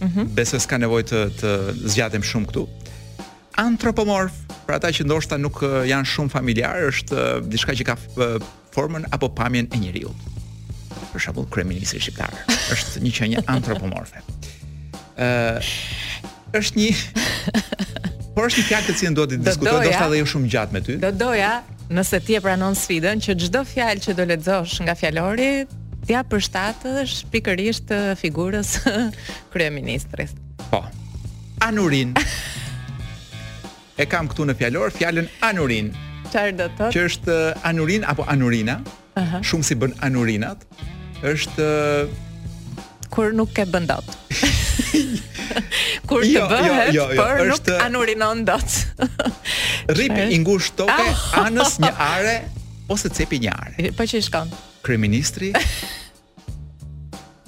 Mhm. 0.01 0.27
Besoj 0.33 0.59
se 0.61 0.67
ka 0.67 0.77
nevojë 0.77 1.03
të 1.03 1.19
të 1.41 1.49
zgjatem 1.85 2.21
shumë 2.23 2.45
këtu. 2.49 2.63
Antropomorf, 3.61 4.33
pra 4.65 4.75
ata 4.79 4.87
që 4.87 5.03
ndoshta 5.05 5.37
nuk 5.37 5.61
uh, 5.61 5.83
janë 5.89 6.05
shumë 6.13 6.29
familjarë, 6.29 6.87
është 6.89 7.41
diçka 7.51 7.73
që 7.75 7.83
ka 7.85 7.93
formën 8.71 9.05
apo 9.09 9.29
pamjen 9.29 9.67
e 9.71 9.77
njeriu. 9.79 10.11
Për 11.11 11.19
shembull, 11.25 11.47
kryeministri 11.51 11.99
shqiptar 12.03 12.35
është 12.73 13.01
një 13.03 13.11
qenie 13.17 13.41
antropomorfe. 13.51 14.21
Ëh, 15.17 15.59
uh, 15.59 16.55
është 16.55 16.79
një 16.79 16.89
Por 18.31 18.45
është 18.47 18.61
një 18.63 18.67
fjalë 18.69 18.85
që 18.87 18.93
sin 19.01 19.15
do 19.17 19.25
të 19.27 19.39
diskutoj, 19.43 19.71
do 19.71 19.79
të 19.83 19.89
thashë 19.91 20.15
ajo 20.17 20.27
shumë 20.33 20.49
gjatë 20.53 20.75
me 20.75 20.81
ty. 20.85 20.93
Do 21.03 21.09
doja, 21.19 21.49
nëse 21.91 22.19
ti 22.23 22.37
e 22.37 22.39
pranon 22.45 22.77
sfidën 22.79 23.19
që 23.25 23.35
çdo 23.43 23.63
fjalë 23.67 24.05
që 24.05 24.15
do 24.19 24.23
lexosh 24.29 24.77
nga 24.85 24.95
fjalori, 24.95 25.49
t'ia 26.07 26.21
përshtatësh 26.31 27.15
pikërisht 27.33 27.91
figurës 28.21 28.71
kryeministrit. 29.53 30.31
Po. 30.71 30.79
Anurin. 31.67 32.15
E 33.99 34.07
kam 34.07 34.31
këtu 34.31 34.47
në 34.47 34.55
fjalor 34.61 34.95
fjalën 34.95 35.27
Anurin. 35.49 35.91
Çfarë 36.31 36.55
do 36.57 36.67
të 36.69 36.79
thotë? 36.79 36.93
Që 36.95 37.01
është 37.09 37.35
eh, 37.35 37.67
anurin 37.67 38.05
apo 38.07 38.23
anurina? 38.31 38.77
Aha. 39.19 39.41
Shumë 39.45 39.67
si 39.67 39.75
bën 39.79 39.93
anurinat. 40.05 40.61
Është 41.27 41.65
eh, 41.65 42.13
kur 43.11 43.33
nuk 43.35 43.57
e 43.59 43.65
bën 43.67 43.88
dot. 43.89 44.13
Kur 46.07 46.21
të 46.23 46.29
jo, 46.31 46.43
jo 46.47 46.47
bëhet, 46.47 46.89
jo, 46.95 47.03
jo, 47.03 47.05
jo, 47.15 47.21
por 47.21 47.41
nuk 47.47 47.57
është... 47.57 47.75
anurinon 47.85 48.43
dot. 48.47 48.77
Rip 49.97 50.15
i 50.31 50.38
ngushtë 50.45 50.79
toke 50.79 51.09
ah. 51.11 51.25
anës 51.43 51.75
një 51.83 51.89
are 52.05 52.35
ose 52.91 53.11
cepi 53.11 53.39
një 53.45 53.53
are. 53.57 53.91
Po 53.97 54.07
që 54.07 54.21
i 54.21 54.27
shkon. 54.27 54.51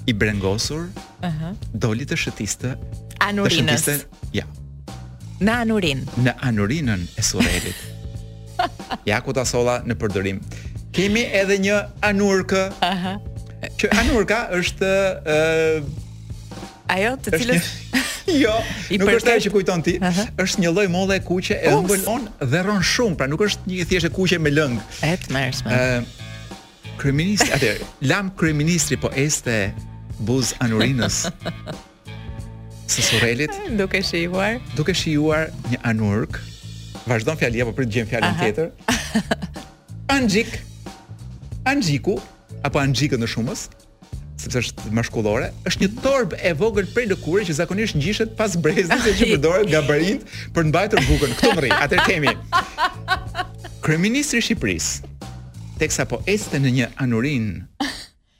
i 0.06 0.12
brengosur 0.12 0.84
uh 0.84 0.88
-huh. 1.28 1.56
doli 1.72 2.04
të 2.06 2.16
shëtiste 2.16 2.74
anurinës. 3.20 3.82
Të 3.82 3.92
shëtiste, 3.92 4.06
ja. 4.32 4.44
Në 5.40 5.52
anurin. 5.60 6.06
Në 6.22 6.30
anurinën 6.48 7.00
e 7.18 7.22
surelit. 7.22 7.93
Ja 9.06 9.20
ku 9.24 9.32
ta 9.36 9.44
solla 9.48 9.78
në 9.86 9.96
përdorim. 10.00 10.40
Kemi 10.94 11.24
edhe 11.34 11.56
një 11.62 11.78
anurkë 12.06 12.64
Aha. 12.86 13.16
Që 13.80 13.88
anurka 14.00 14.42
është 14.58 14.88
ë 15.24 15.36
uh, 15.80 16.90
ajo 16.92 17.14
të 17.24 17.38
cilës 17.40 17.70
një... 17.70 18.02
Jo, 18.40 18.52
I 18.88 18.96
nuk 19.00 19.10
është 19.18 19.34
ajo 19.34 19.42
që 19.46 19.50
kujton 19.52 19.82
ti. 19.84 19.94
Uh 20.00 20.06
-huh. 20.08 20.30
Është 20.44 20.62
një 20.64 20.70
lloj 20.72 20.86
molle 20.92 21.18
kuqe 21.24 21.58
e 21.60 21.72
humbën 21.72 22.06
on 22.08 22.22
dhe 22.52 22.62
ron 22.64 22.80
shumë, 22.82 23.16
pra 23.16 23.26
nuk 23.28 23.40
është 23.40 23.68
një 23.68 24.04
e 24.08 24.10
kuqe 24.10 24.38
me 24.38 24.50
lëng. 24.50 24.78
Et 25.02 25.30
mersme. 25.30 25.70
Ë 25.72 25.98
uh, 25.98 26.04
kryeministri, 27.00 27.52
atë 27.52 27.78
lam 28.00 28.30
kryeministri 28.36 28.96
po 29.00 29.10
este 29.16 29.72
buz 30.18 30.54
anurinës. 30.60 31.26
Së 32.88 33.00
surelit 33.10 33.50
Duke 33.70 34.02
shijuar 34.02 34.58
Duke 34.76 34.94
shijuar 34.94 35.46
një 35.70 35.78
anurk 35.82 36.40
vazhdon 37.08 37.36
fjali 37.38 37.62
apo 37.62 37.72
prit 37.76 37.88
gjem 37.92 38.06
fjalën 38.08 38.36
tjetër. 38.40 38.70
Anxhik. 40.16 40.48
Anxhiku 41.64 42.16
apo 42.64 42.78
anxhikët 42.80 43.20
në 43.20 43.28
shumës, 43.28 43.66
sepse 44.40 44.60
është 44.64 44.92
mashkullore, 44.96 45.50
është 45.68 45.84
një 45.84 45.90
torbë 46.04 46.38
e 46.44 46.52
vogël 46.60 46.88
prej 46.92 47.06
lëkure 47.12 47.44
që 47.48 47.56
zakonisht 47.60 47.96
ngjishet 47.98 48.34
pas 48.38 48.56
brezit 48.60 48.92
e 49.08 49.14
që 49.18 49.28
përdoret 49.34 49.70
gabarit 49.72 50.24
për 50.56 50.62
të 50.66 50.70
mbajtur 50.70 51.04
bukën 51.08 51.34
këtu 51.40 51.52
në 51.54 51.64
rrit. 51.64 51.78
Atëherë 51.86 52.04
kemi 52.08 52.34
kryeministri 53.84 54.40
i 54.40 54.44
Shqipërisë 54.46 55.12
teksa 55.80 56.06
po 56.08 56.22
este 56.30 56.60
në 56.62 56.74
një 56.78 56.86
anurin 57.04 57.50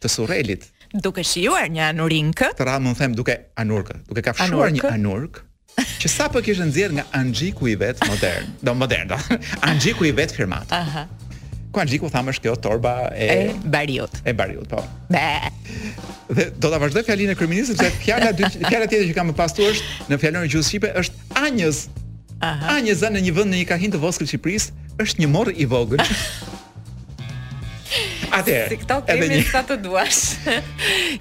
të 0.00 0.12
surrelit. 0.12 0.70
Duke 0.94 1.24
shijuar 1.26 1.68
një 1.74 1.88
anurinkë. 1.90 2.52
Të 2.56 2.68
radhë 2.68 2.84
mund 2.84 3.00
them 3.00 3.16
duke 3.18 3.34
anurkë, 3.60 3.98
duke 4.08 4.22
kafshuar 4.28 4.70
anurkë? 4.70 4.80
një 4.84 4.92
anurkë 4.96 5.48
që 5.76 6.08
sa 6.10 6.26
po 6.30 6.42
kishte 6.44 6.64
nxjerr 6.68 6.94
nga 6.98 7.04
anxhiku 7.18 7.68
i 7.72 7.74
vet 7.78 7.98
modern, 8.06 8.46
do 8.62 8.74
modern, 8.78 9.08
do. 9.10 9.18
Anxhiku 9.68 10.06
i 10.10 10.12
vet 10.14 10.32
firmat. 10.34 10.70
Aha. 10.70 11.04
Ku 11.74 11.82
anxhiku 11.82 12.06
thamë 12.10 12.34
është 12.36 12.44
kjo 12.44 12.54
torba 12.62 12.92
e 13.10 13.26
e 13.32 13.54
bariut. 13.74 14.20
E 14.24 14.30
bariut, 14.36 14.68
po. 14.70 14.82
Be. 15.10 15.50
Dhe 16.30 16.46
do 16.62 16.70
ta 16.70 16.78
vazhdoj 16.78 17.02
fjalinë 17.08 17.34
e 17.34 17.38
kriminalit 17.38 17.74
sepse 17.74 17.90
fjala 18.04 18.30
dy 18.36 18.46
fjala 18.70 18.86
tjetër 18.86 19.10
që 19.10 19.16
kam 19.18 19.32
më 19.32 19.50
është 19.68 20.08
në 20.12 20.20
fjalën 20.22 20.48
e 20.48 20.52
gjuhës 20.54 20.70
shqipe 20.70 20.92
është 21.02 21.38
anjës. 21.42 21.84
Aha. 22.44 22.76
Anjëza 22.78 23.08
në 23.14 23.20
një 23.26 23.32
vend 23.36 23.50
në 23.54 23.60
një 23.62 23.66
kahin 23.70 23.92
të 23.94 24.00
të 24.02 24.12
Shqipërisë 24.26 24.98
është 25.02 25.22
një 25.22 25.28
morr 25.32 25.52
i 25.54 25.66
vogël. 25.70 26.02
Atëherë, 28.34 28.70
si 28.74 28.78
këto 28.82 28.96
kemi 29.06 29.42
sa 29.46 29.62
të 29.62 29.76
duash. 29.84 30.24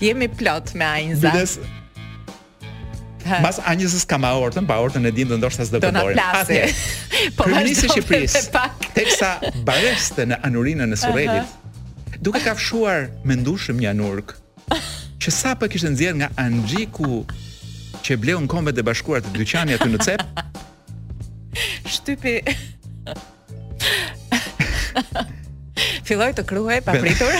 Jemi 0.02 0.28
plot 0.34 0.74
me 0.80 0.86
anjëza. 0.86 1.64
Mbas 3.24 3.58
anjësës 3.64 4.04
kam 4.10 4.26
aortën, 4.28 4.66
pa 4.68 4.78
aortën 4.82 5.06
e 5.08 5.12
dim 5.16 5.30
do 5.32 5.38
ndoshta 5.40 5.66
s'do 5.66 5.80
të 5.82 5.92
bëj. 5.96 6.18
Atë. 6.20 6.60
Po 7.38 7.48
nis 7.64 7.80
në 7.84 7.92
Shqipëri. 7.94 8.28
Teksa 8.98 9.32
bareste 9.68 10.26
në 10.30 10.40
anurinën 10.48 10.86
e 10.96 11.00
Surrelit. 11.00 11.60
Duke 12.24 12.42
ka 12.44 12.54
fshuar 12.60 13.08
me 13.28 13.38
ndushëm 13.40 13.80
një 13.84 13.92
anurk, 13.94 14.36
që 15.24 15.32
sa 15.36 15.54
për 15.60 15.72
kishtë 15.74 15.92
nëzirë 15.94 16.16
nga 16.22 16.30
anëgjiku 16.40 17.22
që 18.04 18.18
bleu 18.20 18.40
në 18.44 18.50
kombet 18.52 18.78
dhe 18.78 18.86
bashkuar 18.88 19.24
të 19.24 19.34
dyqani 19.38 19.76
aty 19.78 19.90
në 19.92 20.02
cep, 20.08 20.26
shtypi... 21.96 22.38
Filoj 26.04 26.34
të 26.36 26.44
kruhe, 26.46 26.78
papritur, 26.84 27.32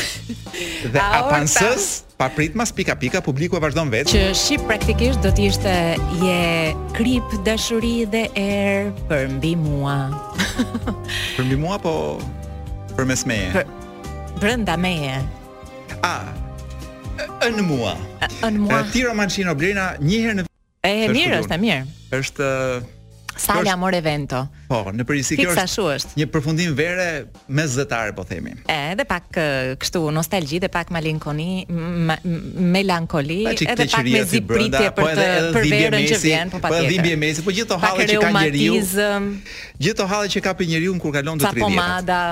dhe 0.92 1.04
apansës 1.20 2.04
pa 2.18 2.28
pritmas 2.30 2.70
pika 2.74 2.94
pika 2.98 3.20
publiku 3.24 3.56
e 3.58 3.62
vazhdon 3.62 3.90
vetë. 3.92 4.12
Që 4.12 4.22
shqip 4.38 4.66
praktikisht 4.68 5.22
do 5.24 5.32
të 5.34 5.46
ishte 5.48 5.72
je 6.22 6.42
krip 6.96 7.32
dashuri 7.46 8.04
dhe 8.12 8.26
erë 8.38 9.06
për 9.10 9.28
mbi 9.38 9.54
mua. 9.58 9.98
për 11.36 11.42
mbi 11.48 11.56
mua 11.58 11.78
po 11.82 11.92
për 12.96 13.04
mesmeje 13.08 13.48
meje 13.52 13.81
brenda 14.42 14.74
meje. 14.76 15.20
A, 16.02 16.12
në 17.54 17.62
mua. 17.62 17.92
Në 18.42 18.58
mua. 18.58 18.80
Ti 18.90 19.04
Romancino 19.06 19.54
Blena 19.54 19.92
një 20.02 20.18
herë 20.24 20.38
në 20.40 20.46
E 20.82 20.90
e 21.04 21.10
mirë 21.14 21.36
është, 21.44 21.54
e 21.54 21.62
mirë. 21.62 21.82
Është 22.18 22.46
Sala 23.38 23.62
është... 23.62 23.70
Amore 23.72 24.00
Vento. 24.04 24.40
Po, 24.68 24.80
në 24.92 25.06
përgjithësi 25.08 25.38
kjo 25.38 25.54
është, 25.54 26.16
një 26.18 26.26
përfundim 26.34 26.74
vere 26.76 27.06
me 27.54 27.64
zëtar, 27.70 28.10
po 28.18 28.26
themi. 28.28 28.52
E, 28.66 28.76
edhe 28.96 29.06
pak 29.08 29.30
kështu 29.80 30.02
nostalgji 30.12 30.58
dhe 30.66 30.68
pak 30.74 30.90
malinkoni, 30.92 31.66
melankoli, 32.76 33.38
edhe 33.54 33.86
pak 33.94 34.04
me 34.10 34.24
zipritje 34.28 34.88
për 34.90 34.94
po 34.98 35.08
të 35.22 35.30
për 35.54 35.70
verën 35.72 36.08
që 36.12 36.20
vjen, 36.26 36.52
po, 36.54 36.58
po 36.58 36.66
patjetër. 36.66 36.88
Po 36.90 36.92
dhimbje 36.92 37.20
mesi, 37.24 37.46
po 37.46 37.54
gjithë 37.56 37.72
to 37.76 37.80
hallet 37.86 38.10
që 38.10 38.22
ka 38.26 38.32
njeriu. 38.36 38.80
Gjithë 39.86 40.00
to 40.02 40.08
hallet 40.12 40.34
që 40.36 40.44
ka 40.50 40.56
pe 40.58 40.68
njeriu 40.74 40.98
kur 41.00 41.14
kalon 41.14 41.40
të 41.40 41.54
30. 41.54 41.62
Sa 41.62 41.70
pomada. 41.70 42.24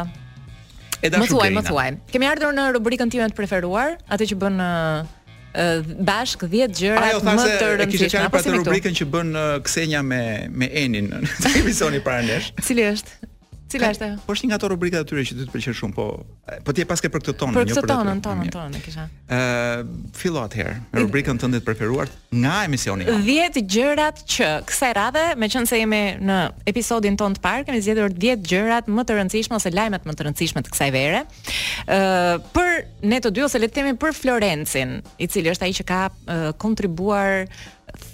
E 1.00 1.08
dashur. 1.08 1.24
Më 1.24 1.32
thuaj, 1.32 1.52
më 1.58 1.62
thuaj. 1.68 1.92
Kemë 2.12 2.28
ardhur 2.30 2.52
në 2.56 2.64
rubrikën 2.76 3.12
time 3.12 3.28
të 3.32 3.38
preferuar, 3.38 3.96
atë 4.12 4.26
që 4.32 4.38
bën 4.42 4.60
uh, 4.64 5.84
bashk 6.10 6.44
10 6.52 6.76
gjëra 6.76 7.00
më 7.00 7.16
të 7.16 7.22
rëndësishme. 7.22 7.40
Ajo 7.40 7.64
thashë 7.64 7.86
e 7.86 7.88
kishte 7.94 8.10
qenë 8.16 8.32
për 8.36 8.46
të 8.48 8.54
rubrikën 8.58 8.98
që 9.00 9.08
bën 9.14 9.32
uh, 9.32 9.46
Ksenja 9.68 10.04
me 10.10 10.22
me 10.60 10.68
Enin 10.84 11.08
në 11.42 11.54
emisioni 11.62 12.02
para 12.08 12.20
nesh. 12.28 12.52
Cili 12.66 12.84
është? 12.92 13.30
Cila 13.70 13.90
është 13.94 14.02
ajo? 14.06 14.16
Po 14.26 14.34
është 14.34 14.44
një 14.44 14.50
nga 14.50 14.56
ato 14.58 14.68
rubrika 14.72 15.00
të 15.00 15.06
tyre 15.12 15.22
që 15.28 15.34
ti 15.38 15.44
të 15.46 15.52
pëlqen 15.52 15.74
shumë, 15.78 15.92
po 15.96 16.06
po 16.66 16.72
ti 16.74 16.82
e 16.82 16.86
paske 16.90 17.06
për 17.12 17.22
këtë 17.22 17.34
tonë, 17.38 17.54
për 17.54 17.68
jo 17.70 17.74
këtë 17.76 17.88
tonë, 17.90 18.14
tonë, 18.24 18.46
tonë, 18.56 18.78
e 18.80 18.82
kisha. 18.82 19.04
Ë, 19.30 20.08
fillo 20.18 20.42
atëherë 20.42 20.74
me 20.96 21.04
rubrikën 21.04 21.38
tënde 21.38 21.60
të 21.62 21.66
preferuar 21.68 22.10
nga 22.40 22.56
emisioni. 22.66 23.06
10 23.06 23.60
gjërat 23.70 24.24
që 24.34 24.48
kësaj 24.70 24.90
radhe, 24.98 25.22
meqense 25.38 25.78
jemi 25.78 26.00
në 26.18 26.38
episodin 26.72 27.18
ton 27.20 27.36
të 27.38 27.42
parë, 27.44 27.66
kemi 27.68 27.82
zgjedhur 27.84 28.16
10 28.18 28.42
gjërat 28.50 28.88
më 28.90 29.04
të 29.06 29.18
rëndësishme 29.20 29.56
ose 29.60 29.70
lajmet 29.76 30.08
më 30.10 30.16
të 30.18 30.26
rëndësishme 30.28 30.64
të 30.66 30.74
kësaj 30.74 30.90
vere. 30.96 31.22
Ë, 31.86 32.00
për 32.56 32.72
ne 33.06 33.22
të 33.22 33.34
dy 33.38 33.46
ose 33.46 33.60
le 33.62 33.70
të 33.70 33.78
themi 33.78 33.94
për 34.02 34.16
Florencin, 34.18 34.98
i 35.22 35.30
cili 35.30 35.52
është 35.54 35.68
ai 35.68 35.76
që 35.78 35.86
ka 35.88 36.00
uh, 36.08 36.48
kontribuar 36.60 37.44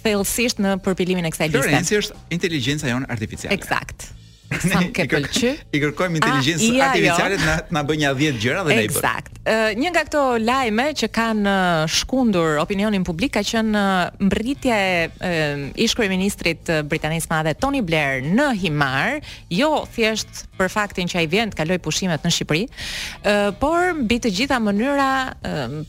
thellësisht 0.03 0.61
në 0.61 0.77
përpilimin 0.85 1.25
e 1.29 1.33
kësaj 1.33 1.49
liste. 1.49 1.63
Florenci 1.65 1.99
është 2.03 2.21
inteligjenca 2.37 2.93
jon 2.93 3.05
artificiale. 3.13 3.55
Eksakt 3.57 4.09
sa 4.55 4.79
më 4.81 4.89
ke 4.95 5.05
pëlqy. 5.11 5.51
I 5.75 5.81
kërkojmë 5.83 6.15
ah, 6.15 6.19
inteligjencë 6.21 6.69
jo. 6.71 6.85
artificiale 6.87 7.41
të 7.43 7.75
na 7.79 7.83
bëjë 7.91 8.13
10 8.23 8.43
gjëra 8.45 8.63
dhe 8.69 8.73
na 8.81 8.85
i 8.85 8.89
bën. 8.91 8.95
Eksakt 8.95 9.36
një 9.77 9.89
nga 9.93 10.01
këto 10.05 10.21
lajme 10.43 10.85
që 10.99 11.07
kanë 11.15 11.53
shkundur 11.91 12.57
opinionin 12.61 13.05
publik 13.07 13.35
ka 13.37 13.43
qenë 13.47 13.83
mbritja 14.27 14.77
e 14.81 15.31
ish 15.83 15.95
kryeministrit 15.97 16.71
britanis 16.89 17.29
madhe 17.31 17.53
Tony 17.59 17.79
Blair 17.85 18.25
në 18.27 18.49
Himar, 18.63 19.21
jo 19.53 19.69
thjesht 19.95 20.45
për 20.57 20.71
faktin 20.73 21.07
që 21.09 21.19
ai 21.21 21.27
vjen 21.31 21.51
të 21.53 21.59
kaloj 21.61 21.77
pushimet 21.85 22.23
në 22.25 22.31
Shqipëri, 22.33 22.63
por 23.61 23.91
mbi 24.01 24.17
të 24.23 24.31
gjitha 24.41 24.59
mënyra 24.63 25.09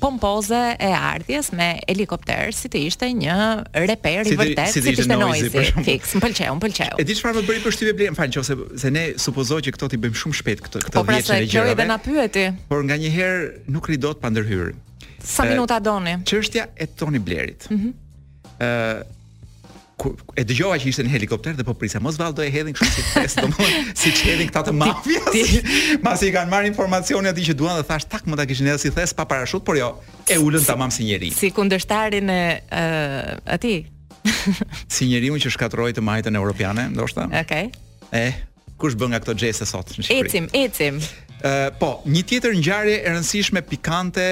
pompoze 0.02 0.60
e 0.78 0.90
ardhjes 0.94 1.50
me 1.56 1.70
helikopter, 1.88 2.52
si 2.56 2.70
të 2.70 2.84
ishte 2.92 3.08
një 3.16 3.38
reper 3.88 4.28
i 4.32 4.36
vërtet, 4.38 4.74
si 4.74 4.84
të 4.84 4.94
ishte 4.98 5.18
noisy, 5.18 5.50
fix, 5.82 6.14
më 6.18 6.22
pëlqeu, 6.28 6.54
më 6.58 6.62
pëlqeu. 6.66 7.00
E 7.00 7.08
di 7.08 7.18
çfarë 7.18 7.40
më 7.40 7.46
bëri 7.50 7.64
përshtypje 7.66 7.96
Blair, 7.98 8.16
fal 8.20 8.30
nëse 8.30 8.58
se 8.84 8.94
ne 8.94 9.06
supozoj 9.18 9.62
që 9.68 9.74
këto 9.78 9.90
ti 9.94 10.02
bëjmë 10.04 10.22
shumë 10.22 10.38
shpejt 10.42 10.64
këtë 10.66 10.84
këtë 10.84 11.04
vjetë. 11.08 11.08
Po 11.08 11.08
pra, 11.08 11.40
kjo 11.56 11.64
edhe 11.72 11.88
na 11.88 11.96
pyeti. 12.04 12.44
Por 12.68 12.84
nganjëherë 12.86 13.47
nuk 13.68 13.88
ri 13.90 13.98
dot 14.00 14.20
pa 14.22 14.30
ndërhyrë. 14.32 14.74
Sa 15.24 15.46
minuta 15.48 15.78
doni? 15.82 16.18
Çështja 16.28 16.68
e 16.78 16.86
Toni 16.96 17.18
Blerit 17.18 17.66
Ëh. 17.68 17.72
Mm 17.72 17.78
-hmm. 17.80 19.02
e 20.36 20.42
dëgjova 20.46 20.76
që 20.78 20.86
ishte 20.88 21.02
në 21.02 21.08
helikopter 21.10 21.52
dhe 21.58 21.64
po 21.66 21.72
prisa 21.74 21.98
mos 22.00 22.14
vallë 22.16 22.34
do 22.36 22.42
e 22.42 22.46
hedhin 22.50 22.70
kështu 22.74 22.94
si 22.94 23.02
pres 23.14 23.34
domun 23.42 23.70
si 23.94 24.10
hedhin 24.10 24.46
këta 24.48 24.70
të 24.70 24.72
mafias. 24.72 25.50
Masi 26.06 26.26
i 26.30 26.30
kanë 26.32 26.50
marrë 26.50 26.66
informacionin 26.70 27.30
aty 27.32 27.42
që 27.50 27.54
duan 27.58 27.74
dhe 27.76 27.82
thash 27.82 28.06
tak 28.08 28.22
më 28.26 28.36
ta 28.38 28.46
kishin 28.46 28.66
edhe 28.70 28.78
si 28.78 28.90
thes 28.94 29.10
pa 29.14 29.24
parashut, 29.24 29.64
por 29.66 29.74
jo, 29.76 29.94
e 30.30 30.38
ulën 30.38 30.60
si, 30.60 30.66
tamam 30.66 30.90
si 30.90 31.02
njerëj. 31.04 31.32
Si 31.36 31.50
kundërshtarin 31.50 32.30
e 32.30 32.42
uh, 32.70 33.56
aty. 33.58 33.86
si 34.94 35.06
njeriu 35.10 35.34
që 35.34 35.50
shkatroi 35.50 35.92
të 35.92 36.00
majtën 36.02 36.36
europiane, 36.36 36.88
ndoshta. 36.94 37.24
Okej. 37.26 37.40
Okay. 37.40 37.66
Eh, 38.12 38.28
e, 38.28 38.46
kush 38.78 38.94
bën 38.94 39.10
nga 39.10 39.18
këto 39.18 39.34
xhese 39.34 39.66
sot 39.66 39.88
në 39.88 40.02
Shqipëri? 40.02 40.26
Ecim, 40.26 40.44
ecim 40.52 40.94
po, 41.78 41.98
një 42.10 42.22
tjetër 42.26 42.56
ngjarje 42.58 42.96
e 43.02 43.12
rëndësishme 43.14 43.62
pikante, 43.68 44.24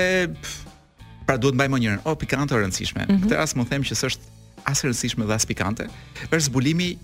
pra 1.27 1.38
duhet 1.40 1.59
mbaj 1.59 1.69
më 1.73 1.81
njërin. 1.85 2.03
O 2.07 2.14
pikante 2.19 2.55
e 2.55 2.62
rëndësishme. 2.62 3.07
Mm 3.07 3.11
-hmm. 3.11 3.25
Këtë 3.27 3.37
rast 3.40 3.57
mund 3.57 3.69
të 3.69 3.71
them 3.75 3.83
që 3.87 3.95
s'është 3.95 4.23
as 4.64 4.79
e 4.85 4.88
rëndësishme 4.88 5.25
dhe 5.27 5.35
as 5.35 5.47
pikante, 5.47 5.87
për 6.31 6.40
zbulimi 6.40 6.99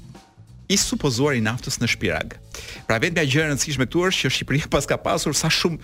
i 0.68 0.76
supozuar 0.76 1.34
i 1.34 1.40
naftës 1.40 1.78
në 1.82 1.86
Shpirag. 1.86 2.38
Pra 2.86 2.98
vetëm 2.98 3.24
gjë 3.26 3.40
e 3.44 3.48
rëndësishme 3.50 3.86
këtu 3.86 4.06
është 4.08 4.20
që 4.22 4.28
Shqipëria 4.30 4.66
paska 4.70 4.96
pasur 4.96 5.32
sa 5.34 5.48
shumë 5.50 5.78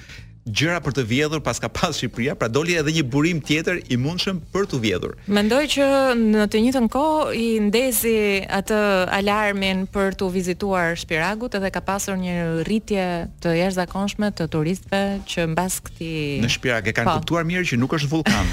gjëra 0.49 0.81
për 0.85 0.93
të 0.97 1.03
vjedhur 1.11 1.41
pas 1.45 1.59
ka 1.61 1.69
pas 1.73 1.97
Shqipëria, 1.99 2.35
pra 2.39 2.49
doli 2.53 2.75
edhe 2.79 2.91
një 2.99 3.05
burim 3.13 3.39
tjetër 3.45 3.77
i 3.93 3.95
mundshëm 4.01 4.37
për 4.53 4.65
të 4.71 4.77
vjedhur. 4.83 5.13
Mendoj 5.39 5.65
që 5.75 5.87
në 6.21 6.43
të 6.53 6.59
njëjtën 6.65 6.87
kohë 6.95 7.23
i 7.39 7.41
ndezi 7.69 8.15
atë 8.61 8.79
alarmin 9.19 9.79
për 9.95 10.09
të 10.21 10.27
vizituar 10.35 10.89
Shpiragut 11.01 11.53
edhe 11.59 11.69
ka 11.75 11.81
pasur 11.85 12.17
një 12.21 12.35
rritje 12.69 13.07
të 13.45 13.51
jashtëzakonshme 13.59 14.27
të 14.41 14.45
turistëve 14.55 15.05
që 15.33 15.41
mbas 15.55 15.75
këtij 15.89 16.23
Në 16.45 16.49
Shpirag 16.57 16.85
e 16.91 16.97
kanë 16.97 17.09
po. 17.11 17.15
kuptuar 17.19 17.45
mirë 17.49 17.69
që 17.73 17.77
nuk 17.81 17.93
është 17.99 18.11
vulkan. 18.13 18.47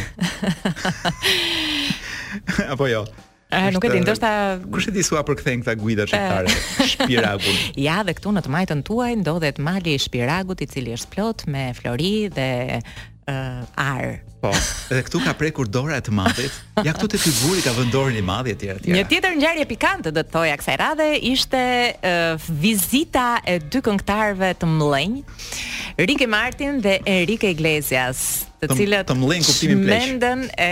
Apo 2.74 2.86
jo 2.92 3.02
nuk 3.72 3.84
e 3.88 3.94
di, 3.94 4.00
ndoshta 4.04 4.30
kush 4.72 4.88
e 4.92 4.94
di 4.96 5.04
sua 5.06 5.24
për 5.28 5.38
kthejnë 5.42 5.66
këta 5.66 5.76
guida 5.80 6.06
eh. 6.06 6.14
shqiptare 6.14 6.54
shpiragun. 6.94 7.58
ja, 7.86 8.02
dhe 8.08 8.16
këtu 8.18 8.34
në 8.36 8.44
të 8.46 8.54
majtën 8.58 8.84
tuaj 8.88 9.12
ndodhet 9.24 9.60
mali 9.64 9.96
i 9.96 10.02
shpiragut 10.06 10.62
i 10.66 10.70
cili 10.70 10.96
është 10.98 11.12
plot 11.16 11.46
me 11.50 11.70
flori 11.78 12.18
dhe 12.36 12.50
uh, 12.82 13.36
ar. 13.80 14.18
Po, 14.42 14.52
edhe 14.92 15.02
këtu 15.08 15.20
ka 15.26 15.34
prekur 15.40 15.68
dora 15.72 15.96
e 15.98 16.04
të 16.06 16.12
madhit. 16.14 16.54
Ja 16.86 16.92
këtu 16.94 17.08
te 17.16 17.18
figuri 17.18 17.62
ka 17.66 17.72
vënë 17.74 17.90
dorën 17.94 18.20
i 18.20 18.22
madh 18.28 18.52
etj 18.52 18.68
etj. 18.76 18.92
Një 18.94 19.06
tjetër 19.10 19.34
ngjarje 19.40 19.66
pikante 19.70 20.12
do 20.14 20.22
të 20.22 20.34
thoja 20.36 20.58
kësaj 20.62 20.76
radhe 20.84 21.08
ishte 21.32 21.64
uh, 21.96 22.48
vizita 22.62 23.40
e 23.46 23.58
dy 23.60 23.82
këngëtarëve 23.88 24.52
të 24.62 24.70
mëllenj, 24.70 25.20
Ricky 25.98 26.28
Martin 26.28 26.82
dhe 26.84 27.00
Enrique 27.08 27.48
Iglesias, 27.56 28.26
të 28.62 28.74
cilët 28.76 29.08
të 29.10 29.16
kuptimin 29.48 29.86
Mendën 29.88 30.42
e, 30.60 30.72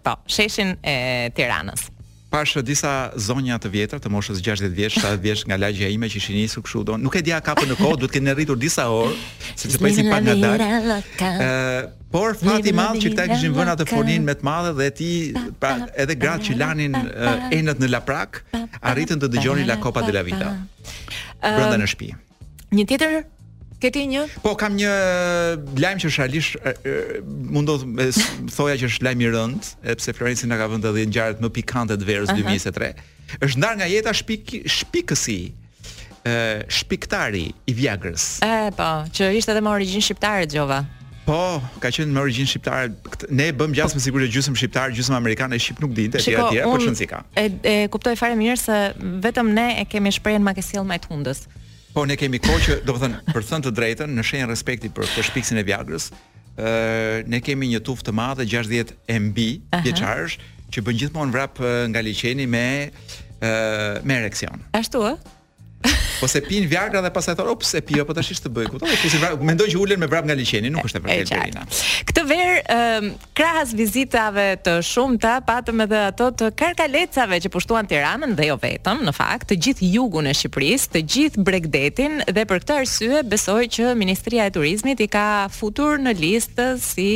po, 0.00 0.14
sheshin 0.24 0.78
e 0.80 1.28
Tiranës 1.36 1.90
pashë 2.34 2.60
disa 2.66 2.92
zonja 3.20 3.56
të 3.62 3.70
vjetra 3.72 4.00
të 4.02 4.10
moshës 4.12 4.40
60 4.42 4.72
vjeç, 4.74 4.96
70 4.98 5.22
vjeç 5.22 5.42
nga 5.48 5.58
lagjja 5.64 5.88
ime 5.94 6.10
që 6.10 6.18
ishin 6.20 6.38
nisur 6.40 6.64
kështu 6.66 6.82
don. 6.88 7.02
Nuk 7.06 7.14
e 7.18 7.22
dia 7.26 7.38
kapën 7.44 7.70
në 7.70 7.76
kohë, 7.78 7.98
duhet 8.00 8.10
të 8.12 8.16
kenë 8.18 8.34
rritur 8.38 8.58
disa 8.60 8.88
orë, 8.92 9.14
sepse 9.54 9.78
po 9.80 9.90
ishin 9.92 10.10
pak 10.12 10.24
nga 10.26 10.34
dal. 10.42 10.64
Ë, 11.20 11.50
por 12.14 12.34
fati 12.40 12.72
i 12.72 12.74
madh 12.78 13.00
që 13.04 13.12
ta 13.18 13.28
kishin 13.30 13.54
vënë 13.56 13.76
atë 13.76 13.86
fornin 13.90 14.26
me 14.26 14.34
të 14.38 14.46
madhe 14.48 14.74
dhe 14.80 14.88
ti, 15.00 15.10
pra 15.62 15.76
edhe 16.04 16.16
gratë 16.24 16.48
që 16.48 16.58
lanin 16.62 16.98
enët 17.60 17.82
në 17.82 17.92
laprak, 17.94 18.42
arritën 18.94 19.22
të 19.22 19.30
dëgjonin 19.36 19.70
la 19.70 19.78
copa 19.84 20.02
de 20.08 20.16
la 20.18 20.24
vida. 20.26 20.50
Ë, 21.38 21.52
brenda 21.54 21.78
në 21.84 21.90
shtëpi. 21.94 22.10
Një 22.74 22.88
tjetër 22.90 23.20
Ke 23.80 23.90
ti 23.90 24.04
një? 24.08 24.26
Po 24.44 24.54
kam 24.58 24.76
një 24.78 24.90
eh, 24.90 25.74
lajm 25.82 26.00
që 26.04 26.10
shalish 26.14 26.52
eh, 26.60 26.72
eh, 26.72 27.16
mundo 27.26 27.76
të 27.82 28.10
thoja 28.54 28.76
që 28.80 28.90
është 28.90 29.06
lajm 29.08 29.24
i 29.26 29.30
rënd, 29.34 29.70
sepse 29.84 30.14
Florenci 30.16 30.48
na 30.50 30.58
ka 30.60 30.68
vënë 30.72 30.84
dhënë 30.86 31.08
ngjarje 31.10 31.42
më 31.42 31.52
pikante 31.58 31.96
të 31.98 32.08
verës 32.08 32.32
uh 32.32 32.36
-huh. 32.38 32.48
2023. 32.48 33.04
Është 33.48 33.58
ndar 33.58 33.74
nga 33.80 33.86
jeta 33.94 34.12
shpik 34.14 34.42
shpikësi 34.78 35.40
ë 36.24 36.36
shpiktari 36.78 37.46
i 37.68 37.72
Viagrës. 37.74 38.40
E 38.44 38.70
po, 38.78 38.90
që 39.14 39.22
ishte 39.38 39.50
edhe 39.52 39.60
me 39.64 39.70
origjinë 39.76 40.04
shqiptare 40.06 40.46
Xhova. 40.46 40.80
Po, 41.28 41.60
ka 41.80 41.88
qenë 41.94 42.12
me 42.14 42.20
origjinë 42.24 42.48
shqiptare. 42.50 42.86
Ne 43.36 43.44
e 43.48 43.52
bëm 43.58 43.72
gjasmë 43.76 43.98
me 43.98 44.00
sigurisht 44.06 44.32
gjysmë 44.34 44.56
shqiptar, 44.60 44.86
gjysmë 44.96 45.16
amerikan 45.20 45.52
e 45.52 45.58
shqip 45.58 45.78
nuk 45.82 45.92
dinte 45.98 46.18
ti 46.24 46.36
atje, 46.36 46.60
po 46.62 46.78
çon 46.84 46.94
sikam. 46.96 47.22
E 47.36 47.50
e 47.72 47.88
kuptoj 47.92 48.16
fare 48.20 48.34
mirë 48.42 48.56
se 48.66 48.76
vetëm 49.24 49.48
ne 49.58 49.66
e 49.80 49.84
kemi 49.90 50.10
shprehen 50.16 50.42
makesjell 50.48 50.84
më 50.90 50.96
të 51.02 51.06
hundës. 51.12 51.40
Po 51.94 52.02
ne 52.10 52.16
kemi 52.18 52.40
kohë 52.42 52.62
që, 52.64 52.74
do 52.88 52.94
të 52.96 53.00
thënë, 53.04 53.18
për 53.28 53.36
të 53.44 53.48
thënë 53.52 53.64
të 53.68 53.72
drejtën, 53.78 54.14
në 54.18 54.22
shenjë 54.26 54.46
respekti 54.50 54.88
për 54.96 55.06
këtë 55.12 55.22
shpiksin 55.28 55.60
e 55.60 55.62
Viagrës, 55.68 56.08
ë 56.58 56.72
ne 57.30 57.38
kemi 57.44 57.68
një 57.70 57.80
tufë 57.86 58.08
të 58.08 58.14
madhe 58.18 58.46
60 58.50 58.90
MB 59.28 59.44
vjeçarësh 59.86 60.34
që 60.74 60.82
bën 60.88 60.98
gjithmonë 61.04 61.36
vrap 61.36 61.62
nga 61.92 62.02
liçeni 62.02 62.48
me 62.50 62.64
ë 63.38 63.54
me 64.10 64.18
ereksion. 64.24 64.58
Ashtu 64.74 65.04
ë? 65.06 65.14
Po 66.20 66.28
se 66.28 66.40
pin 66.44 66.66
Viagra 66.68 67.00
dhe 67.02 67.10
pastaj 67.10 67.34
thon, 67.38 67.48
"Ops, 67.52 67.72
e 67.74 67.80
pi, 67.86 67.94
apo 68.02 68.14
tash 68.16 68.30
ishte 68.34 68.48
bëj." 68.54 68.68
Kupton? 68.70 68.90
Kusi 69.02 69.18
mendoj 69.48 69.66
që 69.72 69.78
ulën 69.82 69.98
me 70.02 70.06
vrap 70.06 70.24
nga 70.26 70.34
liçeni, 70.38 70.70
nuk 70.70 70.86
është 70.86 70.96
e 70.96 71.00
vërtetë 71.00 71.34
Verina. 71.38 71.62
Këtë 72.08 72.22
ver, 72.30 72.50
um, 72.76 73.04
krahas 73.34 73.70
vizitave 73.74 74.46
të 74.64 74.74
shumta, 74.82 75.32
patëm 75.48 75.82
edhe 75.86 76.00
ato 76.10 76.28
të 76.30 76.50
karkalecave 76.54 77.40
që 77.44 77.48
pushtuan 77.50 77.86
Tiranën 77.88 78.34
dhe 78.36 78.44
jo 78.50 78.56
vetëm, 78.58 78.98
në 79.08 79.12
fakt, 79.20 79.46
të 79.50 79.56
gjithë 79.64 79.88
jugun 79.94 80.26
e 80.26 80.32
Shqipërisë, 80.32 80.86
të 80.94 81.00
gjithë 81.12 81.38
Bregdetin 81.46 82.22
dhe 82.34 82.42
për 82.48 82.58
këtë 82.62 82.74
arsye 82.80 83.22
besoj 83.24 83.64
që 83.74 83.94
Ministria 83.98 84.46
e 84.46 84.50
Turizmit 84.54 85.00
i 85.00 85.08
ka 85.08 85.48
futur 85.48 85.98
në 85.98 86.12
listë 86.20 86.66
si 86.88 87.10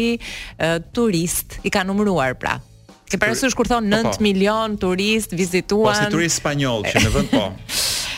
uh, 0.59 0.79
turist, 0.95 1.61
i 1.65 1.71
ka 1.71 1.85
numëruar 1.85 2.35
pra. 2.35 2.59
Ke 3.09 3.17
parasysh 3.17 3.55
kur 3.57 3.65
thon 3.65 3.85
9 3.89 4.03
po, 4.05 4.11
po. 4.11 4.17
milion 4.27 4.75
turist 4.77 5.31
vizituan. 5.33 5.95
Po 5.97 5.97
si 5.97 6.13
turist 6.13 6.37
spanjoll 6.45 6.83
që 6.85 7.01
në 7.07 7.11
vend 7.15 7.31
po. 7.33 7.47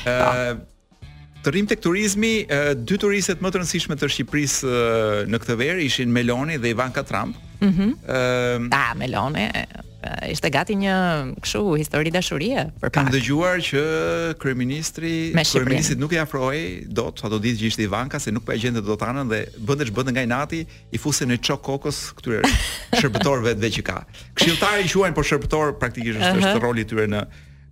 Ë 0.00 0.12
po. 0.18 0.69
Të 1.40 1.52
rrim 1.54 1.66
tek 1.70 1.80
turizmi, 1.80 2.44
dy 2.84 2.96
turistet 3.00 3.40
më 3.40 3.48
të 3.52 3.60
rëndësishme 3.62 3.96
të 3.96 4.08
Shqipërisë 4.12 4.72
në 5.32 5.38
këtë 5.40 5.54
verë 5.56 5.84
ishin 5.86 6.10
Meloni 6.12 6.58
dhe 6.60 6.68
Ivanka 6.74 7.04
Trump. 7.08 7.38
Ëh. 7.60 7.68
Mm 7.78 7.94
Ëm, 8.68 8.98
Meloni 9.00 9.46
ishte 10.32 10.48
gati 10.52 10.76
një 10.80 10.92
kështu 11.44 11.58
histori 11.80 12.08
dashurie 12.12 12.62
për 12.80 12.86
pak. 12.86 12.94
Kam 12.98 13.08
dëgjuar 13.14 13.60
që 13.64 13.80
kryeministri, 14.40 15.12
kryeministit 15.40 16.00
nuk 16.00 16.12
i 16.16 16.20
afrohej 16.20 16.66
dot, 16.96 17.20
ato 17.24 17.36
ditë 17.40 17.60
që 17.62 17.66
ishte 17.72 17.84
Ivanka 17.88 18.16
se 18.20 18.32
nuk 18.36 18.44
po 18.48 18.54
e 18.54 18.56
gjente 18.62 18.80
dot 18.84 19.04
anën 19.08 19.28
dhe 19.32 19.40
bëndesh 19.60 19.92
bëndë 19.96 20.16
nga 20.18 20.24
inati, 20.28 20.60
i 20.96 21.00
fusën 21.00 21.28
në 21.32 21.40
çok 21.48 21.60
kokos 21.70 22.00
këtyre 22.20 22.40
shërbëtorëve 23.00 23.52
vetë 23.54 23.72
që 23.78 23.86
ka. 23.90 23.98
Këshilltarë 24.40 24.88
i 24.88 24.88
quajnë 24.92 25.20
po 25.20 25.24
shërbëtor 25.32 25.76
praktikisht 25.82 26.16
është 26.20 26.36
uh 26.36 26.44
-huh. 26.48 26.64
roli 26.68 26.84
i 26.88 26.88
tyre 26.92 27.04
në 27.16 27.24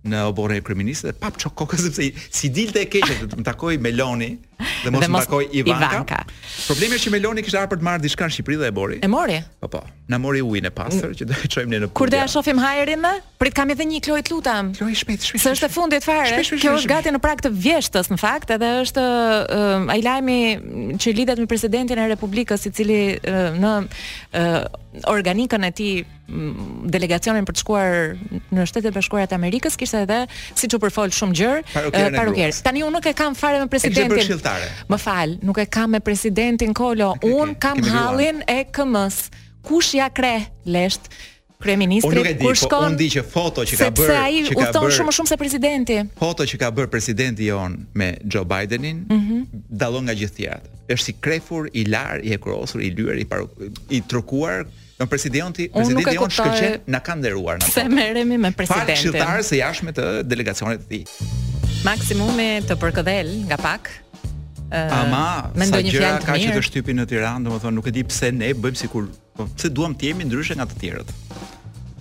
në 0.07 0.21
oborën 0.31 0.59
e 0.59 0.63
kryeministit 0.63 1.09
dhe 1.09 1.15
pap 1.23 1.39
çokokë 1.41 1.79
sepse 1.83 2.07
si 2.39 2.51
dilte 2.55 2.85
e 2.85 2.89
keqe 2.95 3.19
do 3.23 3.29
të 3.33 3.39
më 3.41 3.47
takoj 3.51 3.75
Meloni 3.87 4.31
dhe 4.85 4.89
mos 4.89 5.07
mbakoi 5.07 5.47
Ivanka. 5.51 5.87
Ivanka. 5.91 6.19
Problemi 6.67 6.97
është 6.97 7.07
që 7.07 7.13
Meloni 7.15 7.43
kishte 7.45 7.59
ardhur 7.59 7.73
për 7.73 7.79
të 7.81 7.87
marrë 7.87 8.03
diçka 8.03 8.27
në 8.27 8.35
Shqipëri 8.35 8.57
dhe 8.61 8.67
e 8.71 8.75
bori. 8.75 8.99
E 9.05 9.09
mori. 9.11 9.37
Po 9.63 9.69
po. 9.75 9.81
Na 10.11 10.17
mori 10.21 10.41
ujin 10.43 10.67
e 10.67 10.71
pastër 10.75 11.11
mm. 11.13 11.17
që 11.19 11.27
do 11.29 11.37
e 11.45 11.51
çojmë 11.53 11.71
ne 11.71 11.79
në. 11.85 11.89
Kur 11.99 12.11
do 12.11 12.19
ja 12.19 12.25
shohim 12.31 12.59
hajrin 12.63 13.01
më? 13.05 13.11
Prit 13.41 13.55
kam 13.55 13.71
edhe 13.73 13.85
një 13.89 14.01
Kloe 14.05 14.23
të 14.25 14.33
lutam. 14.35 14.73
Kloe 14.77 14.95
shpejt, 14.99 15.29
shpejt. 15.29 15.45
Se 15.45 15.53
është 15.55 15.69
e 15.69 15.73
fundit 15.77 16.03
fare? 16.05 16.41
Kjo 16.49 16.73
është 16.81 16.91
gati 16.91 17.15
në 17.15 17.21
prag 17.23 17.43
të 17.45 17.53
vjeshtës 17.55 18.11
në 18.11 18.19
fakt, 18.19 18.51
edhe 18.57 18.73
është 18.83 19.05
uh, 19.55 19.89
ai 19.95 20.01
lajmi 20.03 20.39
që 20.99 21.15
lidhet 21.21 21.39
me 21.41 21.47
presidentin 21.49 22.01
e 22.03 22.09
Republikës 22.11 22.67
i 22.67 22.73
cili 22.75 22.99
uh, 23.15 23.41
në 23.55 23.73
uh, 23.87 24.63
organikën 25.13 25.63
e 25.63 25.71
tij 25.77 25.91
delegacionin 26.93 27.45
për 27.47 27.55
të 27.57 27.61
shkuar 27.63 27.93
në 28.53 28.65
Shtetet 28.69 28.93
Bashkuara 28.93 29.25
të 29.31 29.33
Amerikës 29.39 29.73
kishte 29.79 30.03
edhe 30.05 30.17
siç 30.57 30.75
u 30.77 30.79
përfol 30.83 31.09
shumë 31.15 31.37
gjër, 31.39 31.63
parukerë. 31.73 32.51
Tani 32.65 32.83
unë 32.85 32.93
nuk 32.99 33.07
e 33.09 33.15
kam 33.17 33.33
fare 33.37 33.61
me 33.63 33.69
presidentin 33.69 34.13
kryetare. 34.49 34.87
Më 34.89 34.97
fal, 35.01 35.35
nuk 35.45 35.57
e 35.59 35.65
kam 35.69 35.91
me 35.95 35.99
presidentin 36.03 36.73
Kolo. 36.73 37.13
Okay, 37.17 37.29
Un 37.33 37.49
okay, 37.55 37.59
kam 37.61 37.83
hallin 37.93 38.41
e 38.47 38.61
KMs. 38.71 39.27
Kush 39.65 39.93
ja 39.97 40.09
kre 40.09 40.49
lesht? 40.65 41.11
Kryeministri 41.59 42.21
kur 42.23 42.35
po, 42.39 42.51
shkon? 42.55 42.85
Unë 42.93 42.99
di 42.99 43.09
që 43.17 43.21
foto 43.27 43.65
që 43.67 43.75
ka 43.75 43.87
bërë, 43.89 43.89
që 43.89 43.89
ka 43.89 43.89
bërë. 43.99 44.11
Sepse 44.15 44.53
ai 44.55 44.59
udhton 44.69 44.93
shumë 44.95 45.09
më 45.09 45.13
shumë 45.17 45.29
se 45.31 45.37
presidenti. 45.41 45.97
Foto 46.21 46.45
që 46.47 46.59
ka 46.61 46.69
bërë 46.77 46.89
presidenti 46.93 47.49
jon 47.49 47.75
me 47.99 48.07
Joe 48.23 48.47
Bidenin 48.47 49.01
mm 49.09 49.19
-hmm. 49.23 49.41
dallon 49.81 50.03
nga 50.07 50.15
gjithë 50.19 50.35
tjerat. 50.35 50.63
Është 50.87 51.03
si 51.07 51.13
krefur 51.19 51.67
i 51.73 51.83
lar, 51.93 52.15
i 52.23 52.31
ekrosur, 52.33 52.79
i 52.81 52.89
lyer, 52.95 53.15
i 53.19 53.25
paru, 53.25 53.47
i 53.89 53.99
trokuar 54.01 54.65
Në 54.99 55.05
presidenti, 55.07 55.69
presidenti 55.71 56.15
jonë 56.19 56.33
shkëqen 56.37 56.73
në 56.93 56.99
kanë 57.07 57.21
deruar 57.23 57.57
në 57.59 57.69
Se 57.71 57.83
meremi 57.87 58.37
me 58.37 58.51
presidentin. 58.51 58.95
Falë 58.95 58.97
shiltarës 59.03 59.51
e 59.53 59.57
jashme 59.57 59.91
të 59.91 60.03
delegacionet 60.31 60.79
të 60.81 60.87
ti. 60.91 61.01
Maksimumi 61.87 62.47
të 62.67 62.75
përkëdhel 62.81 63.29
nga 63.47 63.57
pak, 63.57 63.81
uh, 64.71 64.99
Ama, 64.99 65.49
sa 65.65 65.79
gjëra 65.81 66.11
ka 66.23 66.35
që 66.39 66.51
të 66.57 66.63
shtypin 66.67 66.99
në 67.01 67.05
Tiranë, 67.09 67.45
domethënë 67.49 67.75
nuk 67.79 67.89
e 67.89 67.93
di 67.95 68.03
pse 68.07 68.29
ne 68.35 68.51
bëjmë 68.57 68.81
sikur 68.83 69.07
po, 69.37 69.47
pse 69.57 69.71
duam 69.73 69.95
të 69.97 70.11
jemi 70.11 70.27
ndryshe 70.29 70.57
nga 70.59 70.67
të 70.69 70.79
tjerët. 70.83 71.13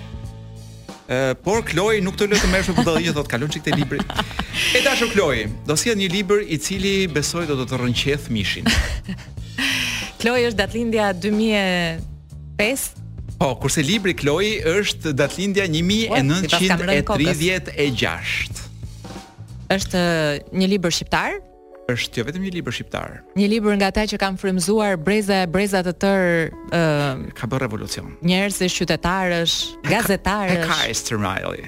Uh, 1.09 1.33
por 1.45 1.61
Kloi 1.65 2.01
nuk 2.05 2.17
të 2.21 2.25
lëtë 2.29 2.49
më 2.53 2.59
shumë 2.67 2.85
dëgjoj, 2.85 3.13
të 3.17 3.25
kalon 3.33 3.51
që 3.53 3.61
këte 3.63 3.79
libri. 3.81 4.03
E 4.77 4.81
dashur 4.85 5.09
Kloi, 5.13 5.45
do 5.69 5.77
sjell 5.79 5.97
një 6.01 6.09
libër 6.17 6.41
i 6.43 6.57
cili 6.61 6.95
besoj 7.13 7.45
do 7.49 7.55
të 7.61 7.67
të 7.71 7.79
rënqeth 7.83 8.27
mishin. 8.35 8.67
Kloj 10.19 10.49
është 10.49 10.59
datlindja 10.59 11.13
2005. 11.15 12.97
Po, 13.39 13.53
kurse 13.63 13.85
libri 13.87 14.17
Kloj 14.19 14.45
është 14.67 15.13
datlindja 15.15 15.63
1936. 15.71 17.07
Është 19.71 20.01
uh, 20.01 20.41
një 20.59 20.67
libër 20.75 20.93
shqiptar? 20.99 21.31
është 21.89 22.21
jo 22.21 22.25
vetëm 22.29 22.43
një 22.45 22.51
libër 22.53 22.75
shqiptar. 22.77 23.13
Një 23.41 23.47
libër 23.49 23.79
nga 23.81 23.87
ata 23.89 24.03
që 24.11 24.17
kanë 24.21 24.37
frymzuar 24.43 24.99
breza 25.01 25.37
e 25.47 25.49
breza 25.49 25.81
të 25.87 25.93
tërë 26.03 26.37
uh, 26.77 27.33
ka 27.33 27.49
bërë 27.49 27.63
revolucion. 27.65 28.11
Njerëz 28.29 28.59
si 28.61 28.69
qytetarësh, 28.75 29.55
gazetarësh. 29.89 30.69
Ka 30.69 30.83
Esther 30.93 31.17
Miley. 31.23 31.65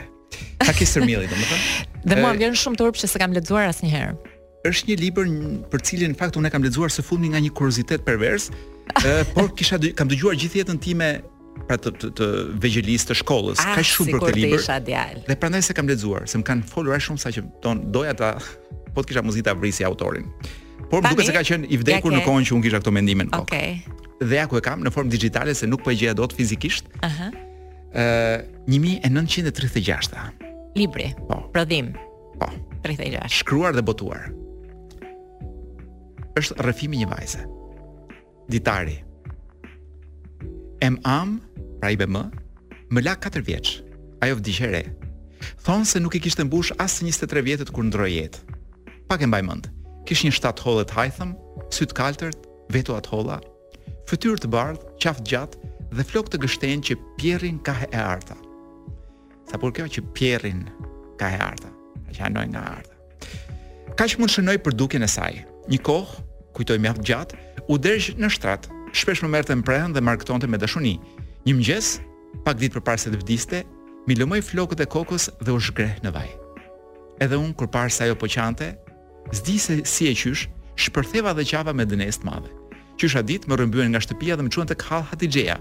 Ka 0.61 0.75
Esther 0.77 1.07
Miley, 1.09 1.25
domethënë. 1.25 2.05
Dhe 2.05 2.21
mua 2.21 2.35
vjen 2.37 2.53
shumë 2.53 2.77
turp 2.83 3.01
që 3.01 3.09
s'e 3.09 3.17
kam 3.23 3.33
lexuar 3.33 3.71
asnjëherë 3.73 4.21
është 4.69 4.89
një 4.91 4.97
libër 5.01 5.29
për 5.73 5.81
cilin 5.89 6.11
në 6.13 6.19
fakt 6.21 6.37
unë 6.37 6.49
e 6.49 6.51
kam 6.53 6.65
lexuar 6.65 6.91
së 6.93 7.03
fundi 7.07 7.27
nga 7.33 7.41
një 7.41 7.53
kuriozitet 7.57 8.01
pervers, 8.07 8.45
por 9.35 9.47
kisha 9.57 9.77
kam 9.97 10.09
dëgjuar 10.11 10.35
gjithë 10.39 10.57
jetën 10.63 10.79
time 10.85 11.09
pra 11.69 11.77
të 11.81 11.89
të, 12.01 12.07
të 12.19 12.27
të 13.09 13.15
shkollës. 13.23 13.59
Ah, 13.65 13.71
ka 13.79 13.83
shumë 13.85 14.09
për 14.15 14.21
këtë 14.27 14.39
libër. 14.39 14.63
Dhe 15.29 15.35
prandaj 15.41 15.63
se 15.69 15.73
kam 15.77 15.87
lexuar, 15.89 16.23
se 16.29 16.35
më 16.41 16.45
kanë 16.51 16.63
folur 16.69 16.93
ai 16.97 17.01
shumë 17.05 17.21
sa 17.23 17.29
që 17.33 17.41
don 17.65 17.77
doja 17.95 18.15
ta 18.17 18.31
po 18.95 18.99
të 19.01 19.07
kisha 19.15 19.23
muzikë 19.25 19.47
ta 19.49 19.53
vrisi 19.57 19.83
autorin. 19.87 20.27
Por 20.91 20.99
duket 21.05 21.27
se 21.31 21.35
ka 21.37 21.45
qenë 21.47 21.65
i 21.73 21.77
vdekur 21.81 22.13
në 22.15 22.21
kohën 22.27 22.45
që 22.49 22.53
unë 22.57 22.65
kisha 22.67 22.79
këto 22.83 22.91
mendime 22.97 23.23
në 23.29 23.33
kokë. 23.37 23.49
Okej. 23.49 23.71
Okay. 23.79 23.99
Dhe 24.21 24.37
ja 24.37 24.45
ku 24.51 24.55
e 24.59 24.63
kam 24.65 24.79
në 24.85 24.91
formë 24.93 25.11
digjitale 25.15 25.53
se 25.57 25.67
nuk 25.71 25.81
po 25.85 25.89
e 25.93 25.97
gjeja 25.97 26.13
dot 26.19 26.33
fizikisht. 26.37 26.85
Aha. 27.07 27.27
Ë 27.95 27.97
1936 28.69 30.77
Libri. 30.79 31.09
Po. 31.31 31.37
Prodhim. 31.55 31.87
Po. 32.41 32.49
36. 32.85 33.25
Shkruar 33.41 33.73
dhe 33.79 33.83
botuar 33.87 34.23
është 36.39 36.55
rrëfimi 36.65 36.99
një 37.01 37.09
vajze. 37.11 37.45
Ditari. 38.51 38.99
Em 40.83 40.97
am, 41.05 41.39
pra 41.81 41.91
i 41.93 41.99
bëmë, 42.01 42.23
më 42.91 43.03
la 43.05 43.17
4 43.19 43.43
vjeç. 43.47 43.79
Ajo 44.21 44.37
vdiqe 44.39 44.69
re. 44.69 44.85
Thonë 45.65 45.89
se 45.89 46.01
nuk 46.03 46.15
i 46.17 46.21
kishtë 46.21 46.45
mbush 46.47 46.73
asë 46.83 47.07
23 47.09 47.43
vjetët 47.47 47.73
kur 47.73 47.87
ndroi 47.89 48.13
jetë. 48.19 48.45
Pak 49.09 49.25
e 49.25 49.29
mbaj 49.29 49.43
mëndë, 49.47 49.71
kishë 50.09 50.29
një 50.29 50.37
shtat 50.37 50.61
holle 50.67 50.85
të 50.85 50.97
hajthëm, 50.99 51.33
sytë 51.73 51.97
kaltërt, 51.97 52.45
vetu 52.73 52.95
atë 52.97 53.11
holla, 53.15 53.39
fytyrë 54.11 54.45
të 54.45 54.51
bardhë, 54.53 54.95
qaftë 55.03 55.27
gjatë 55.33 55.73
dhe 55.97 56.07
flok 56.07 56.29
të 56.31 56.41
gështenë 56.45 56.85
që 56.89 56.99
pjerin 57.19 57.59
ka 57.67 57.75
e 57.89 57.99
arta. 58.01 58.37
Sa 59.51 59.59
por 59.59 59.73
kjo 59.75 59.89
që 59.91 60.05
pjerin 60.15 60.67
ka 61.21 61.31
e 61.35 61.41
arta, 61.43 61.73
që 62.15 62.27
anoj 62.31 62.47
nga 62.53 62.63
arta. 62.77 62.97
Ka 63.97 64.07
që 64.07 64.21
mund 64.21 64.31
shënoj 64.33 64.61
për 64.63 64.77
duke 64.79 65.01
në 65.03 65.09
sajë, 65.11 65.43
një 65.71 65.79
kohë, 65.87 66.21
kujtoj 66.57 66.79
mjaft 66.83 67.03
gjatë, 67.07 67.39
u 67.71 67.79
dersh 67.79 68.13
në 68.19 68.31
shtrat. 68.35 68.69
Shpesh 68.91 69.23
më 69.23 69.31
merrte 69.31 69.55
në 69.55 69.63
pranë 69.63 69.95
dhe 69.95 70.03
markëtonte 70.03 70.49
me 70.51 70.59
dashuni. 70.59 70.97
Një 71.47 71.53
mëngjes, 71.57 71.91
pak 72.47 72.59
ditë 72.59 72.81
përpara 72.81 72.99
se 72.99 73.13
të 73.13 73.21
vdiste, 73.21 73.61
mi 74.11 74.17
lëmoi 74.19 74.41
flokët 74.43 74.83
e 74.83 74.89
kokës 74.91 75.29
dhe 75.47 75.55
u 75.55 75.61
shkreh 75.63 75.93
në 76.03 76.11
vaj. 76.17 76.31
Edhe 77.23 77.39
un 77.39 77.53
kur 77.55 77.71
parë 77.71 77.95
ajo 78.03 78.17
po 78.19 78.27
qante, 78.27 78.73
zdi 79.31 79.55
se 79.63 79.77
si 79.87 80.09
e 80.11 80.15
qysh, 80.19 80.49
shpërtheva 80.75 81.37
dhe 81.39 81.47
qava 81.47 81.73
me 81.75 81.87
dënes 81.87 82.19
të 82.19 82.27
madhe. 82.27 82.51
Qysha 82.99 83.23
ditë 83.23 83.47
më 83.49 83.61
rrëmbyen 83.61 83.95
nga 83.95 84.03
shtëpia 84.03 84.37
dhe 84.37 84.45
më 84.45 84.51
çuan 84.53 84.67
tek 84.69 84.83
Hall 84.91 85.07
Hatixheja. 85.13 85.61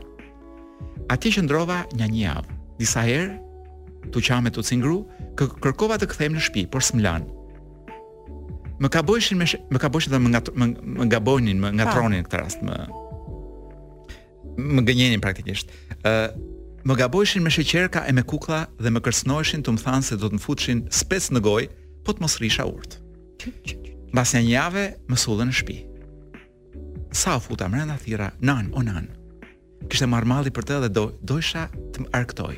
Atje 1.14 1.36
qëndrova 1.38 1.84
një 2.00 2.10
një 2.16 2.22
javë. 2.26 2.58
Disa 2.82 3.06
herë, 3.06 3.38
tu 4.10 4.24
qame 4.26 4.50
tu 4.50 4.66
cingru, 4.66 5.04
kërkova 5.38 6.02
të 6.02 6.10
kthejmë 6.12 6.40
në 6.42 6.46
shtëpi, 6.48 6.66
por 6.74 6.82
s'm 6.82 7.06
më 8.80 8.88
ka 8.90 9.04
bëshin 9.04 9.38
me 9.40 9.46
më 9.74 9.80
ka 9.84 9.90
bëshin 9.92 10.12
dhe 10.16 10.20
më 10.24 10.30
nga 10.34 10.42
më, 10.60 10.68
më 11.00 11.06
gabonin, 11.14 11.58
më 11.62 11.70
ngatronin 11.80 12.22
në 12.24 12.28
këtë 12.28 12.40
rast, 12.42 12.62
më 12.64 12.78
më 14.76 14.82
gënjenin 14.88 15.22
praktikisht. 15.24 15.68
ë 16.02 16.12
uh, 16.12 16.28
më 16.88 16.94
gaboishin 16.96 17.44
me 17.44 17.52
sheqerka 17.52 18.06
e 18.08 18.12
me 18.16 18.24
kukulla 18.24 18.62
dhe 18.84 18.90
më 18.92 19.00
kërcnoheshin 19.04 19.62
të 19.68 19.76
më 19.76 19.82
thanë 19.86 20.06
se 20.08 20.16
do 20.20 20.28
të 20.32 20.36
më 20.40 20.44
futshin 20.46 20.80
spec 21.00 21.28
në 21.36 21.42
gojë, 21.48 21.68
po 22.06 22.12
të 22.16 22.24
mos 22.24 22.38
rrisha 22.40 22.64
urt. 22.66 22.98
Mbas 24.16 24.32
një 24.36 24.42
javë 24.48 24.86
më 25.12 25.18
sullën 25.24 25.50
në 25.52 25.56
shtëpi. 25.60 25.78
Sa 27.22 27.36
u 27.38 27.42
futa 27.44 27.68
mbrenda 27.68 27.98
thira, 28.00 28.30
nan, 28.42 28.72
o 28.76 28.82
nan. 28.84 29.08
Kishte 29.92 30.08
marr 30.08 30.26
malli 30.28 30.52
për 30.56 30.64
të 30.68 30.76
dhe 30.86 30.90
do 30.98 31.04
doisha 31.30 31.68
të 31.96 32.06
më 32.06 32.14
arktoj. 32.20 32.56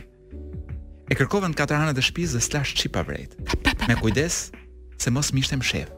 E 1.11 1.17
kërkova 1.17 1.49
në 1.49 1.57
katër 1.57 1.81
anët 1.81 1.97
e 2.01 2.05
shtëpisë 2.07 2.33
dhe 2.37 2.43
slash 2.49 2.71
çipa 2.81 3.01
vret. 3.07 3.33
Me 3.89 3.97
kujdes 4.01 4.51
se 5.01 5.09
mos 5.09 5.33
mishte 5.33 5.57
më 5.59 5.65
shef 5.71 5.89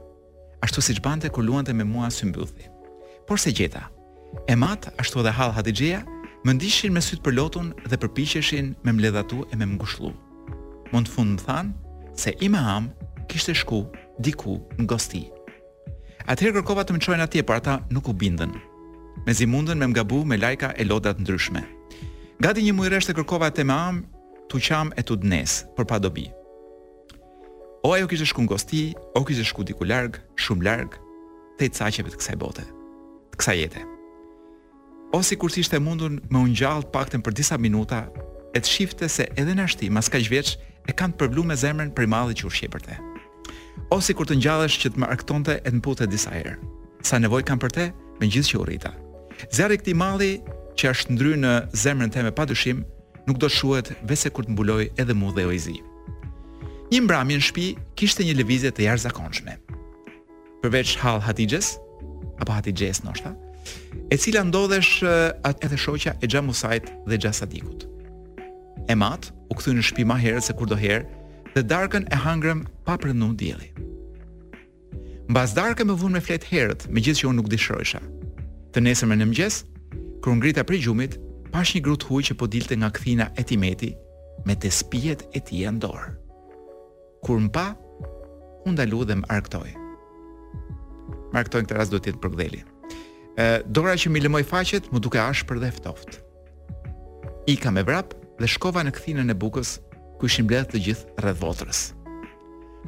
ashtu 0.63 0.79
si 0.81 0.95
që 0.97 1.03
bante 1.03 1.27
kur 1.33 1.43
luante 1.43 1.73
me 1.75 1.83
mua 1.83 2.07
së 2.15 2.29
mbyllëti. 2.31 2.69
Por 3.27 3.37
se 3.39 3.51
gjeta, 3.55 3.87
e 4.47 4.55
mat 4.55 4.87
ashtu 5.01 5.19
edhe 5.21 5.33
halë 5.37 5.55
hadigjeja, 5.57 6.01
më 6.47 6.51
ndishin 6.57 6.93
me 6.95 7.01
sytë 7.03 7.23
për 7.25 7.35
lotun 7.37 7.67
dhe 7.89 7.99
përpiqeshin 8.01 8.73
me 8.83 8.91
mbledhatu 8.95 9.43
e 9.53 9.59
me 9.59 9.67
mgushlu. 9.73 10.11
Mëndë 10.91 11.13
fundë 11.13 11.37
më 11.39 11.45
thanë, 11.47 11.75
se 12.21 12.33
Imam 12.47 12.89
kishte 13.31 13.55
shku 13.55 13.83
diku 14.23 14.57
në 14.79 14.87
gosti. 14.91 15.23
Atëherë 16.29 16.57
kërkova 16.59 16.83
të 16.87 16.95
më 16.95 17.01
qojnë 17.05 17.25
atje, 17.27 17.43
por 17.47 17.59
ata 17.59 17.77
nuk 17.91 18.11
u 18.11 18.13
bindën. 18.19 18.53
Me 19.25 19.31
zi 19.37 19.47
mundën 19.47 19.79
me 19.79 19.87
mgabu 19.91 20.21
me 20.27 20.37
lajka 20.39 20.73
e 20.79 20.83
lodat 20.87 21.19
ndryshme. 21.19 21.63
Gati 22.43 22.63
një 22.63 22.75
mujresh 22.77 23.07
të 23.09 23.15
kërkova 23.17 23.51
të 23.51 23.65
me 23.67 23.77
hamë, 23.79 24.03
tu 24.49 24.59
qamë 24.67 24.95
e 24.99 25.07
tu 25.07 25.15
dnesë, 25.23 25.71
për 25.75 25.85
pa 25.89 25.99
dobi. 25.99 26.27
O 27.85 27.91
ajo 27.91 28.07
kishte 28.07 28.25
shku 28.25 28.41
ngosti, 28.45 28.93
o 29.15 29.25
kishte 29.27 29.43
shku 29.43 29.63
diku 29.67 29.83
larg, 29.83 30.15
shumë 30.39 30.63
larg, 30.63 30.93
te 31.59 31.67
caqeve 31.67 32.13
të 32.13 32.19
kësaj 32.21 32.37
bote, 32.39 32.63
të 33.33 33.39
kësaj 33.41 33.55
jete. 33.59 33.81
Ose 35.19 35.35
kur 35.35 35.51
ishte 35.59 35.81
mundur 35.83 36.13
me 36.31 36.39
u 36.39 36.45
ngjall 36.47 36.85
paktën 36.95 37.19
për 37.25 37.35
disa 37.41 37.57
minuta, 37.59 37.99
e 38.55 38.61
të 38.63 38.71
shifte 38.75 39.09
se 39.11 39.27
edhe 39.35 39.57
na 39.59 39.67
shtim 39.67 39.99
as 39.99 40.07
kaq 40.07 40.29
vjeç 40.31 40.53
e 40.87 40.95
kanë 40.95 41.19
përblu 41.19 41.43
me 41.43 41.59
zemrën 41.59 41.91
për 41.97 42.07
madhe 42.13 42.37
që 42.39 42.47
u 42.47 42.53
shqep 42.55 42.71
për 42.77 42.85
te. 42.87 42.97
Ose 43.97 44.15
kur 44.15 44.31
të 44.31 44.39
ngjallesh 44.39 44.79
që 44.79 44.93
të 44.93 45.03
më 45.03 45.11
arktonte 45.17 45.59
e 45.59 45.67
të 45.69 45.75
mputë 45.83 46.07
disa 46.15 46.31
herë. 46.39 46.55
Sa 47.03 47.19
nevojë 47.19 47.49
kam 47.51 47.59
për 47.65 47.75
te, 47.81 47.89
me 48.23 48.31
gjithë 48.31 48.53
që 48.53 48.59
u 48.63 48.67
rrita. 48.69 48.95
Zjarri 49.51 49.81
këtij 49.83 49.99
malli 50.05 50.31
që 50.79 50.93
është 50.95 51.17
ndry 51.17 51.35
në 51.43 51.57
zemrën 51.83 52.15
time 52.15 52.31
padyshim, 52.31 52.85
nuk 53.27 53.43
do 53.43 53.51
shuhet 53.51 53.91
vetë 54.07 54.31
kur 54.31 54.47
të 54.47 54.55
mbuloj 54.55 54.85
edhe 54.95 55.11
mu 55.19 55.35
dhe 55.35 55.49
ojzi 55.51 55.81
një 56.93 56.99
mbrami 57.07 57.39
në 57.39 57.43
shpi 57.47 57.63
kishte 57.97 58.21
një 58.27 58.35
lëvizje 58.41 58.71
të 58.77 58.85
jarë 58.85 59.57
Përveç 60.63 60.91
Hall 61.01 61.19
Hatijes, 61.19 61.75
apo 62.39 62.53
Hatijes 62.55 63.01
noshta, 63.03 63.33
e 64.11 64.15
cila 64.15 64.43
ndodhesh 64.47 65.03
atë 65.43 65.65
e 65.65 65.67
dhe 65.73 66.11
e 66.23 66.27
gja 66.31 66.41
musajt 66.41 66.85
dhe 67.09 67.17
gja 67.19 67.33
sadikut. 67.35 67.83
E 68.87 68.95
matë, 68.95 69.33
u 69.51 69.55
këthu 69.57 69.73
në 69.75 69.83
shpi 69.89 70.05
ma 70.07 70.15
herët 70.15 70.45
se 70.47 70.53
kur 70.55 70.69
herë, 70.71 71.03
dhe 71.55 71.65
darkën 71.67 72.07
e 72.07 72.15
hangrem 72.15 72.63
pa 72.85 72.95
për 72.95 73.11
dielli. 73.11 73.35
djeli. 73.41 73.69
Në 75.27 75.33
basë 75.35 75.55
darkën 75.57 75.87
me 75.87 75.99
vunë 75.99 76.13
me 76.15 76.21
fletë 76.21 76.47
herët, 76.53 76.87
me 76.87 77.01
gjithë 77.03 77.19
që 77.19 77.27
unë 77.27 77.37
nuk 77.41 77.49
dishrojshë. 77.49 78.01
Të 78.71 78.79
nesër 78.87 79.07
me 79.09 79.15
në 79.19 79.25
mgjes, 79.33 79.65
kërë 80.23 80.35
ngrita 80.37 80.63
për 80.63 80.79
gjumit, 80.83 81.19
pash 81.51 81.75
një 81.75 81.83
grut 81.85 82.07
huj 82.07 82.23
që 82.29 82.39
po 82.39 82.47
dilte 82.47 82.75
nga 82.79 82.89
këthina 82.91 83.27
e 83.35 83.43
timeti, 83.43 83.91
me 84.47 84.55
të 84.55 84.71
e 85.35 85.71
ndorë 85.77 86.22
kur 87.25 87.39
më 87.39 87.49
pa, 87.55 87.65
unë 88.67 88.77
dalu 88.83 88.99
dhe 89.07 89.15
më 89.21 89.29
arktoj. 89.37 89.69
Më 91.31 91.35
arktoj 91.41 91.63
në 91.63 91.69
këtë 91.69 91.79
rast 91.79 91.93
do 91.95 91.99
jetë 92.01 92.19
për 92.23 92.33
gdeli. 92.35 92.61
Dora 93.73 93.95
që 93.97 94.11
mi 94.13 94.21
lëmoj 94.21 94.43
faqet, 94.49 94.91
më 94.93 95.01
duke 95.01 95.17
ashë 95.19 95.47
për 95.49 95.63
dhe 95.63 95.71
eftoft. 95.73 96.19
I 97.49 97.55
ka 97.59 97.71
me 97.73 97.81
vrap 97.87 98.13
dhe 98.39 98.47
shkova 98.49 98.83
në 98.85 98.93
këthinën 98.97 99.33
e 99.33 99.39
bukës, 99.39 99.77
ku 100.19 100.29
ishim 100.29 100.47
bledhë 100.47 100.69
të 100.75 100.83
gjithë 100.87 101.15
rrëdhë 101.23 101.41
votrës. 101.41 101.81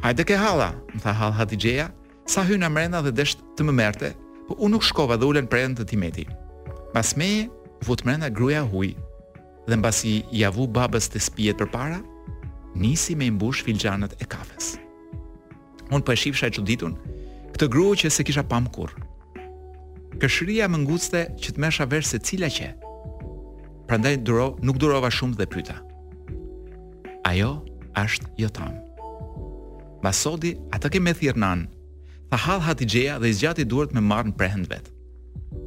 Hajde 0.03 0.25
ke 0.27 0.37
hala, 0.39 0.69
më 0.93 1.01
tha 1.03 1.13
halë 1.19 1.37
hati 1.41 1.57
gjeja, 1.59 1.89
sa 2.29 2.43
hyna 2.45 2.69
amrena 2.69 3.01
dhe 3.03 3.13
deshtë 3.17 3.47
të 3.57 3.65
më 3.67 3.73
merte, 3.79 4.11
po 4.47 4.57
unë 4.61 4.75
nuk 4.75 4.85
shkova 4.85 5.17
dhe 5.17 5.25
ulen 5.31 5.47
prejnë 5.49 5.79
të 5.79 5.87
timeti. 5.91 6.27
Mas 6.93 7.15
meje, 7.19 7.47
vutë 7.87 8.05
mrena 8.07 8.29
gruja 8.29 8.61
huj, 8.69 8.93
dhe 9.67 9.79
mbasi 9.79 10.19
javu 10.35 10.67
babës 10.71 11.09
të 11.11 11.23
spijet 11.27 11.59
për 11.59 11.71
para, 11.73 11.99
nisi 12.75 13.15
me 13.15 13.25
imbush 13.31 13.63
filxhanët 13.65 14.13
e 14.19 14.27
kafes. 14.27 14.75
Unë 15.95 16.03
po 16.05 16.13
e 16.13 16.49
që 16.55 16.61
ditun, 16.63 16.95
këtë 17.55 17.67
gru 17.71 17.95
që 17.95 18.09
se 18.11 18.23
kisha 18.23 18.43
pam 18.43 18.67
kur. 18.67 18.91
Këshëria 20.21 20.67
më 20.71 20.77
nguste 20.83 21.21
që 21.39 21.49
të 21.55 21.59
mesha 21.61 21.85
verë 21.85 22.07
se 22.07 22.19
cila 22.19 22.47
që. 22.49 22.67
Prandaj 23.87 24.17
duro, 24.27 24.57
nuk 24.63 24.77
durova 24.77 25.09
shumë 25.11 25.37
dhe 25.39 25.47
pyta. 25.47 25.75
Ajo 27.25 27.63
është 27.95 28.27
jotam. 28.41 28.71
Basodi, 30.03 30.55
atë 30.75 30.91
ke 30.93 30.99
me 31.01 31.13
thirë 31.13 31.39
nanë. 31.41 31.67
Tha 32.31 32.37
halë 32.47 32.65
hati 32.67 32.87
gjeja 32.89 33.19
dhe 33.21 33.29
izgjati 33.31 33.65
duhet 33.65 33.93
me 33.93 34.01
marrën 34.01 34.33
në 34.63 34.67
vet. 34.67 34.67
vetë. 34.69 34.89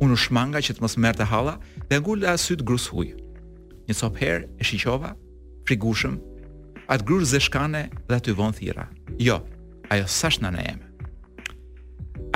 Unë 0.05 0.13
u 0.13 0.17
shmanga 0.17 0.59
që 0.61 0.75
të 0.75 0.83
mos 0.83 0.97
merte 0.97 1.25
hala 1.25 1.59
dhe 1.89 2.01
ngullë 2.01 2.29
asyt 2.35 2.65
grus 2.65 2.89
hujë. 2.93 3.15
Një 3.89 3.95
copë 4.01 4.19
herë 4.21 4.49
e 4.61 4.65
shiqova, 4.67 5.15
frigushëm 5.67 6.19
atë 6.89 7.05
grurë 7.09 7.29
zeshkane 7.35 7.83
dhe 8.09 8.17
aty 8.17 8.33
vonë 8.39 8.57
thira. 8.59 8.87
Jo, 9.21 9.39
ajo 9.93 10.09
sash 10.11 10.39
në 10.41 10.53
në 10.55 10.63
jeme. 10.65 11.11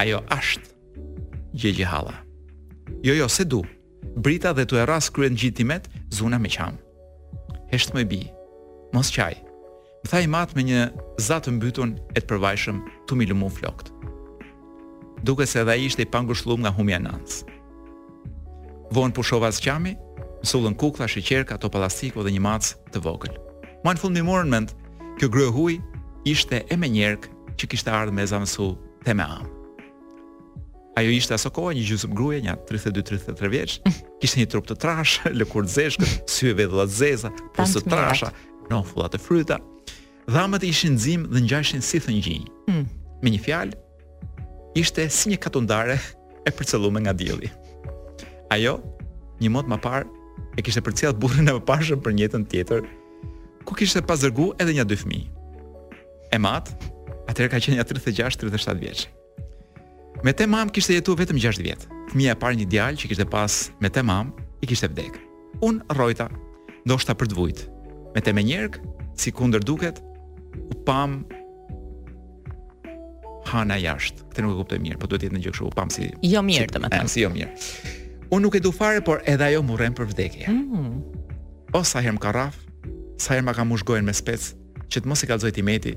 Ajo 0.03 0.21
ashtë 0.33 1.53
gjegje 1.61 1.89
hala. 1.89 2.15
Jo, 3.05 3.17
jo, 3.17 3.29
se 3.33 3.45
du, 3.49 3.63
brita 4.23 4.53
dhe 4.57 4.67
të 4.69 4.79
e 4.83 4.87
rasë 4.89 5.13
kryen 5.17 5.37
gjitimet, 5.39 5.89
zuna 6.13 6.39
me 6.39 6.51
qamë. 6.53 6.79
Heshtë 7.73 7.97
më 7.97 8.05
i 8.05 8.09
bi, 8.13 8.21
mos 8.93 9.11
qaj, 9.15 9.33
më 10.05 10.13
thaj 10.13 10.25
matë 10.29 10.57
me 10.59 10.65
një 10.69 10.83
zatë 11.27 11.53
mbytun 11.57 11.97
e 12.13 12.21
të 12.21 12.29
përvajshëm 12.31 12.83
të 13.09 13.17
mi 13.17 13.27
flokt. 13.59 13.93
Duke 15.25 15.47
se 15.47 15.65
dha 15.65 15.75
ishte 15.77 16.03
i 16.03 16.07
pangushlum 16.11 16.61
nga 16.63 16.71
humja 16.75 16.99
nansë. 16.99 17.47
Vonë 18.93 19.15
pushova 19.15 19.49
zë 19.53 19.65
qami, 19.65 19.93
më 20.43 20.45
sullën 20.45 20.75
kukla, 20.75 21.07
shqerka, 21.07 21.57
topalastiko 21.59 22.23
dhe 22.25 22.31
një 22.35 22.41
matës 22.43 22.75
të 22.93 22.99
vogël. 23.01 23.39
Ma 23.83 23.95
në 23.97 23.99
fund 23.99 24.15
më 24.15 24.23
morën 24.25 24.51
mend, 24.51 24.71
kjo 25.19 25.29
grë 25.35 25.49
huj 25.57 25.73
ishte 26.31 26.61
e 26.71 26.77
me 26.79 26.87
njerëk 26.91 27.25
që 27.59 27.69
kishte 27.73 27.91
ardhë 27.91 28.15
me 28.15 28.27
zamësu 28.31 28.71
të 29.03 29.17
me 29.19 29.27
Ajo 31.01 31.09
ishte 31.09 31.33
aso 31.33 31.49
kohë, 31.49 31.73
një 31.79 31.83
gjusëm 31.89 32.13
gruje, 32.13 32.43
një 32.45 32.53
32-33 32.69 33.49
vjeqë, 33.55 33.93
kishte 34.21 34.39
një 34.43 34.49
trup 34.53 34.67
të 34.69 34.75
trash, 34.79 35.15
lëkurë 35.41 35.67
të 35.67 35.73
zeshkët, 35.75 36.31
syve 36.31 36.55
dhe 36.59 36.67
dhe 36.69 36.85
të 36.91 36.97
zeza, 36.99 37.31
për 37.57 37.71
të 37.79 37.83
trasha, 37.87 38.29
në 38.69 38.75
no, 38.75 38.83
fullat 38.91 39.17
të 39.17 39.23
fryta, 39.25 39.59
Dhamët 40.31 40.63
ishin 40.69 40.93
ishte 40.93 40.93
në 40.95 41.05
zimë 41.05 41.29
dhe 41.33 41.41
ngjashin 41.47 41.49
gjashin 41.81 41.83
si 41.83 41.99
thëngjinj. 42.05 42.45
gjinjë. 42.45 42.53
Mm. 42.71 42.85
Me 43.25 43.31
një 43.35 43.41
fjalë, 43.43 43.81
ishte 44.85 45.09
si 45.11 45.33
një 45.33 45.39
katundare 45.43 45.97
e 46.47 46.51
përcelume 46.55 47.01
nga 47.03 47.13
dielli. 47.17 47.51
Ajo, 48.55 48.77
një 49.41 49.51
motë 49.57 49.73
më 49.73 49.81
parë, 49.83 50.07
e 50.61 50.63
kishte 50.63 50.85
përcjell 50.87 51.17
burin 51.19 51.49
e 51.51 51.57
mëparshëm 51.57 52.05
për 52.05 52.13
një 52.15 52.21
njëtën 52.23 52.47
tjetër, 52.53 52.85
ku 53.65 53.75
kishte 53.79 54.03
pazërgu 54.05 54.53
edhe 54.61 54.75
një 54.77 54.85
dy 54.91 54.97
fëmijë. 54.99 55.65
E 56.35 56.39
mat, 56.43 56.71
atër 57.31 57.51
ka 57.53 57.61
qenja 57.63 57.85
36-37 57.87 58.83
vjeç. 58.83 59.05
Me 60.23 60.35
te 60.37 60.47
mam 60.47 60.71
kishte 60.73 60.95
jetu 60.99 61.17
vetëm 61.19 61.41
6 61.43 61.61
vjetë. 61.65 61.89
Fëmi 62.13 62.29
e 62.31 62.37
parë 62.39 62.61
një 62.61 62.69
djallë 62.73 63.01
që 63.03 63.11
kishte 63.13 63.27
pas 63.33 63.57
me 63.83 63.91
te 63.93 64.03
mam, 64.07 64.33
i 64.63 64.69
kishte 64.71 64.89
vdekë. 64.93 65.21
Unë 65.67 65.97
rojta, 65.99 66.29
ndoshta 66.87 67.15
për 67.19 67.33
të 67.33 67.39
vujt. 67.39 67.63
Me 68.15 68.21
te 68.23 68.35
me 68.37 68.45
njerëk, 68.47 68.77
si 69.19 69.33
kunder 69.35 69.63
duket, 69.65 70.01
u 70.59 70.77
pamë 70.87 71.41
hana 73.51 73.79
jashtë. 73.83 74.29
Këtë 74.33 74.45
nuk 74.45 74.55
e 74.55 74.61
kuptoj 74.61 74.79
mirë, 74.83 75.01
po 75.03 75.11
duhet 75.11 75.27
jetë 75.27 75.39
në 75.39 75.43
gjë 75.47 75.57
shumë, 75.59 75.73
u 75.73 75.77
pamë 75.81 75.95
si... 75.97 76.11
Jo 76.29 76.43
mirë 76.47 76.71
të 76.75 76.83
me 76.85 76.93
ah, 76.93 77.09
Si 77.11 77.25
jo 77.25 77.33
mirë. 77.35 77.51
Un 78.33 78.45
nuk 78.47 78.55
e 78.57 78.63
të 78.65 78.71
fare, 78.77 79.03
por 79.05 79.25
edhe 79.29 79.51
ajo 79.51 79.65
murren 79.67 79.95
për 79.97 80.09
vdekje. 80.15 80.61
të 81.73 82.13
me 82.13 82.15
të 82.15 82.49
sa 83.23 83.37
herë 83.39 83.47
më 83.47 83.55
ka 83.59 83.65
mushgojnë 83.69 84.09
me 84.09 84.15
spec 84.19 84.49
që 84.93 85.03
të 85.05 85.09
mos 85.09 85.23
e 85.25 85.37
i 85.51 85.55
timeti. 85.55 85.95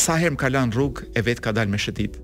Sa 0.00 0.16
herë 0.18 0.34
më 0.34 0.40
ka 0.40 0.48
lënë 0.50 0.74
rrugë 0.74 1.10
e 1.16 1.20
vet 1.26 1.40
ka 1.44 1.52
dalë 1.54 1.72
me 1.74 1.78
shëtit. 1.78 2.16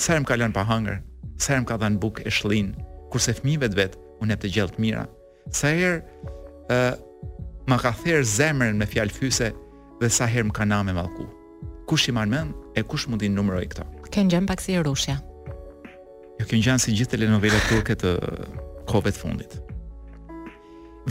Sa 0.00 0.14
herë 0.14 0.24
më 0.24 0.30
ka 0.30 0.38
lënë 0.40 0.56
pa 0.56 0.64
hëngër, 0.68 1.00
sa 1.36 1.48
herë 1.54 1.64
më 1.64 1.70
ka 1.72 1.76
dhënë 1.82 2.00
bukë 2.02 2.24
e 2.26 2.32
shllin, 2.32 2.70
kurse 3.12 3.34
fëmijëve 3.40 3.68
të 3.72 3.78
vet 3.82 3.98
unë 4.24 4.34
e 4.34 4.40
të 4.40 4.66
të 4.72 4.82
mira. 4.82 5.04
Sa 5.52 5.68
herë 5.68 5.98
ë 5.98 6.78
uh, 6.78 6.94
më 7.68 7.76
ka 7.84 7.92
thërë 8.00 8.24
zemrën 8.24 8.78
me 8.80 8.86
fjalë 8.88 9.12
fyse 9.18 9.50
dhe 10.00 10.08
sa 10.12 10.26
herë 10.30 10.48
më 10.50 10.56
ka 10.58 10.64
namë 10.70 10.94
mallku. 10.96 11.28
Kush 11.90 12.08
i 12.08 12.12
marr 12.12 12.28
mend 12.28 12.54
e 12.76 12.82
kush 12.84 13.08
mundi 13.08 13.28
numëroj 13.32 13.64
këto? 13.74 13.84
Kënë 14.12 14.32
gjën 14.34 14.48
pak 14.48 14.60
si 14.64 14.76
rushja. 14.84 15.18
Jo, 16.38 16.44
kënë 16.44 16.64
gjënë 16.68 16.82
si 16.84 16.94
gjithë 16.96 17.16
telenovela 17.16 17.60
turke 17.68 17.96
të 17.98 18.14
kove 18.88 19.10
të 19.12 19.20
fundit 19.24 19.58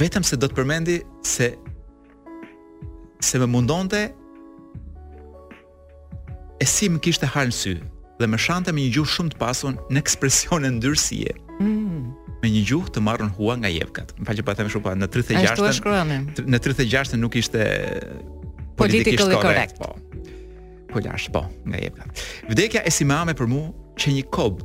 vetëm 0.02 0.26
se 0.28 0.38
do 0.40 0.48
të 0.52 0.58
përmendi 0.60 1.00
se 1.26 1.52
se 3.28 3.40
më 3.42 3.48
mundonte 3.50 4.04
e 6.62 6.68
si 6.70 6.90
më 6.90 7.00
kishte 7.06 7.30
harë 7.34 7.50
në 7.52 7.58
sy 7.58 7.74
dhe 8.18 8.28
më 8.30 8.40
shante 8.42 8.74
me 8.74 8.84
një 8.88 8.94
gjuhë 8.98 9.14
shumë 9.16 9.34
të 9.36 9.40
pasun 9.42 9.78
në 9.94 10.04
e 10.04 10.72
ndyrësie. 10.78 11.34
Mm 11.60 12.08
me 12.38 12.52
një 12.54 12.60
gjuhë 12.70 12.92
të 12.94 13.02
marrën 13.02 13.32
hua 13.34 13.56
nga 13.58 13.70
jevkat. 13.74 14.12
Më 14.20 14.26
falë 14.30 14.38
që 14.40 14.44
po 14.46 14.54
them 14.60 14.68
shumë 14.70 14.84
pa 14.86 14.92
po, 14.92 14.98
në 15.02 15.08
36-ën. 15.10 16.26
Në 16.54 16.60
36-ën 16.68 17.18
nuk 17.24 17.34
ishte 17.40 17.64
politikisht 18.78 19.34
korekt. 19.42 19.80
Po. 19.82 19.96
Po 20.92 21.02
lash, 21.02 21.26
po, 21.34 21.42
nga 21.66 21.82
jevkat. 21.82 22.22
Vdekja 22.52 22.84
e 22.86 22.94
Simame 22.94 23.34
për 23.34 23.50
mua 23.50 23.72
që 23.98 24.14
një 24.20 24.28
kob, 24.30 24.62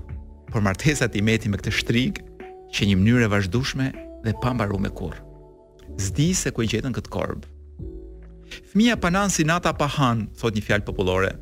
por 0.52 0.60
martesat 0.62 1.16
i 1.16 1.24
meti 1.24 1.48
me 1.48 1.56
këtë 1.62 1.72
shtrig 1.80 2.20
që 2.76 2.90
një 2.92 2.98
mënyrë 3.00 3.24
e 3.24 3.30
vazhdueshme 3.38 3.88
dhe 4.24 4.32
pa 4.42 4.52
mbaruar 4.54 4.80
me 4.80 4.90
kurr. 5.00 5.16
Zdi 6.06 6.30
se 6.34 6.50
ku 6.54 6.62
e 6.64 6.68
gjetën 6.70 6.94
këtë 6.96 7.12
korb. 7.14 7.44
Fëmia 8.72 8.96
panan 9.00 9.30
si 9.34 9.44
nata 9.44 9.72
pa 9.76 9.88
han, 9.98 10.26
thot 10.38 10.54
një 10.56 10.62
fjalë 10.66 10.86
popullore. 10.86 11.32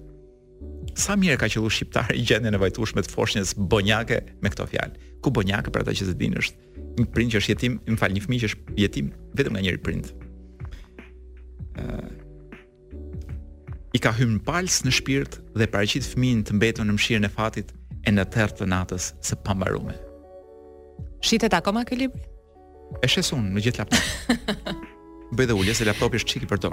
Sa 1.03 1.15
mirë 1.17 1.39
ka 1.41 1.49
qellu 1.53 1.71
shqiptari 1.73 2.17
i 2.21 2.25
gjendjen 2.29 2.57
e 2.57 2.61
vajtushme 2.63 3.03
të 3.05 3.13
foshnjës 3.15 3.55
bonjake 3.73 4.21
me 4.43 4.51
këtë 4.53 4.69
fjalë. 4.73 4.99
Ku 5.23 5.31
bonjake 5.37 5.71
për 5.75 5.85
ata 5.85 5.95
që 6.01 6.09
zdin 6.13 6.39
është 6.41 6.69
një 7.01 7.07
prind 7.15 7.33
që 7.33 7.39
është 7.41 7.53
jetim, 7.55 7.77
më 7.87 7.99
fal, 8.01 8.13
një 8.13 8.23
fëmijë 8.25 8.41
që 8.45 8.49
është 8.51 8.75
jetim 8.83 9.13
vetëm 9.39 9.55
nga 9.55 9.61
njëri 9.65 9.79
prind. 9.85 10.11
ë 11.79 12.19
I 13.91 13.99
ka 13.99 14.13
hyrë 14.15 14.35
në 14.37 14.43
palc 14.47 14.75
në 14.87 14.93
shpirt 14.95 15.33
dhe 15.59 15.67
paraqit 15.71 16.05
fëmin 16.07 16.45
të 16.47 16.55
mbetur 16.55 16.87
në 16.87 16.95
mshirën 16.95 17.27
e 17.27 17.31
fatit 17.37 17.73
e 18.07 18.11
në 18.15 18.25
therr 18.33 18.53
të 18.55 18.67
natës 18.71 19.11
së 19.27 19.39
pambarume. 19.47 19.97
Shitet 21.27 21.55
akoma 21.59 21.83
ky 21.85 21.99
libër? 21.99 22.27
E 22.99 23.07
shesun 23.09 23.45
me 23.55 23.63
gjithë 23.63 23.85
laptop. 23.85 24.77
Bëj 25.37 25.51
dhe 25.53 25.57
ulje 25.57 25.75
se 25.79 25.87
laptopi 25.87 26.19
është 26.21 26.33
çiki 26.35 26.49
për 26.51 26.63
to. 26.65 26.71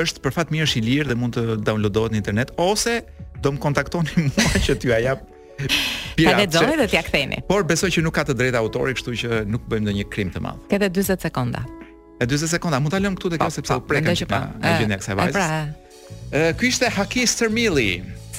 Është 0.00 0.22
për 0.24 0.34
fat 0.34 0.50
është 0.50 0.78
i 0.78 0.82
lirë 0.88 1.08
dhe 1.12 1.16
mund 1.18 1.36
të 1.38 1.44
downloadohet 1.66 2.14
në 2.14 2.18
internet 2.20 2.50
ose 2.58 2.96
do 3.42 3.52
më 3.54 3.62
kontaktoni 3.62 4.24
mua 4.26 4.58
që 4.66 4.76
t'ju 4.82 4.96
jap. 5.04 5.22
Ja 6.20 6.34
le 6.38 6.46
doje 6.50 6.88
t'ja 6.88 7.02
ktheni. 7.06 7.42
Por 7.48 7.64
besoj 7.68 7.90
që 7.94 8.02
nuk 8.02 8.16
ka 8.16 8.24
të 8.30 8.34
drejtë 8.38 8.58
autori, 8.60 8.94
kështu 8.98 9.14
që 9.22 9.40
nuk 9.50 9.66
bëjmë 9.70 9.88
ndonjë 9.90 10.06
krim 10.12 10.30
të 10.34 10.42
madh. 10.44 10.62
Këta 10.70 10.90
40 10.90 11.24
sekonda. 11.28 11.62
E 12.20 12.26
40 12.26 12.52
sekonda, 12.56 12.80
mund 12.82 12.94
ta 12.94 13.00
lëm 13.00 13.14
këtu 13.18 13.32
tek 13.34 13.44
ajo 13.44 13.48
po, 13.50 13.56
sepse 13.56 13.76
po, 13.76 13.82
u 13.84 13.90
prekën. 13.90 14.10
Ai 14.10 14.30
po. 14.30 14.72
gjendja 14.80 14.98
e 14.98 15.02
kësaj 15.02 15.18
vajze. 15.20 15.36
Pra. 15.36 16.48
Ky 16.58 16.68
ishte 16.72 16.88
Hakis 16.92 17.36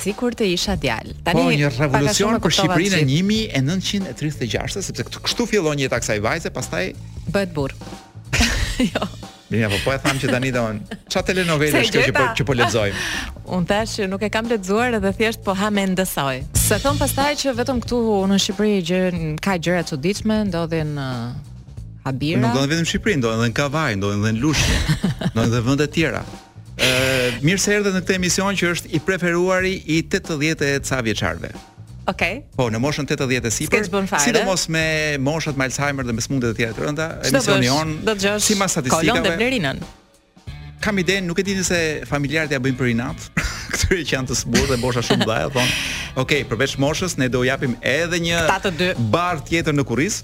si 0.01 0.13
kur 0.17 0.33
të 0.35 0.47
isha 0.55 0.75
djal. 0.81 1.11
Po, 1.15 1.25
tani 1.29 1.43
po, 1.45 1.51
një 1.63 1.69
revolucion 1.77 2.37
për 2.41 2.55
Shqipërinë 2.57 3.19
e 3.57 3.61
1936 3.61 4.87
sepse 4.89 5.05
këtu 5.09 5.21
kështu 5.27 5.47
fillon 5.51 5.81
jeta 5.83 5.99
kësaj 6.01 6.21
vajze, 6.25 6.51
pastaj 6.55 6.85
bëhet 7.35 7.53
burr. 7.57 7.75
jo. 8.93 9.07
Mirë, 9.51 9.67
po 9.73 9.77
po 9.83 9.91
e 9.91 9.97
tham 9.99 10.15
që 10.15 10.29
tani 10.31 10.47
do 10.55 10.61
të 10.77 10.97
ç'a 11.11 11.21
telenovela 11.27 11.79
është 11.83 12.05
që 12.07 12.11
po 12.15 12.27
që 12.39 12.45
po 12.47 12.53
lexojmë. 12.57 13.01
Unë 13.57 13.67
thash 13.67 13.95
që 13.99 14.05
nuk 14.13 14.21
e 14.23 14.29
kam 14.31 14.47
lexuar 14.47 14.95
edhe 14.99 15.11
thjesht 15.17 15.41
po 15.43 15.51
ha 15.59 15.67
më 15.75 15.83
ndësoj. 15.91 16.37
Se 16.55 16.77
thon 16.79 16.99
pastaj 17.01 17.33
që 17.43 17.53
vetëm 17.59 17.81
këtu 17.83 17.99
në 18.31 18.37
Shqipëri 18.45 18.77
gjë 18.89 19.01
ka 19.43 19.57
gjëra 19.59 19.83
çuditshme, 19.89 20.37
ndodhin 20.47 20.95
uh, 20.95 21.33
habira. 22.07 22.39
Nuk 22.45 22.55
ndodhin 22.55 22.71
vetëm 22.77 22.87
në 22.87 22.91
Shqipëri, 22.93 23.17
ndodhin 23.19 23.43
edhe 23.43 23.51
në 23.51 23.57
Kavaj, 23.59 23.97
ndodhin 23.99 24.23
edhe 24.23 24.33
në 24.37 24.41
Lushnjë, 24.45 24.79
ndodhin 25.33 25.43
edhe 25.51 25.61
vende 25.67 25.89
të 25.89 25.93
tjera 25.99 26.23
mirë 27.47 27.61
se 27.63 27.75
erdhët 27.75 27.95
në 27.97 28.01
këtë 28.03 28.17
emision 28.17 28.57
që 28.59 28.69
është 28.75 28.91
i 28.91 28.99
preferuari 29.05 29.75
i 29.95 29.99
80 30.03 30.63
e 30.65 30.71
ca 30.87 30.99
vjeçarve. 31.05 31.51
Okej. 32.09 32.09
Okay. 32.09 32.35
Po, 32.57 32.65
në 32.73 32.79
moshën 32.81 33.05
80 33.07 33.47
e 33.47 33.53
sipër. 33.53 33.87
Sidomos 34.23 34.67
me 34.73 34.85
moshat 35.21 35.59
me 35.59 35.67
Alzheimer 35.69 36.07
dhe 36.07 36.15
me 36.17 36.23
sëmundje 36.25 36.51
të 36.55 36.59
tjera 36.59 36.77
të 36.77 36.85
rënda, 36.87 37.09
emisioni 37.29 37.69
on 37.73 37.93
si 38.41 38.57
mas 38.59 38.73
statistikave. 38.75 39.13
Kolon 39.13 39.27
dhe 39.27 39.35
Blerinën. 39.37 39.83
Kam 40.81 40.97
idenë, 40.97 41.27
nuk 41.29 41.37
e 41.37 41.45
di 41.45 41.55
se 41.63 41.79
familjarët 42.09 42.55
ja 42.55 42.59
bëjnë 42.61 42.79
për 42.79 42.89
inat. 42.95 43.27
Këtyre 43.73 44.01
që 44.01 44.15
janë 44.15 44.31
të 44.31 44.37
sbur 44.39 44.65
dhe 44.71 44.77
bosha 44.81 45.03
shumë 45.05 45.27
dhaja, 45.29 45.51
thon. 45.53 45.69
Okej, 46.17 46.17
okay, 46.25 46.41
përveç 46.49 46.73
moshës 46.81 47.15
ne 47.21 47.29
do 47.31 47.45
japim 47.47 47.77
edhe 47.87 48.17
një 48.25 48.41
bar 49.13 49.39
tjetër 49.47 49.77
në 49.77 49.85
kurriz. 49.87 50.23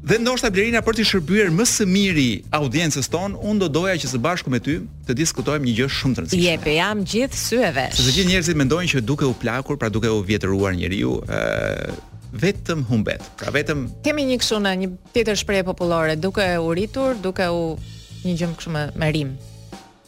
Dhe 0.00 0.16
ndoshta 0.16 0.48
Blerina 0.48 0.80
për 0.80 0.96
të 0.96 1.04
shërbyer 1.10 1.50
më 1.52 1.64
së 1.68 1.84
miri 1.88 2.30
audiencës 2.56 3.10
tonë, 3.12 3.34
unë 3.44 3.60
do 3.60 3.66
doja 3.74 3.98
që 4.00 4.08
së 4.14 4.20
bashku 4.24 4.48
me 4.52 4.56
ty 4.64 4.78
të 5.04 5.16
diskutojmë 5.18 5.68
një 5.68 5.74
gjë 5.76 5.88
shumë 5.96 6.14
të 6.16 6.22
rëndësishme. 6.24 6.46
Jepe 6.48 6.76
jam 6.78 7.02
gjithë 7.12 7.36
syeve. 7.40 7.84
Sepse 7.92 8.06
të 8.08 8.14
gjithë 8.16 8.30
njerëzit 8.32 8.60
mendojnë 8.62 8.92
që 8.94 9.02
duke 9.04 9.28
u 9.28 9.34
plakur, 9.42 9.76
pra 9.80 9.90
duke 9.92 10.08
u 10.08 10.22
vjetëruar 10.24 10.72
njeriu, 10.78 11.18
ë 11.28 12.40
vetëm 12.46 12.86
humbet. 12.88 13.28
Pra 13.42 13.52
vetëm 13.52 13.84
kemi 14.06 14.24
një 14.30 14.40
kështu 14.40 14.62
në 14.64 14.72
një 14.86 14.90
tjetër 15.18 15.40
shprehje 15.42 15.68
popullore, 15.68 16.16
duke 16.16 16.48
u 16.64 16.72
ritur, 16.80 17.20
duke 17.20 17.50
u 17.52 17.76
një 18.24 18.34
gjë 18.40 18.50
më 18.54 18.58
kështu 18.62 18.74
me 19.04 19.10
rim. 19.18 19.36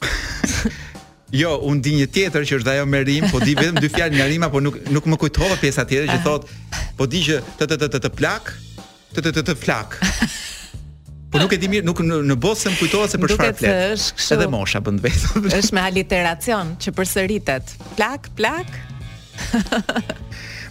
Jo, 1.32 1.54
unë 1.64 1.80
di 1.80 1.94
një 1.96 2.06
tjetër 2.12 2.42
që 2.44 2.56
është 2.58 2.68
ajo 2.74 2.82
me 2.92 2.98
rim, 3.08 3.24
po 3.32 3.38
di 3.40 3.54
vetëm 3.56 3.78
dy 3.80 3.88
fjalë 3.88 4.18
nga 4.18 4.24
rima, 4.28 4.50
po 4.52 4.60
nuk 4.60 4.74
nuk 4.92 5.06
më 5.08 5.16
kujtova 5.22 5.54
pjesa 5.62 5.86
tjetër 5.88 6.10
që 6.12 6.16
thotë, 6.26 6.56
po 6.98 7.06
di 7.08 7.22
që 7.24 7.38
t 7.56 7.68
t 7.70 7.78
t 7.80 7.88
t 8.04 8.10
plak, 8.18 8.50
të 9.12 9.26
të 9.26 9.32
të 9.38 9.42
të 9.50 9.54
flak. 9.60 9.98
Po 11.32 11.40
nuk 11.40 11.52
e 11.54 11.58
di 11.60 11.68
mirë, 11.72 11.84
nuk 11.86 12.00
në 12.04 12.36
bosë 12.40 12.72
më 12.74 12.80
kujtohet 12.80 13.12
se 13.14 13.20
për 13.22 13.34
çfarë 13.34 13.58
flet. 13.60 14.06
Edhe 14.36 14.48
mosha 14.52 14.82
bën 14.84 14.98
vetë. 15.00 15.30
Është 15.58 15.76
me 15.78 15.84
aliteracion 15.88 16.74
që 16.82 16.92
përsëritet. 16.98 17.72
Plak, 17.96 18.28
plak. 18.38 18.74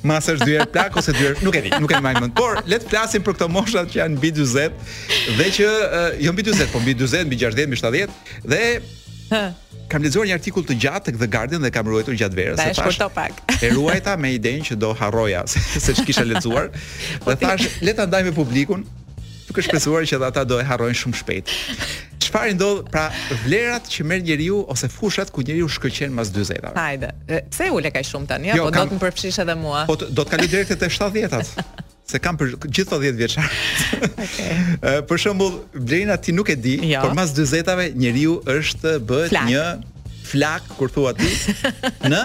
Masa 0.06 0.34
është 0.34 0.46
dyer 0.50 0.68
plak 0.74 0.96
ose 0.98 1.14
dyer, 1.14 1.36
nuk 1.46 1.54
e 1.60 1.60
di, 1.68 1.72
nuk 1.82 1.92
e 1.94 2.00
mbaj 2.02 2.16
mend. 2.18 2.34
Por 2.38 2.58
le 2.70 2.78
të 2.82 2.90
flasim 2.90 3.22
për 3.26 3.36
këto 3.38 3.48
moshat 3.54 3.92
që 3.94 4.00
janë 4.04 4.18
mbi 4.18 4.32
40 4.34 4.94
dhe 5.38 5.50
që 5.58 5.68
eh, 5.70 6.08
jo 6.26 6.34
mbi 6.34 6.46
40, 6.48 6.70
po 6.74 6.82
mbi 6.82 6.96
40, 6.98 7.28
mbi 7.30 7.38
60, 7.38 7.70
mbi 7.70 7.78
70 7.78 8.16
dhe 8.50 9.52
kam 9.92 10.04
lexuar 10.08 10.28
një 10.30 10.38
artikull 10.40 10.64
të 10.66 10.78
gjatë 10.86 11.08
tek 11.10 11.18
The 11.20 11.28
Guardian 11.34 11.66
dhe 11.66 11.72
kam 11.76 11.90
ruajtur 11.92 12.16
gjatë 12.20 12.38
verës. 12.38 12.62
e 12.64 12.72
shkurto 12.78 13.10
pak. 13.16 13.44
E 13.62 13.70
ruajta 13.76 14.14
me 14.22 14.32
idenë 14.38 14.64
që 14.72 14.78
do 14.80 14.94
harroja 15.00 15.44
se, 15.50 15.92
ç'kisha 15.98 16.24
lexuar. 16.32 16.70
dhe 17.28 17.36
thash, 17.42 17.68
le 17.86 17.94
ta 17.98 18.08
ndaj 18.08 18.24
me 18.30 18.34
publikun, 18.36 18.86
duke 19.50 19.66
shpresuar 19.68 20.08
që 20.08 20.22
ata 20.30 20.46
do 20.48 20.62
e 20.62 20.66
harrojnë 20.70 20.98
shumë 21.02 21.20
shpejt. 21.20 21.52
Çfarë 22.24 22.56
ndodh 22.56 22.88
pra 22.94 23.10
vlerat 23.44 23.92
që 23.92 24.08
merr 24.08 24.24
njeriu 24.30 24.64
ose 24.72 24.88
fushat 24.88 25.28
ku 25.36 25.44
njeriu 25.44 25.68
shkëlqen 25.68 26.16
mas 26.16 26.32
40-ave? 26.32 26.78
Hajde. 26.80 27.12
Pse 27.52 27.68
u 27.76 27.84
kaq 27.84 28.02
shumë 28.14 28.32
tani? 28.32 28.54
Apo 28.56 28.64
jo, 28.64 28.70
do 28.78 28.90
të 28.94 28.96
më 28.96 29.02
përfshish 29.06 29.42
edhe 29.44 29.58
mua? 29.60 29.84
Po 29.90 30.00
do 30.00 30.22
të 30.24 30.30
kaloj 30.32 30.52
direkt 30.56 30.78
te 30.80 30.88
70 31.02 31.34
tat 31.34 31.88
se 32.12 32.20
kam 32.24 32.38
për 32.40 32.54
gjithë 32.66 32.92
të 32.92 33.00
10 33.06 33.20
vjeçar. 33.20 33.56
Okej. 34.12 34.26
Okay. 34.26 35.00
për 35.10 35.22
shembull, 35.24 35.60
Blerina 35.76 36.18
ti 36.20 36.34
nuk 36.36 36.52
e 36.54 36.58
di, 36.60 36.76
jo. 36.92 37.00
por 37.06 37.16
mas 37.18 37.34
40-tave 37.38 37.92
njeriu 37.98 38.38
është 38.58 38.98
bëhet 39.10 39.36
një 39.48 39.66
flak 40.32 40.68
kur 40.78 40.92
thua 40.94 41.14
ti 41.18 41.28
në 42.12 42.22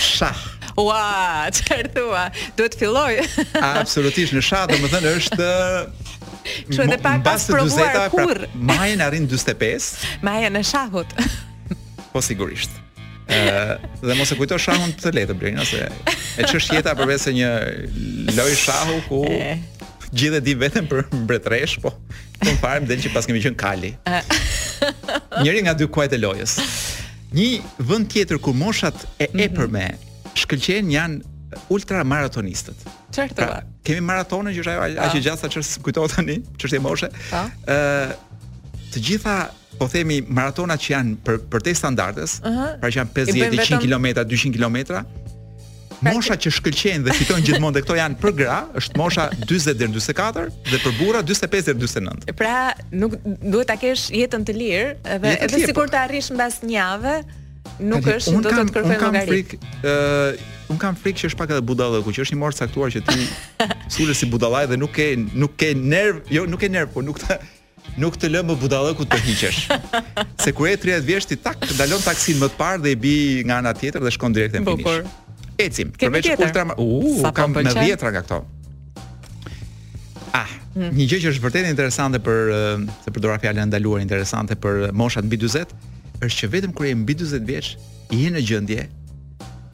shah. 0.00 0.40
Ua, 0.80 1.48
çfarë 1.56 1.90
thua? 1.96 2.26
Duhet 2.56 2.76
filloj. 2.78 3.16
Absolutisht 3.82 4.36
në 4.36 4.44
shah, 4.44 4.68
domethënë 4.70 5.16
është 5.18 5.50
Kështu 6.40 6.82
edhe 6.86 6.96
pa 7.04 7.16
pas 7.24 7.42
provuar 7.50 7.98
kur. 8.14 8.32
Pra, 8.32 8.50
Maja 8.70 8.96
në 8.96 9.04
arrin 9.10 9.26
45. 9.28 9.90
Maja 10.24 10.48
në 10.50 10.62
shahut. 10.66 11.12
po 12.10 12.22
sigurisht 12.26 12.79
dhe 14.02 14.14
mos 14.18 14.30
e 14.32 14.38
kujto 14.38 14.58
shahun 14.62 14.92
të 15.00 15.12
letë 15.18 15.36
bërë, 15.38 15.54
nëse 15.58 15.82
e 16.40 16.48
që 16.48 16.58
është 16.60 16.78
jeta 16.78 16.94
përveç 16.98 17.24
se 17.28 17.34
një 17.36 17.50
loj 18.36 18.54
shahu 18.58 18.98
ku 19.08 19.20
gjithë 20.10 20.40
e 20.40 20.42
di 20.44 20.54
vetëm 20.58 20.88
për 20.90 21.02
mbretresh, 21.22 21.78
po 21.84 21.92
të 22.40 22.48
më 22.50 22.56
parëm 22.62 22.88
dhe 22.90 22.98
që 23.06 23.12
pas 23.14 23.28
kemi 23.28 23.42
qënë 23.46 23.58
kali. 23.60 23.92
Njëri 25.44 25.62
nga 25.66 25.76
dy 25.78 25.86
kuajt 25.94 26.16
e 26.16 26.22
lojës. 26.24 26.56
Një 27.36 27.50
vënd 27.90 28.08
tjetër 28.10 28.40
ku 28.42 28.54
moshat 28.58 29.04
e 29.22 29.28
e 29.30 29.50
për 29.54 29.68
me 29.70 29.86
janë 30.36 31.20
ultramaratonistët. 31.74 32.78
maratonistët. 32.80 32.80
Qërë 33.14 33.34
të 33.36 33.46
pra, 33.46 33.60
Kemi 33.86 34.00
maratonën 34.06 34.54
që 34.54 34.60
është 34.64 34.70
ajo 34.70 34.80
aqë 35.06 35.18
ah. 35.18 35.20
gjatë 35.24 35.40
sa 35.44 35.48
qështë 35.50 35.82
kujtojtë 35.82 36.14
të 36.14 36.22
një, 36.26 36.74
e 36.74 36.78
moshe. 36.82 37.08
Po. 37.30 37.44
Ëh, 37.70 38.12
të 38.92 39.02
gjitha 39.06 39.34
po 39.78 39.88
themi 39.88 40.20
maratonat 40.26 40.82
që 40.82 40.92
janë 40.92 41.16
për 41.24 41.38
për 41.52 41.64
te 41.66 41.74
standardes, 41.78 42.38
uh 42.42 42.48
-huh. 42.48 42.78
pra 42.82 42.90
që 42.90 43.02
janë 43.02 43.16
50 43.22 43.42
100 43.62 43.82
km, 43.84 44.10
200 44.20 44.54
km. 44.58 45.02
Mosha 46.00 46.32
që 46.40 46.50
shkëlqejnë 46.56 47.04
dhe 47.04 47.14
fitojnë 47.16 47.42
gjithmonë 47.46 47.76
dhe 47.76 47.80
këto 47.84 47.96
janë 47.98 48.16
për 48.22 48.32
gra, 48.38 48.58
është 48.80 48.96
mosha 48.96 49.26
40 49.42 49.74
deri 49.80 49.92
44 49.92 50.46
dhe 50.72 50.78
për 50.84 50.94
burra 51.00 51.20
45 51.22 51.68
deri 51.68 51.80
49. 51.80 52.32
Pra, 52.38 52.54
nuk 53.02 53.18
duhet 53.26 53.68
ta 53.68 53.76
kesh 53.76 54.06
jetën 54.20 54.46
të 54.48 54.54
lirë, 54.60 54.94
edhe 55.16 55.34
edhe 55.46 55.60
sikur 55.66 55.84
po. 55.86 55.92
të 55.92 56.00
arrish 56.06 56.32
mbas 56.32 56.56
një 56.64 56.74
javë, 56.78 57.14
nuk 57.92 58.02
Kati, 58.06 58.16
është 58.16 58.32
do 58.32 58.48
të 58.48 58.56
të 58.56 58.74
kërkojë 58.78 59.12
llogari. 59.12 59.12
Un 59.12 59.20
kam 59.20 59.28
frikë, 59.34 59.58
ë 59.82 59.94
uh, 60.24 60.50
un 60.72 60.78
kam 60.84 60.96
frikë 61.04 61.20
që 61.22 61.28
është 61.32 61.38
pak 61.42 61.52
edhe 61.52 61.64
budallë 61.72 62.00
ku 62.08 62.16
që 62.16 62.24
është 62.24 62.36
një 62.38 62.42
morë 62.46 62.58
caktuar 62.62 62.90
që 62.96 63.04
ti 63.08 64.08
si 64.22 64.26
budallaj 64.34 64.64
dhe 64.72 64.80
nuk 64.84 64.96
ke 64.96 65.10
nuk 65.44 65.52
ke 65.60 65.74
nerv, 65.76 66.24
jo 66.32 66.46
nuk 66.48 66.64
ke 66.64 66.68
nerv, 66.72 66.88
po 66.96 67.04
nuk 67.04 67.20
ta 67.20 67.36
nuk 68.00 68.16
të 68.20 68.30
lë 68.32 68.40
më 68.48 68.56
budallëku 68.62 69.06
të 69.10 69.18
hiqesh. 69.26 69.60
Se 70.42 70.54
kur 70.56 70.70
e 70.72 70.76
30 70.80 71.04
vjeç 71.06 71.26
ti 71.30 71.36
tak 71.44 71.60
të 71.62 71.76
dalon 71.78 72.02
taksin 72.04 72.40
më 72.40 72.48
të 72.54 72.58
parë 72.60 72.82
dhe 72.84 72.94
i 72.96 73.00
bi 73.02 73.14
nga 73.46 73.60
ana 73.60 73.74
tjetër 73.76 74.04
dhe 74.06 74.12
shkon 74.16 74.34
drejt 74.36 74.56
në 74.56 74.64
po, 74.64 74.74
finish. 74.78 74.86
Bukur. 74.86 75.52
Ecim. 75.60 75.90
Përveç 76.00 76.30
ultra 76.40 76.64
u 76.80 76.86
uh, 77.12 77.28
kam 77.36 77.52
në 77.52 77.74
vjetra 77.82 78.14
nga 78.14 78.22
këto. 78.24 78.40
Ah, 80.36 80.46
hm. 80.76 80.90
një 80.96 81.08
gjë 81.10 81.18
që 81.26 81.32
është 81.34 81.44
vërtet 81.46 81.68
interesante 81.72 82.20
për 82.24 82.52
eh, 82.56 82.86
se 83.04 83.12
përdora 83.12 83.36
fjalën 83.42 83.68
ndaluar 83.68 84.00
interesante 84.02 84.56
për 84.62 84.84
eh, 84.88 84.94
moshat 84.96 85.26
mbi 85.28 85.40
40 85.42 85.76
është 86.24 86.36
që 86.40 86.50
vetëm 86.54 86.76
kur 86.78 86.88
je 86.88 86.96
mbi 87.02 87.18
40 87.24 87.44
vjeç 87.50 87.72
je 88.16 88.32
në 88.36 88.42
gjendje 88.46 88.86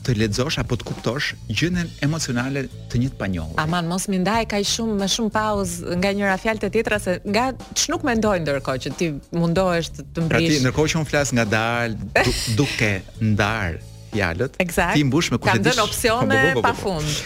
të 0.06 0.14
lexosh 0.20 0.58
apo 0.62 0.76
të 0.78 0.86
kuptosh 0.86 1.32
gjendën 1.50 1.88
emocionale 2.06 2.64
të 2.90 3.00
njët 3.02 3.16
panjohur. 3.18 3.56
Aman 3.62 3.88
mos 3.90 4.04
më 4.12 4.20
ndaj 4.22 4.42
kaj 4.52 4.62
shumë 4.72 4.98
më 5.02 5.08
shumë 5.14 5.32
pauzë 5.34 5.96
nga 6.00 6.12
njëra 6.18 6.36
fjalë 6.42 6.62
te 6.64 6.70
tjetra 6.76 7.00
se 7.02 7.16
nga 7.26 7.46
ç'nuk 7.74 8.04
mendoj 8.06 8.36
ndërkohë 8.44 8.82
që 8.84 8.90
ti 8.98 9.08
mundohesh 9.34 9.90
të, 9.96 10.06
të 10.14 10.26
mbrish. 10.26 10.34
Pra 10.34 10.52
ti 10.52 10.62
ndërkohë 10.62 10.90
që 10.92 11.00
un 11.02 11.08
flas 11.10 11.32
ngadal 11.34 11.96
du, 11.98 12.34
duke 12.60 12.92
ndar 13.32 13.80
fjalët, 14.14 14.54
ti 14.94 15.02
mbush 15.08 15.32
me 15.34 15.38
kushtet. 15.42 15.64
Ka 15.64 15.70
dhën 15.70 15.82
opsione 15.86 16.40
pafund. 16.62 17.18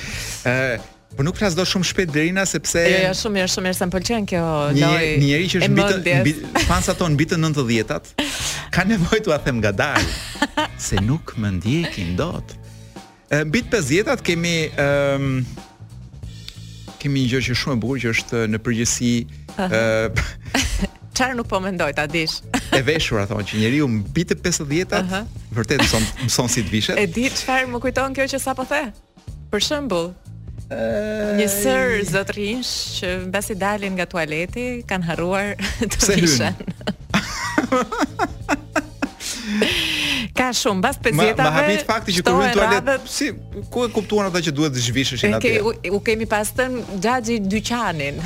Ë, 0.49 0.81
Po 1.19 1.25
nuk 1.27 1.35
flas 1.41 1.57
do 1.59 1.65
shumë 1.67 1.87
shpejt 1.89 2.11
Derina 2.15 2.45
sepse 2.47 2.85
Jo, 2.87 2.99
jo, 3.09 3.15
shumë 3.19 3.35
mirë, 3.41 3.49
shumë 3.51 3.67
mirë, 3.67 3.77
sa 3.77 3.89
pëlqen 3.91 4.29
kjo 4.31 4.43
lloj. 4.77 4.91
Një 5.19 5.25
njerëz 5.27 5.49
që 5.53 5.59
është 5.61 5.71
mbi 5.73 6.15
mbi 6.23 6.63
fansa 6.69 6.95
ton 6.95 7.17
mbi 7.19 7.27
të 7.27 7.39
90-tat 7.43 8.13
ka 8.71 8.85
nevojë 8.87 9.25
tua 9.27 9.41
them 9.43 9.59
ngadalë 9.59 10.07
se 10.87 11.03
nuk 11.03 11.35
më 11.35 11.51
ndjekin 11.59 12.15
dot. 12.23 12.55
Mbit 13.31 13.71
50-at 13.71 14.23
kemi 14.27 14.71
um, 14.75 15.43
kemi 16.99 17.23
një 17.23 17.29
gjë 17.33 17.41
që 17.47 17.55
shumë 17.61 17.77
e 17.79 17.83
bukur 17.85 18.01
që 18.03 18.11
është 18.17 18.39
në 18.51 18.59
përgjithësi 18.59 19.13
ëh 19.71 20.89
çfarë 21.21 21.37
nuk 21.39 21.49
po 21.51 21.59
mendoj 21.61 21.91
ta 21.95 22.07
dish. 22.11 22.41
e 22.79 22.81
veshur 22.87 23.21
thonë 23.31 23.45
që 23.51 23.59
njeriu 23.63 23.87
mbi 23.93 24.25
të 24.27 24.39
50-at 24.41 24.95
uh 24.99 25.13
-huh. 25.13 25.27
vërtet 25.57 25.83
mëson 25.85 26.05
mëson 26.27 26.49
si 26.49 26.65
të 26.67 26.71
vishet. 26.75 26.99
E 26.99 27.07
di 27.07 27.29
çfarë 27.31 27.69
më 27.71 27.79
kujton 27.85 28.15
kjo 28.17 28.27
që 28.35 28.39
sapo 28.41 28.65
the. 28.65 28.83
Për 29.53 29.61
shembull 29.69 30.11
një 31.41 31.47
sër 31.63 31.89
zotrinsh 32.15 32.71
që 32.99 33.09
mbasi 33.27 33.55
dalin 33.55 33.93
nga 33.97 34.07
tualeti 34.07 34.83
kanë 34.91 35.05
harruar 35.09 35.47
të 35.83 36.15
vishën. 36.19 36.57
Ka 40.37 40.51
shumë 40.55 40.83
bash 40.85 41.01
pezetave. 41.03 41.37
Ma, 41.41 41.51
ma 41.51 41.59
hapit 41.59 41.83
fakti 41.89 42.15
që 42.17 42.25
kurrën 42.27 42.55
tualet. 42.55 43.09
Si 43.11 43.31
ku 43.73 43.87
e 43.87 43.91
kuptuan 43.95 44.29
ata 44.31 44.43
që 44.45 44.53
duhet 44.57 44.75
të 44.77 44.85
zhvisheshin 44.87 45.37
atje? 45.39 45.57
Okej, 45.65 45.91
u 45.97 46.03
kemi 46.07 46.29
pastën 46.31 46.79
xhaxhi 47.03 47.41
dyqanin. 47.51 48.21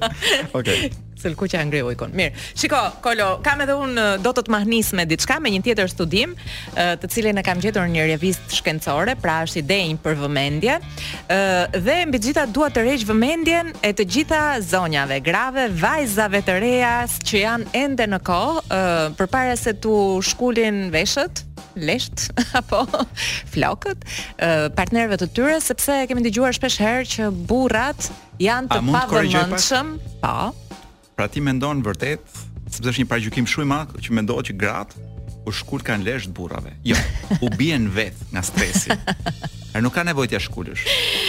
okay. 0.57 0.91
Sëllë 1.21 1.37
kuqa 1.39 1.61
hëngri 1.63 1.81
ujko 1.89 2.11
Mirë 2.13 2.45
Shiko, 2.61 2.81
Kolo 3.01 3.31
Kam 3.47 3.65
edhe 3.65 3.73
unë 3.81 4.05
do 4.21 4.35
të 4.37 4.45
të 4.47 4.53
mahnis 4.55 4.91
me 4.99 5.07
diçka 5.09 5.39
Me 5.41 5.53
një 5.55 5.63
tjetër 5.65 5.91
studim 5.95 6.37
Të 6.77 7.09
cilin 7.11 7.41
e 7.41 7.45
kam 7.47 7.63
gjetur 7.65 7.89
një 7.89 8.05
revist 8.13 8.53
shkencore 8.61 9.17
Pra 9.23 9.39
është 9.47 9.63
i 9.63 9.67
dejnë 9.71 10.03
për 10.05 10.21
vëmendje 10.27 10.77
Dhe 11.81 11.99
mbi 12.13 12.21
gjitha 12.29 12.45
dua 12.53 12.69
të 12.73 12.85
rejsh 12.91 13.09
vëmendjen 13.09 13.73
E 13.81 13.95
të 13.97 14.09
gjitha 14.13 14.43
zonjave 14.61 15.23
Grave, 15.25 15.71
vajzave 15.73 16.45
të 16.45 16.61
rejas 16.67 17.17
Që 17.25 17.47
janë 17.47 17.73
ende 17.87 18.11
në 18.13 18.21
ko 18.29 18.43
Për 18.69 19.31
pare 19.33 19.57
se 19.61 19.77
tu 19.81 19.95
shkullin 20.27 20.91
veshët 20.93 21.49
lesht 21.75 22.27
apo 22.55 22.85
flokët 23.53 23.97
e, 24.41 24.49
partnerëve 24.75 25.19
të 25.21 25.31
tyre 25.37 25.59
sepse 25.65 26.01
e 26.05 26.09
kemi 26.11 26.25
dëgjuar 26.27 26.57
shpesh 26.57 26.81
herë 26.83 27.09
që 27.17 27.31
burrat 27.51 28.11
janë 28.41 28.73
të 28.73 28.81
pavëmendshëm. 28.91 29.95
Po. 29.99 30.17
Pa? 30.21 30.77
Pra 31.19 31.29
ti 31.29 31.43
mendon 31.45 31.83
vërtet 31.85 32.25
sepse 32.71 32.89
është 32.93 33.05
një 33.05 33.11
paragjykim 33.13 33.49
shumë 33.51 33.69
i 33.69 33.73
madh 33.75 33.97
që 34.05 34.19
mendohet 34.19 34.53
që 34.53 34.59
gratë 34.63 35.09
u 35.41 35.49
po 35.49 35.53
shkurt 35.57 35.85
kanë 35.87 36.05
lesh 36.05 36.27
të 36.29 36.35
burrave. 36.37 36.73
Jo, 36.85 36.97
u 37.41 37.49
bien 37.57 37.89
vet 37.95 38.17
nga 38.33 38.43
stresi. 38.45 38.91
Ai 39.71 39.79
er 39.79 39.79
pra 39.79 39.81
nuk 39.85 39.95
ka 39.97 40.05
nevojë 40.05 40.31
të 40.35 40.41
shkulësh. 40.45 40.83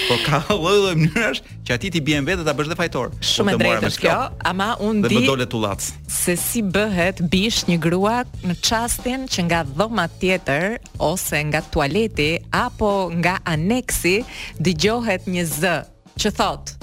Po 0.09 0.17
ka 0.25 0.39
lloj-lloj 0.49 0.93
mënyrash 0.99 1.41
që 1.67 1.75
aty 1.77 1.91
ti 1.95 2.01
bien 2.03 2.25
vet 2.27 2.41
dhe 2.41 2.45
ta 2.47 2.55
bësh 2.57 2.71
dhe 2.71 2.77
fajtor. 2.79 3.13
Shumë 3.23 3.53
e 3.55 3.59
drejtë 3.61 3.91
kjo, 4.03 4.15
ama 4.51 4.71
un 4.83 4.99
di. 5.03 5.07
Dhe 5.11 5.21
më 5.21 5.29
dole 5.29 5.47
tullac. 5.53 5.85
Se 6.11 6.35
si 6.41 6.63
bëhet 6.75 7.21
bish 7.31 7.63
një 7.69 7.79
grua 7.83 8.17
në 8.43 8.57
çastin 8.65 9.27
që 9.31 9.45
nga 9.49 9.61
dhoma 9.77 10.09
tjetër 10.19 10.77
ose 11.11 11.41
nga 11.49 11.63
tualeti 11.71 12.33
apo 12.65 12.91
nga 13.23 13.37
aneksi 13.55 14.15
dëgjohet 14.59 15.29
një 15.31 15.45
z 15.55 15.75
që 16.21 16.35
thot 16.37 16.75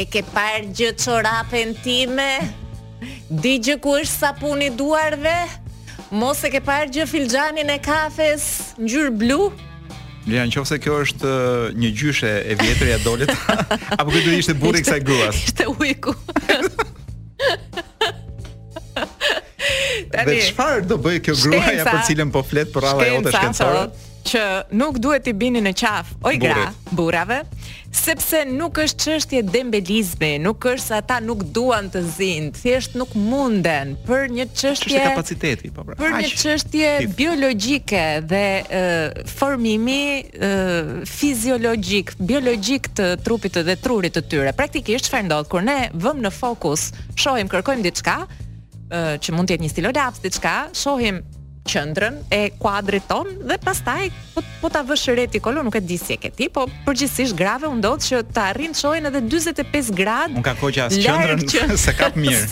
E 0.00 0.06
ke 0.08 0.22
parë 0.32 0.70
gjë 0.72 0.92
çorapën 1.04 1.74
time? 1.84 2.32
Dije 3.28 3.74
ku 3.82 3.92
është 3.98 4.14
sapuni 4.22 4.70
duarve? 4.72 5.36
Mos 6.12 6.42
e 6.44 6.50
ke 6.52 6.58
parë 6.60 6.90
gjë 6.92 7.04
filxhanin 7.08 7.70
e 7.72 7.78
kafes, 7.80 8.44
ngjyrë 8.76 9.12
blu? 9.16 9.38
qofë 10.26 10.58
nëse 10.60 10.76
kjo 10.84 10.94
është 11.06 11.24
uh, 11.24 11.70
një 11.82 11.88
gjyshe 11.98 12.28
e 12.28 12.52
vjetër 12.60 12.86
ja 12.92 12.98
dolet, 13.02 13.30
apo 13.98 14.10
këtë 14.10 14.24
do 14.26 14.28
të 14.28 14.36
ishte 14.42 14.54
burri 14.60 14.78
i 14.82 14.84
kësaj 14.84 15.00
gruas? 15.08 15.36
Ishte 15.48 15.64
ujku. 15.72 16.12
Dhe 20.12 20.36
çfarë 20.52 20.84
do 20.92 21.00
bëj 21.00 21.24
kjo 21.26 21.32
gruaja 21.46 21.88
për 21.88 22.00
cilën 22.12 22.28
po 22.36 22.42
flet 22.44 22.68
për 22.76 22.80
radhën 22.90 23.08
e 23.08 23.10
ote 23.18 23.32
shkencore? 23.34 23.86
që 24.26 24.42
nuk 24.78 24.98
duhet 25.02 25.26
i 25.30 25.34
bini 25.36 25.60
në 25.64 25.72
qaf 25.78 26.12
oj 26.26 26.36
gra, 26.42 26.54
Buret. 26.54 26.90
burave, 26.96 27.38
sepse 27.92 28.42
nuk 28.48 28.78
është 28.80 29.04
çështje 29.04 29.40
dembelizmi, 29.52 30.30
nuk 30.42 30.64
është 30.70 30.84
se 30.86 30.96
ata 30.98 31.16
nuk 31.24 31.42
duan 31.54 31.88
të 31.92 32.02
zinë, 32.16 32.52
thjesht 32.60 32.96
nuk 32.98 33.12
munden 33.18 33.94
për 34.06 34.28
një 34.36 34.46
çështje 34.56 35.02
kapaciteti, 35.10 35.70
po 35.76 35.84
pra. 35.88 35.98
Për 36.00 36.16
një 36.20 36.30
çështje 36.44 36.92
biologjike 37.18 38.04
dhe 38.28 38.44
e, 38.82 38.84
formimi 39.28 40.20
e, 40.20 40.54
fiziologjik, 41.08 42.14
biologjik 42.20 42.90
të 42.96 43.10
trupit 43.26 43.58
dhe 43.66 43.76
trurit 43.82 44.16
të 44.16 44.24
tyre. 44.30 44.54
Praktikisht 44.62 45.10
çfarë 45.10 45.28
ndodh 45.28 45.50
kur 45.52 45.66
ne 45.66 45.80
vëmë 45.94 46.28
në 46.28 46.34
fokus, 46.38 46.90
shohim, 47.18 47.50
kërkojmë 47.52 47.88
diçka, 47.90 48.20
që 48.92 49.32
mund 49.32 49.48
të 49.48 49.54
jetë 49.54 49.64
një 49.64 49.68
stilolaps 49.72 50.18
diçka, 50.20 50.50
shohim 50.76 51.22
qendrën 51.64 52.12
e 52.28 52.50
kuadrit 52.58 53.04
ton 53.06 53.26
dhe 53.46 53.56
pastaj 53.62 54.08
po, 54.34 54.42
po 54.60 54.68
ta 54.72 54.82
vësh 54.86 55.04
re 55.16 55.26
ti 55.30 55.38
kolon, 55.42 55.68
nuk 55.68 55.76
e 55.78 55.82
di 55.82 55.98
si 56.00 56.16
e 56.16 56.18
ke 56.18 56.30
ti, 56.34 56.48
po 56.52 56.64
përgjithsisht 56.86 57.36
grave 57.38 57.68
u 57.70 57.76
ndodh 57.78 58.02
që 58.08 58.22
të 58.34 58.44
arrin 58.50 58.74
të 58.74 58.80
shohin 58.82 59.06
edhe 59.10 59.20
45 59.22 59.90
gradë. 59.96 60.36
Nuk 60.38 60.46
ka 60.46 60.56
kohë 60.58 60.74
që 60.76 60.84
as 60.86 60.98
qendrën 61.06 61.44
që... 61.52 61.64
se 61.84 61.94
kap 61.98 62.18
mirë. 62.18 62.44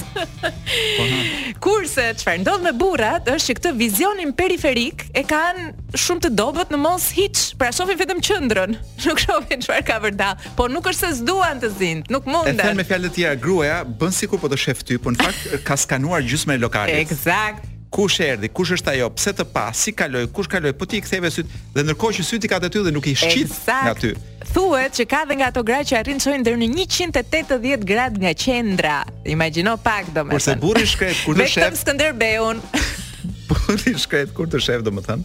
Po, 0.61 1.05
Kurse 1.63 2.05
çfarë 2.21 2.41
ndodh 2.45 2.63
me 2.65 2.73
burrat 2.79 3.27
është 3.29 3.51
që 3.51 3.57
këtë 3.59 3.73
vizionin 3.81 4.31
periferik 4.39 5.05
e 5.17 5.25
kanë 5.29 5.97
shumë 5.99 6.25
të 6.29 6.31
dobët 6.39 6.71
në 6.73 6.79
mos 6.81 7.09
hiç, 7.17 7.43
pra 7.61 7.73
shohin 7.75 7.99
vetëm 8.01 8.23
qendrën. 8.25 8.77
Nuk 9.09 9.23
shohin 9.25 9.65
çfarë 9.67 9.87
ka 9.91 9.99
vërtet, 10.05 10.47
po 10.59 10.69
nuk 10.71 10.87
është 10.93 11.09
se 11.09 11.13
s'duan 11.23 11.59
të 11.63 11.73
zinë, 11.81 12.07
nuk 12.15 12.29
mundën. 12.31 12.55
E 12.55 12.63
thënë 12.63 12.79
me 12.83 12.87
fjalë 12.89 13.09
të 13.11 13.17
tjera, 13.19 13.41
gruaja 13.43 13.81
bën 14.03 14.17
sikur 14.23 14.41
po 14.43 14.53
të 14.53 14.61
shef 14.67 14.85
ty, 14.87 14.99
po 15.03 15.15
në 15.15 15.25
fakt 15.27 15.67
ka 15.67 15.79
skanuar 15.87 16.23
gjysmën 16.23 16.59
e 16.59 16.63
lokalit. 16.63 17.03
Eksakt 17.11 17.70
kush 17.95 18.21
erdhi, 18.23 18.49
kush 18.55 18.71
është 18.79 18.93
ajo, 18.95 19.09
pse 19.19 19.33
të 19.41 19.47
pa, 19.55 19.67
si 19.75 19.93
kaloi, 19.97 20.25
kush 20.35 20.49
kaloi, 20.51 20.73
po 20.79 20.87
ti 20.87 21.01
i 21.01 21.03
ktheve 21.03 21.31
syt 21.35 21.51
dhe 21.75 21.85
ndërkohë 21.89 22.17
që 22.21 22.27
syti 22.31 22.51
ka 22.53 22.61
te 22.63 22.71
ty 22.71 22.85
dhe 22.87 22.93
nuk 22.95 23.09
i 23.13 23.17
shqit 23.19 23.51
exact. 23.51 23.83
nga 23.83 23.95
ty. 24.03 24.13
Thuhet 24.55 24.95
që 25.01 25.05
ka 25.11 25.25
edhe 25.27 25.39
nga 25.41 25.51
ato 25.51 25.65
gra 25.67 25.83
që 25.91 25.99
arrin 26.01 26.23
të 26.23 26.37
deri 26.47 26.71
në 26.71 26.87
180 26.87 27.87
gradë 27.93 28.23
nga 28.25 28.33
qendra. 28.45 28.97
Imagjino 29.35 29.77
pak 29.87 30.13
domethënë. 30.15 30.35
Kurse 30.39 30.57
burri 30.63 30.87
shkret, 30.95 31.23
kur 31.27 31.39
të 31.39 31.51
shef. 31.51 31.71
Me 31.73 31.83
Skënderbeun. 31.85 32.63
po 33.51 33.57
ti 33.83 33.95
shkret 33.99 34.31
kur 34.37 34.49
të 34.51 34.61
shef 34.63 34.85
domethën. 34.87 35.23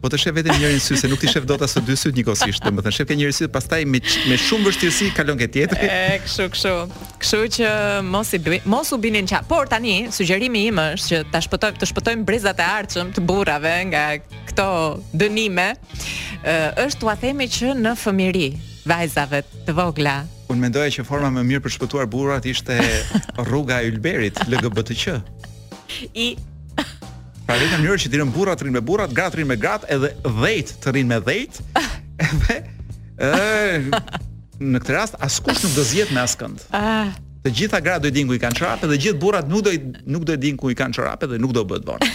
Po 0.00 0.08
të 0.12 0.18
shef 0.22 0.34
vetëm 0.38 0.56
njërin 0.60 0.80
sy 0.82 0.96
se 1.00 1.08
nuk 1.10 1.20
ti 1.20 1.28
shef 1.28 1.44
dot 1.48 1.62
as 1.64 1.76
dy 1.84 1.96
sy 1.98 2.08
të 2.12 2.18
njëkohësisht 2.20 2.64
domethën. 2.64 2.94
Shef 2.96 3.08
ke 3.10 3.16
njërin 3.20 3.36
sy 3.36 3.48
pastaj 3.52 3.84
me 3.90 4.00
me 4.30 4.38
shumë 4.40 4.68
vështirësi 4.68 5.10
kalon 5.18 5.40
ke 5.40 5.48
tjetrin. 5.56 5.84
E 5.84 6.18
kështu 6.24 6.46
kështu. 6.54 7.06
Kështu 7.22 7.42
që 7.58 7.72
mos 8.12 8.32
i 8.36 8.40
bëj 8.44 8.58
mos 8.74 8.92
u 8.96 9.00
binin 9.02 9.28
qa. 9.30 9.42
Por 9.48 9.68
tani 9.72 9.96
sugjerimi 10.14 10.64
im 10.70 10.80
është 10.82 11.10
që 11.10 11.22
ta 11.34 11.42
shpëtojmë 11.44 11.80
të 11.82 11.90
shpëtojmë 11.92 12.26
brezat 12.28 12.60
e 12.64 12.68
ardhshëm 12.80 13.12
të 13.16 13.24
burrave 13.28 13.74
nga 13.92 14.04
këto 14.52 14.68
dënime. 15.24 15.68
Ë, 16.44 16.56
është 16.86 17.02
t'ua 17.02 17.16
themi 17.24 17.48
që 17.58 17.74
në 17.82 17.94
fëmijëri 18.04 18.46
vajzave 18.90 19.44
të 19.66 19.76
vogla 19.78 20.20
Unë 20.52 20.60
mendoja 20.60 20.90
që 20.92 21.02
forma 21.08 21.30
më 21.32 21.42
mirë 21.48 21.62
për 21.64 21.72
shpëtuar 21.78 22.08
burrat 22.12 22.44
ishte 22.46 22.76
rruga 23.48 23.78
e 23.80 23.88
Ylberit, 23.88 24.42
LGBTQ. 24.44 25.14
I 26.20 26.26
Pari 27.44 27.66
në 27.68 27.78
mënyrë 27.78 28.00
që 28.04 28.08
të 28.10 28.18
rinë 28.20 28.32
burrat, 28.34 28.62
rinë 28.64 28.76
me 28.78 28.82
burrat, 28.88 29.12
gratë 29.16 29.38
rinë 29.42 29.48
me 29.50 29.56
gratë, 29.60 29.88
edhe 29.92 30.10
dhejtë 30.24 30.76
të 30.84 30.92
rinë 30.96 31.10
me 31.10 31.18
dhejtë. 31.24 31.64
Edhe 32.64 32.64
ë 33.18 33.98
në 34.72 34.80
këtë 34.80 34.94
rast 34.96 35.16
askush 35.22 35.60
nuk 35.66 35.74
do 35.76 35.82
zihet 35.90 36.12
me 36.16 36.22
askënd. 36.24 36.62
Ë 36.80 37.22
Të 37.44 37.50
gjitha 37.52 37.76
gratë 37.84 38.06
do 38.06 38.08
të 38.08 38.14
dinë 38.16 38.30
ku 38.30 38.36
i 38.38 38.40
kanë 38.40 38.56
çorape 38.56 38.88
dhe 38.88 38.96
gjithë 38.96 39.18
burrat 39.20 39.50
nuk 39.52 39.66
do 39.66 39.72
i 39.74 39.76
nuk 40.08 40.22
do 40.24 40.32
të 40.32 40.38
dinë 40.46 40.56
ku 40.62 40.70
i 40.72 40.76
kanë 40.78 40.96
çorape 40.96 41.26
dhe 41.28 41.36
nuk 41.36 41.50
do 41.52 41.60
bëhet 41.68 41.84
bon. 41.84 42.00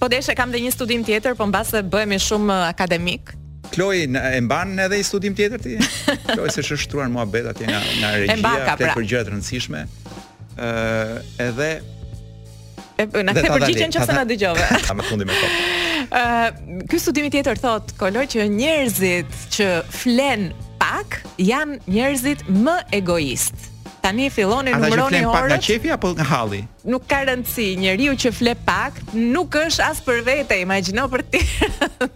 Po 0.00 0.08
desha 0.08 0.32
kam 0.38 0.54
dhe 0.54 0.62
një 0.64 0.70
studim 0.72 1.02
tjetër, 1.04 1.34
po 1.36 1.44
mbas 1.50 1.74
se 1.74 1.82
bëhemi 1.84 2.16
shumë 2.24 2.48
uh, 2.56 2.64
akademik. 2.70 3.34
Kloi 3.68 4.06
e 4.06 4.40
mban 4.40 4.72
edhe 4.86 4.96
një 5.02 5.04
studim 5.04 5.36
tjetër 5.36 5.60
ti? 5.60 5.74
Kloi 6.32 6.48
se 6.56 6.64
shështruan 6.64 7.12
muhabet 7.12 7.50
atje 7.52 7.68
nga 7.68 7.82
nga 7.98 8.14
regjia, 8.16 8.78
për 8.80 9.04
gjëra 9.04 9.28
të 9.28 9.34
rëndësishme. 9.36 9.84
Ë 10.56 10.72
edhe 11.50 11.68
Po, 12.98 13.20
na 13.22 13.30
ke 13.30 13.46
përgjigjen 13.46 13.92
që 13.94 14.00
sa 14.08 14.14
na 14.16 14.24
dëgjove. 14.26 14.64
Ta 14.88 14.94
më 14.98 15.04
fundi 15.10 15.28
me 15.28 15.36
kohë. 15.38 15.60
Uh, 16.08 16.48
Ky 16.88 16.96
studimi 17.02 17.28
tjetër 17.28 17.58
thot 17.60 17.90
kolo 17.98 18.22
që 18.32 18.46
njerëzit 18.48 19.32
që 19.52 19.66
flen 19.92 20.46
pak 20.80 21.18
janë 21.42 21.82
njerëzit 21.90 22.46
më 22.48 22.76
egoist. 22.96 23.66
Tani 24.00 24.30
filloni 24.32 24.72
numëroni 24.72 24.94
orën. 24.94 25.02
Ata 25.02 25.10
që 25.10 25.18
flen 25.18 25.34
pak 25.34 25.50
nga 25.50 25.58
qefi 25.66 25.92
apo 25.98 26.12
nga 26.16 26.24
halli? 26.30 26.62
Nuk 26.88 27.04
ka 27.10 27.18
rëndësi, 27.28 27.66
njeriu 27.82 28.14
që 28.24 28.32
fle 28.38 28.54
pak 28.64 29.02
nuk 29.18 29.58
është 29.66 29.88
as 29.90 30.00
për 30.06 30.22
vete, 30.30 30.62
imagjino 30.62 31.10
për 31.12 31.26
ti. 31.34 31.42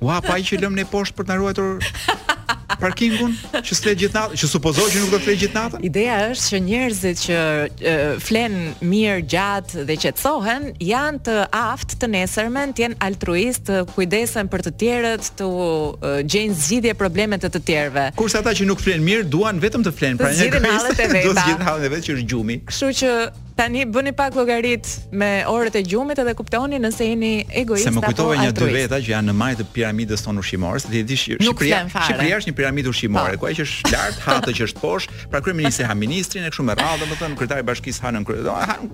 Ua, 0.01 0.23
pa 0.25 0.39
i 0.41 0.47
që 0.47 0.63
lëmë 0.63 0.81
ne 0.85 0.89
poshtë 0.95 1.19
për 1.19 1.29
të 1.29 1.35
na 1.35 1.41
ruajtur 1.43 1.83
parkingun 2.81 3.35
që 3.65 3.77
s'le 3.77 3.95
gjithnatë, 3.99 4.39
që 4.41 4.49
supozoj 4.51 4.87
që 4.93 5.03
nuk 5.03 5.13
do 5.13 5.19
të 5.19 5.23
gjithë 5.27 5.41
gjithnatë? 5.43 5.81
Ideja 5.89 6.17
është 6.31 6.49
që 6.53 6.61
njerëzit 6.69 7.23
që 7.27 7.39
e, 7.65 7.95
flen 8.23 8.57
mirë 8.93 9.17
gjatë 9.35 9.85
dhe 9.89 9.97
që 10.05 10.13
t'sohen, 10.19 10.67
janë 10.93 11.23
të 11.29 11.37
aftë 11.63 12.01
të 12.03 12.11
nesërmen, 12.17 12.75
t'jen 12.79 12.97
altruist, 13.05 13.65
të 13.69 13.81
kujdesen 13.97 14.51
për 14.53 14.65
të 14.69 14.75
tjerët, 14.83 15.31
të 15.39 15.51
gjejnë 15.53 16.33
gjenë 16.33 16.59
zgjidhje 16.67 16.97
problemet 16.99 17.45
të 17.47 17.53
të 17.55 17.65
tjerëve. 17.69 18.07
Kurse 18.19 18.41
ata 18.43 18.55
që 18.59 18.67
nuk 18.71 18.83
flen 18.83 19.05
mirë, 19.07 19.27
duan 19.33 19.61
vetëm 19.63 19.85
të 19.87 19.93
flen, 19.97 20.21
pra 20.21 20.33
një 20.35 20.51
kërështë, 20.57 21.25
do 21.29 21.33
në 21.33 21.71
halën 21.71 21.89
e 21.89 21.93
vetë 21.97 22.07
që 22.11 22.15
është 22.17 22.29
gjumi. 22.33 22.61
Këshu 22.71 22.93
që 23.03 23.13
tani 23.53 23.83
bëni 23.93 24.11
pak 24.17 24.33
llogarit 24.37 24.87
me 25.21 25.33
orët 25.53 25.75
e 25.77 25.83
gjumit 25.85 26.19
edhe 26.23 26.33
kuptoni 26.39 26.79
nëse 26.81 27.05
jeni 27.05 27.33
egoist 27.61 27.85
apo 27.85 27.85
altruist. 27.85 27.85
Se 27.85 27.93
më 27.93 28.05
kujtove 28.07 28.39
një 28.43 28.53
dy 28.59 28.69
veta 28.79 28.99
që 29.05 29.13
janë 29.13 29.29
në 29.29 29.35
majtë 29.43 29.61
të 29.61 29.67
piramidës 29.77 30.25
tonë 30.25 30.41
ushqimore, 30.43 30.81
se 30.83 30.89
ti 30.93 31.03
di 31.11 31.19
Shqipëria, 31.21 31.83
Shqipëria 31.93 32.39
është 32.41 32.51
një 32.53 32.57
piramidë 32.63 32.91
ushqimore, 32.93 33.35
po. 33.37 33.43
ku 33.43 33.49
ai 33.51 33.57
që 33.59 33.65
është 33.67 33.91
lart, 33.93 34.21
hatë 34.27 34.55
që 34.59 34.67
është 34.69 34.83
poshtë, 34.83 35.19
pra 35.33 35.41
kryeministri 35.45 35.89
ha 35.89 35.97
ministrin 35.99 36.47
e 36.47 36.53
kështu 36.53 36.65
me 36.69 36.77
radhë, 36.79 37.01
domethënë 37.03 37.39
kryetari 37.41 37.65
i 37.65 37.69
bashkisë 37.69 38.05
ha 38.07 38.13
nën 38.17 38.27
kryetari. 38.29 38.91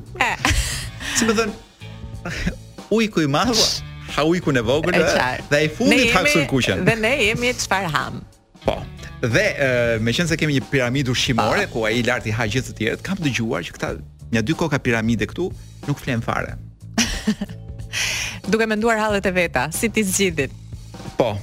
Si 1.18 1.28
më 1.28 1.36
thon, 1.38 1.54
uj 2.98 3.08
ku 3.14 3.24
i 3.24 3.30
madh, 3.32 3.64
ha 4.16 4.24
uj 4.26 4.40
ku 4.46 4.54
në 4.56 4.62
vogël 4.66 4.98
dhe 5.50 5.58
ai 5.60 5.68
fundit 5.76 6.12
ha 6.14 6.24
sul 6.32 6.46
kuqen. 6.50 6.84
Dhe 6.88 6.96
ne 7.02 7.12
jemi 7.28 7.52
çfarë 7.60 7.90
ham? 7.96 8.22
Po. 8.64 8.78
Dhe 9.24 9.44
meqense 10.06 10.38
kemi 10.38 10.56
një 10.60 10.64
piramidë 10.72 11.12
ushqimore 11.14 11.66
po. 11.72 11.82
ku 11.84 11.88
ai 11.88 12.00
lart 12.06 12.26
i 12.30 12.34
ha 12.38 12.46
gjithë 12.48 12.72
të 12.72 12.78
tjerët, 12.80 13.04
kam 13.06 13.18
dëgjuar 13.20 13.66
që 13.68 13.74
këta 13.76 13.90
nja 14.32 14.42
dy 14.44 14.54
koka 14.60 14.76
piramide 14.84 15.26
këtu 15.30 15.48
nuk 15.88 16.00
flen 16.02 16.22
fare. 16.24 16.56
Duke 18.52 18.64
menduar 18.68 18.98
hallet 19.00 19.26
e 19.28 19.32
veta, 19.36 19.66
si 19.76 19.88
ti 19.92 20.04
zgjidhit? 20.04 20.52
Po. 21.18 21.34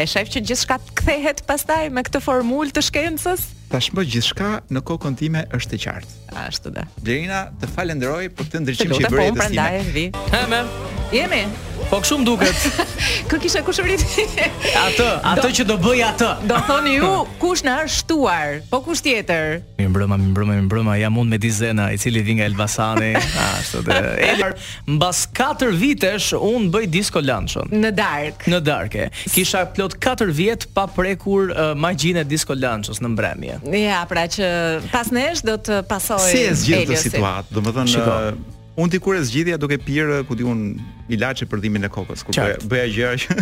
E 0.00 0.04
shef 0.08 0.30
që 0.32 0.40
gjithçka 0.48 0.76
të 0.80 0.94
kthehet 1.00 1.40
pastaj 1.48 1.90
me 1.92 2.00
këtë 2.06 2.20
formull 2.24 2.70
të 2.72 2.82
shkencës? 2.86 3.42
Tashmë, 3.72 4.04
gjithçka 4.14 4.48
në 4.72 4.80
kokën 4.88 5.16
time 5.20 5.42
është 5.58 5.74
të 5.74 5.80
qartë. 5.82 6.14
Ashtu 6.46 6.72
da. 6.78 6.86
Gjerina, 7.04 7.42
të 7.60 7.68
falenderoj 7.74 8.30
për 8.38 8.48
këtë 8.50 8.62
ndryqim 8.64 8.94
që 8.94 9.02
i 9.06 9.10
bërë 9.10 9.10
e 9.10 9.12
të 9.12 9.18
sima. 9.18 9.26
Të 9.26 9.36
po, 9.36 10.24
më 10.24 10.32
prendaj 10.32 10.56
e 10.62 11.20
Jemi? 11.20 11.42
Po 11.92 11.98
kështu 12.00 12.16
më 12.22 12.24
duket. 12.24 12.62
Kë 13.28 13.38
kisha 13.44 13.60
kushurit? 13.66 14.00
atë, 14.86 15.06
atë 15.28 15.48
që 15.58 15.64
do 15.68 15.74
bëj 15.82 15.98
atë. 16.06 16.28
do 16.48 16.60
thoni 16.64 16.94
ju 16.94 17.10
kush 17.42 17.60
na 17.66 17.74
është 17.82 17.98
shtuar? 17.98 18.54
Po 18.70 18.78
kush 18.86 19.02
tjetër? 19.04 19.58
Mi 19.76 19.90
mbrëma, 19.92 20.16
mi 20.16 20.30
mbrëma, 20.32 20.56
mi 20.56 20.64
mbrëma, 20.70 20.94
jam 21.02 21.18
unë 21.20 21.34
me 21.34 21.38
Dizena, 21.42 21.88
i 21.92 22.00
cili 22.00 22.22
vjen 22.24 22.38
nga 22.40 22.46
Elbasani, 22.48 23.10
ashtu 23.42 23.82
të. 23.84 23.98
mbas 24.94 25.20
4 25.36 25.68
vitesh 25.82 26.30
unë 26.38 26.72
bëj 26.72 26.88
disco 26.96 27.20
lunchon. 27.20 27.68
Në 27.76 27.92
dark. 28.00 28.48
Në 28.48 28.62
darke. 28.72 29.10
Kisha 29.34 29.66
plot 29.76 29.98
4 30.00 30.32
vjet 30.40 30.64
pa 30.72 30.86
prekur 30.88 31.52
uh, 31.52 31.74
magjinë 31.76 32.24
e 32.24 32.30
disco 32.32 32.56
lunchos 32.56 33.04
në 33.04 33.12
mbrëmje. 33.18 33.60
Ja, 33.82 34.00
pra 34.08 34.24
që 34.32 34.48
pas 34.88 35.12
nesh 35.12 35.44
do 35.44 35.60
të 35.68 35.82
pasoj. 35.92 36.24
Si 36.24 36.40
e 36.48 36.56
zgjidh 36.62 36.94
këtë 36.96 37.04
situatë? 37.04 37.60
Domethënë, 37.60 38.60
Unë 38.80 38.92
dikur 38.96 39.18
e 39.18 39.24
zgjidhja 39.28 39.58
duke 39.60 39.76
pirë, 39.84 40.22
ku 40.28 40.36
di 40.38 40.46
unë, 40.48 40.70
ilaqe 41.12 41.48
për 41.52 41.60
dhimin 41.66 41.84
e 41.84 41.92
kokës, 41.98 42.24
ku 42.24 42.32
bëja 42.38 42.88
gjëra 42.96 43.18
që... 43.24 43.38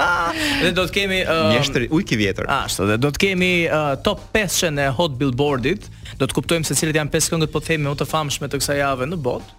Dhe 0.62 0.70
do 0.76 0.82
të 0.88 0.92
kemi 0.96 1.18
ë 1.28 1.32
uh, 1.38 1.48
Mjeshtri 1.54 1.84
ujë 1.96 2.12
i 2.12 2.16
vjetër. 2.22 2.44
Ashtu, 2.58 2.80
dhe 2.88 2.96
do 3.04 3.08
të 3.14 3.18
kemi 3.24 3.52
uh, 3.66 3.94
top 4.06 4.18
5-shën 4.36 4.74
e 4.86 4.90
Hot 4.98 5.12
Billboardit 5.20 5.82
do 6.20 6.26
të 6.28 6.36
kuptojmë 6.38 6.68
se 6.70 6.76
cilët 6.78 6.98
janë 7.02 7.12
pesë 7.12 7.34
këngët 7.34 7.52
po 7.54 7.62
themi 7.66 7.86
më 7.90 7.94
të 8.00 8.08
famshme 8.10 8.50
të 8.52 8.60
kësaj 8.62 8.80
jave 8.82 9.08
në 9.10 9.18
botë. 9.26 9.54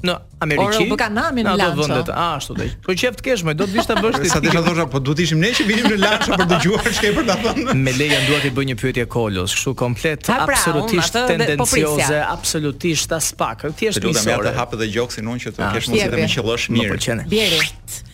Në 0.00 0.14
Amerikë. 0.40 0.64
Ora 0.64 0.76
u 0.78 0.80
bë 0.80 0.88
po 0.88 0.96
kanamin 0.96 1.44
në 1.44 1.50
Lancho. 1.60 1.76
Vëndet, 1.82 2.08
a, 2.08 2.14
ah, 2.16 2.36
ashtu 2.38 2.54
dhe. 2.56 2.66
Po 2.86 2.94
qef 2.96 3.18
të 3.18 3.24
kesh 3.26 3.42
më, 3.44 3.52
do 3.60 3.66
të 3.68 3.74
vishte 3.74 3.96
bësh 3.98 4.20
ti. 4.22 4.30
Sa 4.32 4.38
të 4.40 4.54
thosha, 4.64 4.86
po 4.94 5.00
duhet 5.04 5.20
ishim 5.26 5.42
ne 5.44 5.50
që 5.58 5.66
vinim 5.68 5.90
në 5.92 5.98
Lancho 6.00 6.30
për 6.32 6.40
të 6.40 6.46
dëgjuar 6.54 6.88
çka 6.96 7.10
për 7.18 7.26
ta 7.28 7.36
thënë. 7.44 7.74
Me 7.82 7.92
leja 7.98 8.22
duat 8.24 8.46
i 8.48 8.52
bëj 8.56 8.66
një 8.70 8.76
pyetje 8.80 9.04
kolos, 9.12 9.52
kështu 9.58 9.74
komplet 9.82 10.24
pra, 10.24 10.38
absolutisht 10.46 11.18
po 11.18 11.26
tendencioze, 11.28 12.16
absolutisht 12.24 13.12
as 13.12 13.28
pak. 13.42 13.66
Thjesht 13.76 14.00
misore. 14.00 14.06
Do 14.08 14.16
të 14.16 14.24
merr 14.30 14.48
të 14.48 14.54
hapë 14.56 14.80
dhe 14.80 14.90
gjoksin 14.96 15.28
unë 15.34 15.44
që 15.44 15.54
të 15.58 15.66
ah, 15.68 15.76
kesh 15.76 15.90
mundësi 15.92 16.12
të 16.16 16.22
më 16.24 16.30
qellosh 16.38 16.70
mirë. 16.78 17.18
Bjeri. 17.36 17.60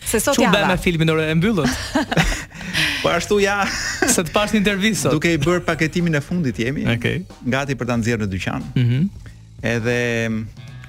Se 0.07 0.19
sot 0.23 0.37
java. 0.39 0.51
Çu 0.51 0.59
bëme 0.59 0.77
filmin 0.83 1.11
orë 1.15 1.23
e 1.31 1.39
mbyllët? 1.39 1.79
Po 3.07 3.13
ashtu 3.13 3.39
ja, 3.39 3.61
se 4.15 4.21
të 4.27 4.33
pash 4.35 4.53
një 4.55 4.61
intervistë 4.63 5.05
sot. 5.05 5.13
Duke 5.15 5.31
i 5.31 5.39
bër 5.39 5.61
paketimin 5.65 6.17
e 6.19 6.21
fundit 6.23 6.59
jemi. 6.59 6.83
Okej. 6.97 7.21
Okay. 7.23 7.49
Gati 7.53 7.75
për 7.79 7.89
ta 7.89 7.95
nxjerrë 8.01 8.25
në 8.27 8.31
dyqan. 8.35 8.71
Mhm. 8.75 8.83
Mm 8.99 9.33
Edhe 9.67 9.93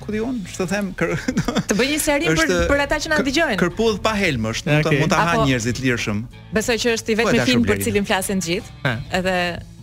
ku 0.03 0.13
diun, 0.13 0.35
ç'të 0.45 0.65
them, 0.69 0.91
kër... 0.99 1.15
të 1.71 1.77
bëj 1.79 1.87
një 1.89 2.01
seri 2.05 2.27
për 2.37 2.51
për 2.69 2.83
ata 2.85 2.99
që 3.05 3.11
na 3.15 3.21
dëgjojnë. 3.25 3.55
Kër, 3.57 3.63
kërpudh 3.71 4.03
pa 4.05 4.13
helm 4.19 4.45
është, 4.51 4.69
nuk 4.75 4.91
okay. 4.91 4.99
mund 5.03 5.15
ta 5.15 5.23
ha 5.25 5.39
njerëzit 5.49 5.81
lirshëm. 5.85 6.21
Besoj 6.57 6.77
që 6.85 6.93
është 6.99 7.15
i 7.15 7.17
po 7.23 7.27
vetmi 7.31 7.47
film 7.49 7.65
për 7.69 7.81
cilin 7.87 8.09
flasin 8.11 8.45
të 8.45 8.53
gjithë. 8.59 8.77
Edhe 9.23 9.37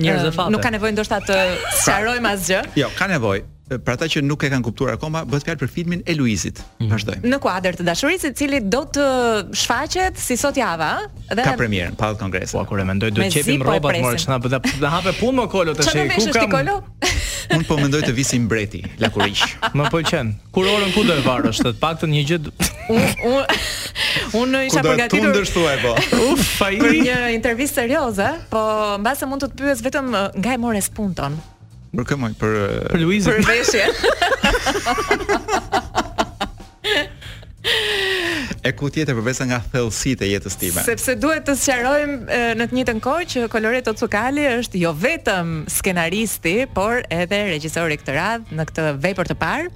njerëz 0.06 0.28
të 0.30 0.36
fat. 0.38 0.54
Nuk 0.54 0.62
ka 0.68 0.74
nevojë 0.78 0.96
ndoshta 1.00 1.20
të 1.26 1.42
pra. 1.56 1.76
sqarojmë 1.82 2.34
asgjë. 2.38 2.62
Jo, 2.84 2.94
ka 2.98 3.10
nevojë 3.10 3.48
për 3.66 3.96
ata 3.96 4.08
që 4.12 4.22
nuk 4.22 4.44
e 4.46 4.50
kanë 4.54 4.66
kuptuar 4.68 4.94
akoma, 5.00 5.24
bëhet 5.26 5.46
fjalë 5.48 5.60
për 5.64 5.70
filmin 5.74 6.02
e 6.06 6.14
Luizit. 6.16 6.62
Mhm. 6.84 6.90
Vazhdojmë. 6.92 7.22
Mm 7.24 7.34
Në 7.36 7.40
kuadër 7.42 7.78
të 7.80 7.86
dashurisë, 7.90 8.32
i 8.34 8.36
cili 8.38 8.60
do 8.62 8.84
të 8.94 9.06
uh, 9.06 9.40
shfaqet 9.58 10.20
si 10.22 10.38
sot 10.40 10.58
java, 10.60 10.92
dhe 11.32 11.42
ka 11.46 11.56
premierë 11.58 11.96
në 11.96 12.00
Pall 12.00 12.18
Kongres. 12.20 12.54
Po 12.54 12.62
kur 12.70 12.80
e 12.80 12.86
mendoj 12.88 13.10
do 13.16 13.24
të 13.24 13.32
çepim 13.40 13.64
rrobat 13.66 13.98
morë, 14.04 14.22
çna 14.22 14.38
do 14.46 14.54
të 14.56 14.92
hapë 14.94 15.16
punë 15.20 15.38
me 15.40 15.48
kolo 15.56 15.74
të 15.80 15.88
shej 15.90 16.14
ku 16.20 16.28
kam. 16.52 16.70
Un 17.56 17.62
po 17.68 17.76
mendoj 17.78 18.00
të 18.08 18.14
visim 18.18 18.46
mbreti, 18.48 18.80
la 19.02 19.10
kuriq. 19.14 19.42
Më 19.78 19.90
pëlqen. 19.94 20.32
Po 20.48 20.60
kur 20.62 20.70
orën 20.72 20.94
ku 20.96 21.04
do 21.06 21.14
e 21.14 21.22
varrosh, 21.26 21.60
të 21.62 21.76
paktën 21.82 22.10
një 22.14 22.24
gjë. 22.32 22.54
Un 22.94 23.06
un 23.32 23.50
un 24.42 24.54
në 24.56 24.64
isha 24.70 24.82
përgatitur. 24.86 25.30
Do 25.30 25.34
të 25.34 25.34
tundësh 25.46 25.54
thua 25.54 25.76
po. 25.84 25.94
Uf, 26.32 26.54
ai. 26.66 26.78
Për 26.82 26.98
një 27.06 27.18
intervistë 27.38 27.84
serioze, 27.84 28.32
po 28.50 28.64
mbase 29.02 29.30
mund 29.30 29.46
të 29.46 29.52
të 29.54 29.62
pyes 29.62 29.84
vetëm 29.86 30.10
uh, 30.14 30.26
nga 30.42 30.56
e 30.58 30.62
morë 30.66 30.82
spunton. 30.90 31.38
Për 31.96 32.10
këmoj, 32.14 32.34
për... 32.40 32.56
Për 32.92 33.04
Luizën. 33.04 33.34
Për 33.40 33.48
veshje. 33.50 33.86
e 38.66 38.72
ku 38.78 38.88
tjetër 38.94 39.14
përvesa 39.20 39.44
nga 39.50 39.60
thellësitë 39.74 40.22
e 40.26 40.28
jetës 40.34 40.56
time. 40.62 40.82
Sepse 40.86 41.12
duhet 41.22 41.44
të 41.48 41.54
sqarojmë 41.62 42.18
në 42.60 42.64
të 42.70 42.74
njëjtën 42.78 43.00
kohë 43.06 43.26
që 43.34 43.40
Coloreto 43.54 43.92
Cukali 44.02 44.46
është 44.60 44.76
jo 44.82 44.92
vetëm 45.02 45.48
skenaristi, 45.72 46.58
por 46.74 46.94
edhe 47.14 47.40
regjisori 47.54 47.96
këtë 48.02 48.14
radhë 48.20 48.46
në 48.60 48.64
këtë 48.72 48.84
vepër 49.06 49.26
të 49.32 49.36
parë. 49.46 49.68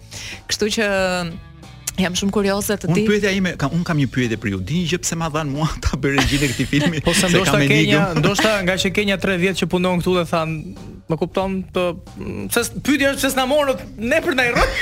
Kështu 0.52 0.66
që 0.78 0.88
Jam 2.00 2.14
shumë 2.16 2.32
kurioze 2.32 2.72
të 2.80 2.88
di. 2.94 3.02
Unë 3.02 3.10
pyetja 3.10 3.30
ime, 3.36 3.52
un 3.76 3.82
kam 3.84 3.98
një 4.00 4.06
pyetje 4.14 4.38
për 4.40 4.48
ju. 4.54 4.58
Dini 4.70 4.86
gjë 4.88 4.98
pse 5.04 5.16
ma 5.20 5.28
dhan 5.34 5.50
mua 5.52 5.66
ta 5.84 5.92
bëj 6.00 6.16
e 6.22 6.24
këtij 6.54 6.68
filmi? 6.72 6.98
po 7.04 7.12
se 7.14 7.28
ndoshta 7.28 8.14
ndoshta 8.16 8.52
nga 8.64 8.76
që 8.80 8.88
kenja 8.96 9.16
3 9.20 9.36
vjet 9.44 9.56
që 9.60 9.66
punon 9.68 10.00
këtu 10.00 10.12
dhe 10.22 10.26
thanë 10.32 10.56
më 11.10 11.18
kupton 11.18 11.60
të 11.74 11.84
se 12.54 12.64
pyetja 12.86 13.12
është 13.16 13.24
se 13.26 13.30
s'na 13.34 13.46
morën 13.50 13.80
ne 14.10 14.20
për 14.22 14.36
ndaj 14.38 14.50
rrot. 14.54 14.76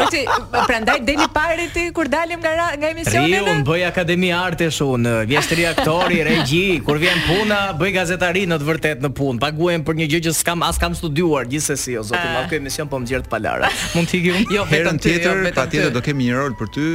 Ose 0.00 0.20
prandaj 0.52 0.98
deli 1.06 1.26
parë 1.34 1.64
ti 1.74 1.86
kur 1.96 2.06
dalim 2.12 2.38
nga 2.44 2.52
nga 2.78 2.90
emisioni. 2.94 3.32
Jo, 3.32 3.46
un 3.54 3.64
bëj 3.66 3.80
akademi 3.88 4.28
artesh 4.36 4.82
un, 4.86 5.08
vjeshtri 5.30 5.64
aktori, 5.70 6.20
regji, 6.28 6.62
kur 6.86 7.00
vjen 7.02 7.16
puna 7.26 7.62
bëj 7.80 7.94
gazetari 7.96 8.44
në 8.52 8.60
të 8.62 8.68
vërtet 8.68 9.02
në 9.06 9.10
punë. 9.18 9.40
Paguhem 9.46 9.82
për 9.88 9.98
një 10.02 10.10
gjë 10.12 10.22
që 10.28 10.36
s'kam 10.42 10.62
as 10.68 10.78
kam 10.82 10.94
studiuar 10.98 11.48
gjithsesi 11.50 11.96
o 12.00 12.04
zoti, 12.12 12.20
ah. 12.22 12.36
ma 12.42 12.46
kë 12.50 12.60
emision 12.60 12.90
po 12.92 13.00
më 13.02 13.10
xhert 13.14 13.32
pa 13.32 13.40
lara. 13.42 13.72
Mund 13.96 14.12
të 14.12 14.20
ikim? 14.20 14.38
Jo, 14.54 14.68
vetëm 14.70 15.00
jo, 15.00 15.04
tjetër, 15.08 15.44
patjetër 15.58 15.92
do 15.98 16.04
kemi 16.06 16.28
një 16.30 16.38
rol 16.44 16.54
për 16.60 16.70
ty, 16.76 16.86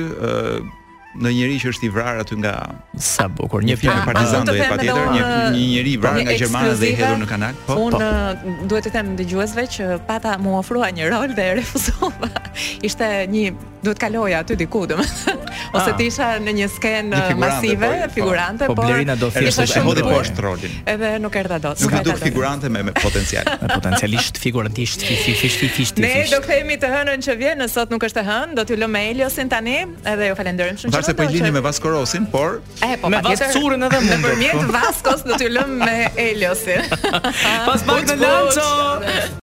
në 1.24 1.32
njëri 1.32 1.58
që 1.62 1.70
është 1.72 1.88
i 1.88 1.92
vrarë 1.96 2.24
aty 2.26 2.38
nga 2.42 2.54
sa 3.02 3.28
bukur 3.32 3.64
një 3.66 3.78
fjalë 3.80 4.04
partizan 4.08 4.48
do 4.48 4.56
të 4.56 4.68
patjetër 4.72 5.12
një 5.14 5.28
një 5.56 5.68
njerëz 5.70 5.92
i 5.92 6.00
vrarë 6.02 6.24
nga 6.28 6.36
Gjermana 6.40 6.74
dhe 6.80 6.90
i 6.92 6.96
hedhur 7.00 7.22
në 7.24 7.28
kanal 7.30 7.60
po 7.68 7.78
un 7.86 7.96
po. 7.96 8.02
duhet 8.72 8.88
të 8.90 8.94
them 8.96 9.14
dëgjuesve 9.20 9.68
që 9.76 9.90
pata 10.10 10.36
mu 10.44 10.58
ofrua 10.60 10.90
një 10.96 11.08
rol 11.14 11.34
dhe 11.38 11.48
refuzova 11.62 12.32
ishte 12.88 13.10
një 13.32 13.54
duhet 13.86 14.00
kaloja 14.02 14.42
aty 14.44 14.58
diku 14.60 14.84
domethënë 14.90 15.44
ah. 15.48 15.78
ose 15.78 15.96
të 16.00 16.08
isha 16.10 16.32
në 16.44 16.56
një 16.60 16.70
skenë 16.76 17.22
masive 17.40 17.88
po, 17.88 18.08
po. 18.08 18.14
figurante 18.18 18.70
po 18.72 18.76
Blerina 18.82 19.16
do 19.16 19.32
të 19.32 19.46
thjesht 19.46 19.76
të 19.78 19.86
hodhi 19.88 20.06
poshtë 20.10 20.44
rolin 20.44 20.76
edhe 20.94 21.14
nuk 21.24 21.36
erdha 21.40 21.60
dot 21.64 21.86
nuk 21.86 21.96
do 22.10 22.18
figurante 22.20 22.70
me 22.74 22.84
potencial 23.00 23.48
potencialisht 23.78 24.38
figurantisht 24.42 25.06
fish 25.08 25.40
fish 25.40 25.58
fish 25.72 25.94
ne 26.02 26.26
do 26.34 26.42
të 26.44 26.80
të 26.86 26.92
hënën 26.96 27.22
që 27.28 27.40
vjen 27.40 27.66
sot 27.72 27.94
nuk 27.94 28.04
është 28.10 28.20
e 28.20 28.28
hënë 28.28 28.58
do 28.60 28.66
t'ju 28.68 28.76
lëmë 28.84 29.04
Eliosin 29.12 29.48
tani 29.50 29.78
edhe 30.10 30.32
ju 30.32 30.36
falenderoj 30.36 30.74
shumë 30.82 31.05
se 31.06 31.14
po 31.14 31.24
i 31.24 31.28
lini 31.28 31.52
me 31.52 31.60
Vaskorosin, 31.60 32.26
por 32.32 32.62
e, 32.84 32.98
po, 33.02 33.10
me 33.10 33.22
vetë 33.26 33.52
curën 33.54 33.86
edhe 33.88 34.02
më 34.10 34.20
përmjet 34.26 34.72
Vaskos 34.76 35.24
do 35.28 35.38
t'ju 35.40 35.52
lëm 35.58 35.78
me 35.84 35.98
Eliosin. 36.28 36.90
Pas 37.68 37.90
bajt 37.90 38.14
me 38.16 38.22
lanço. 38.26 39.26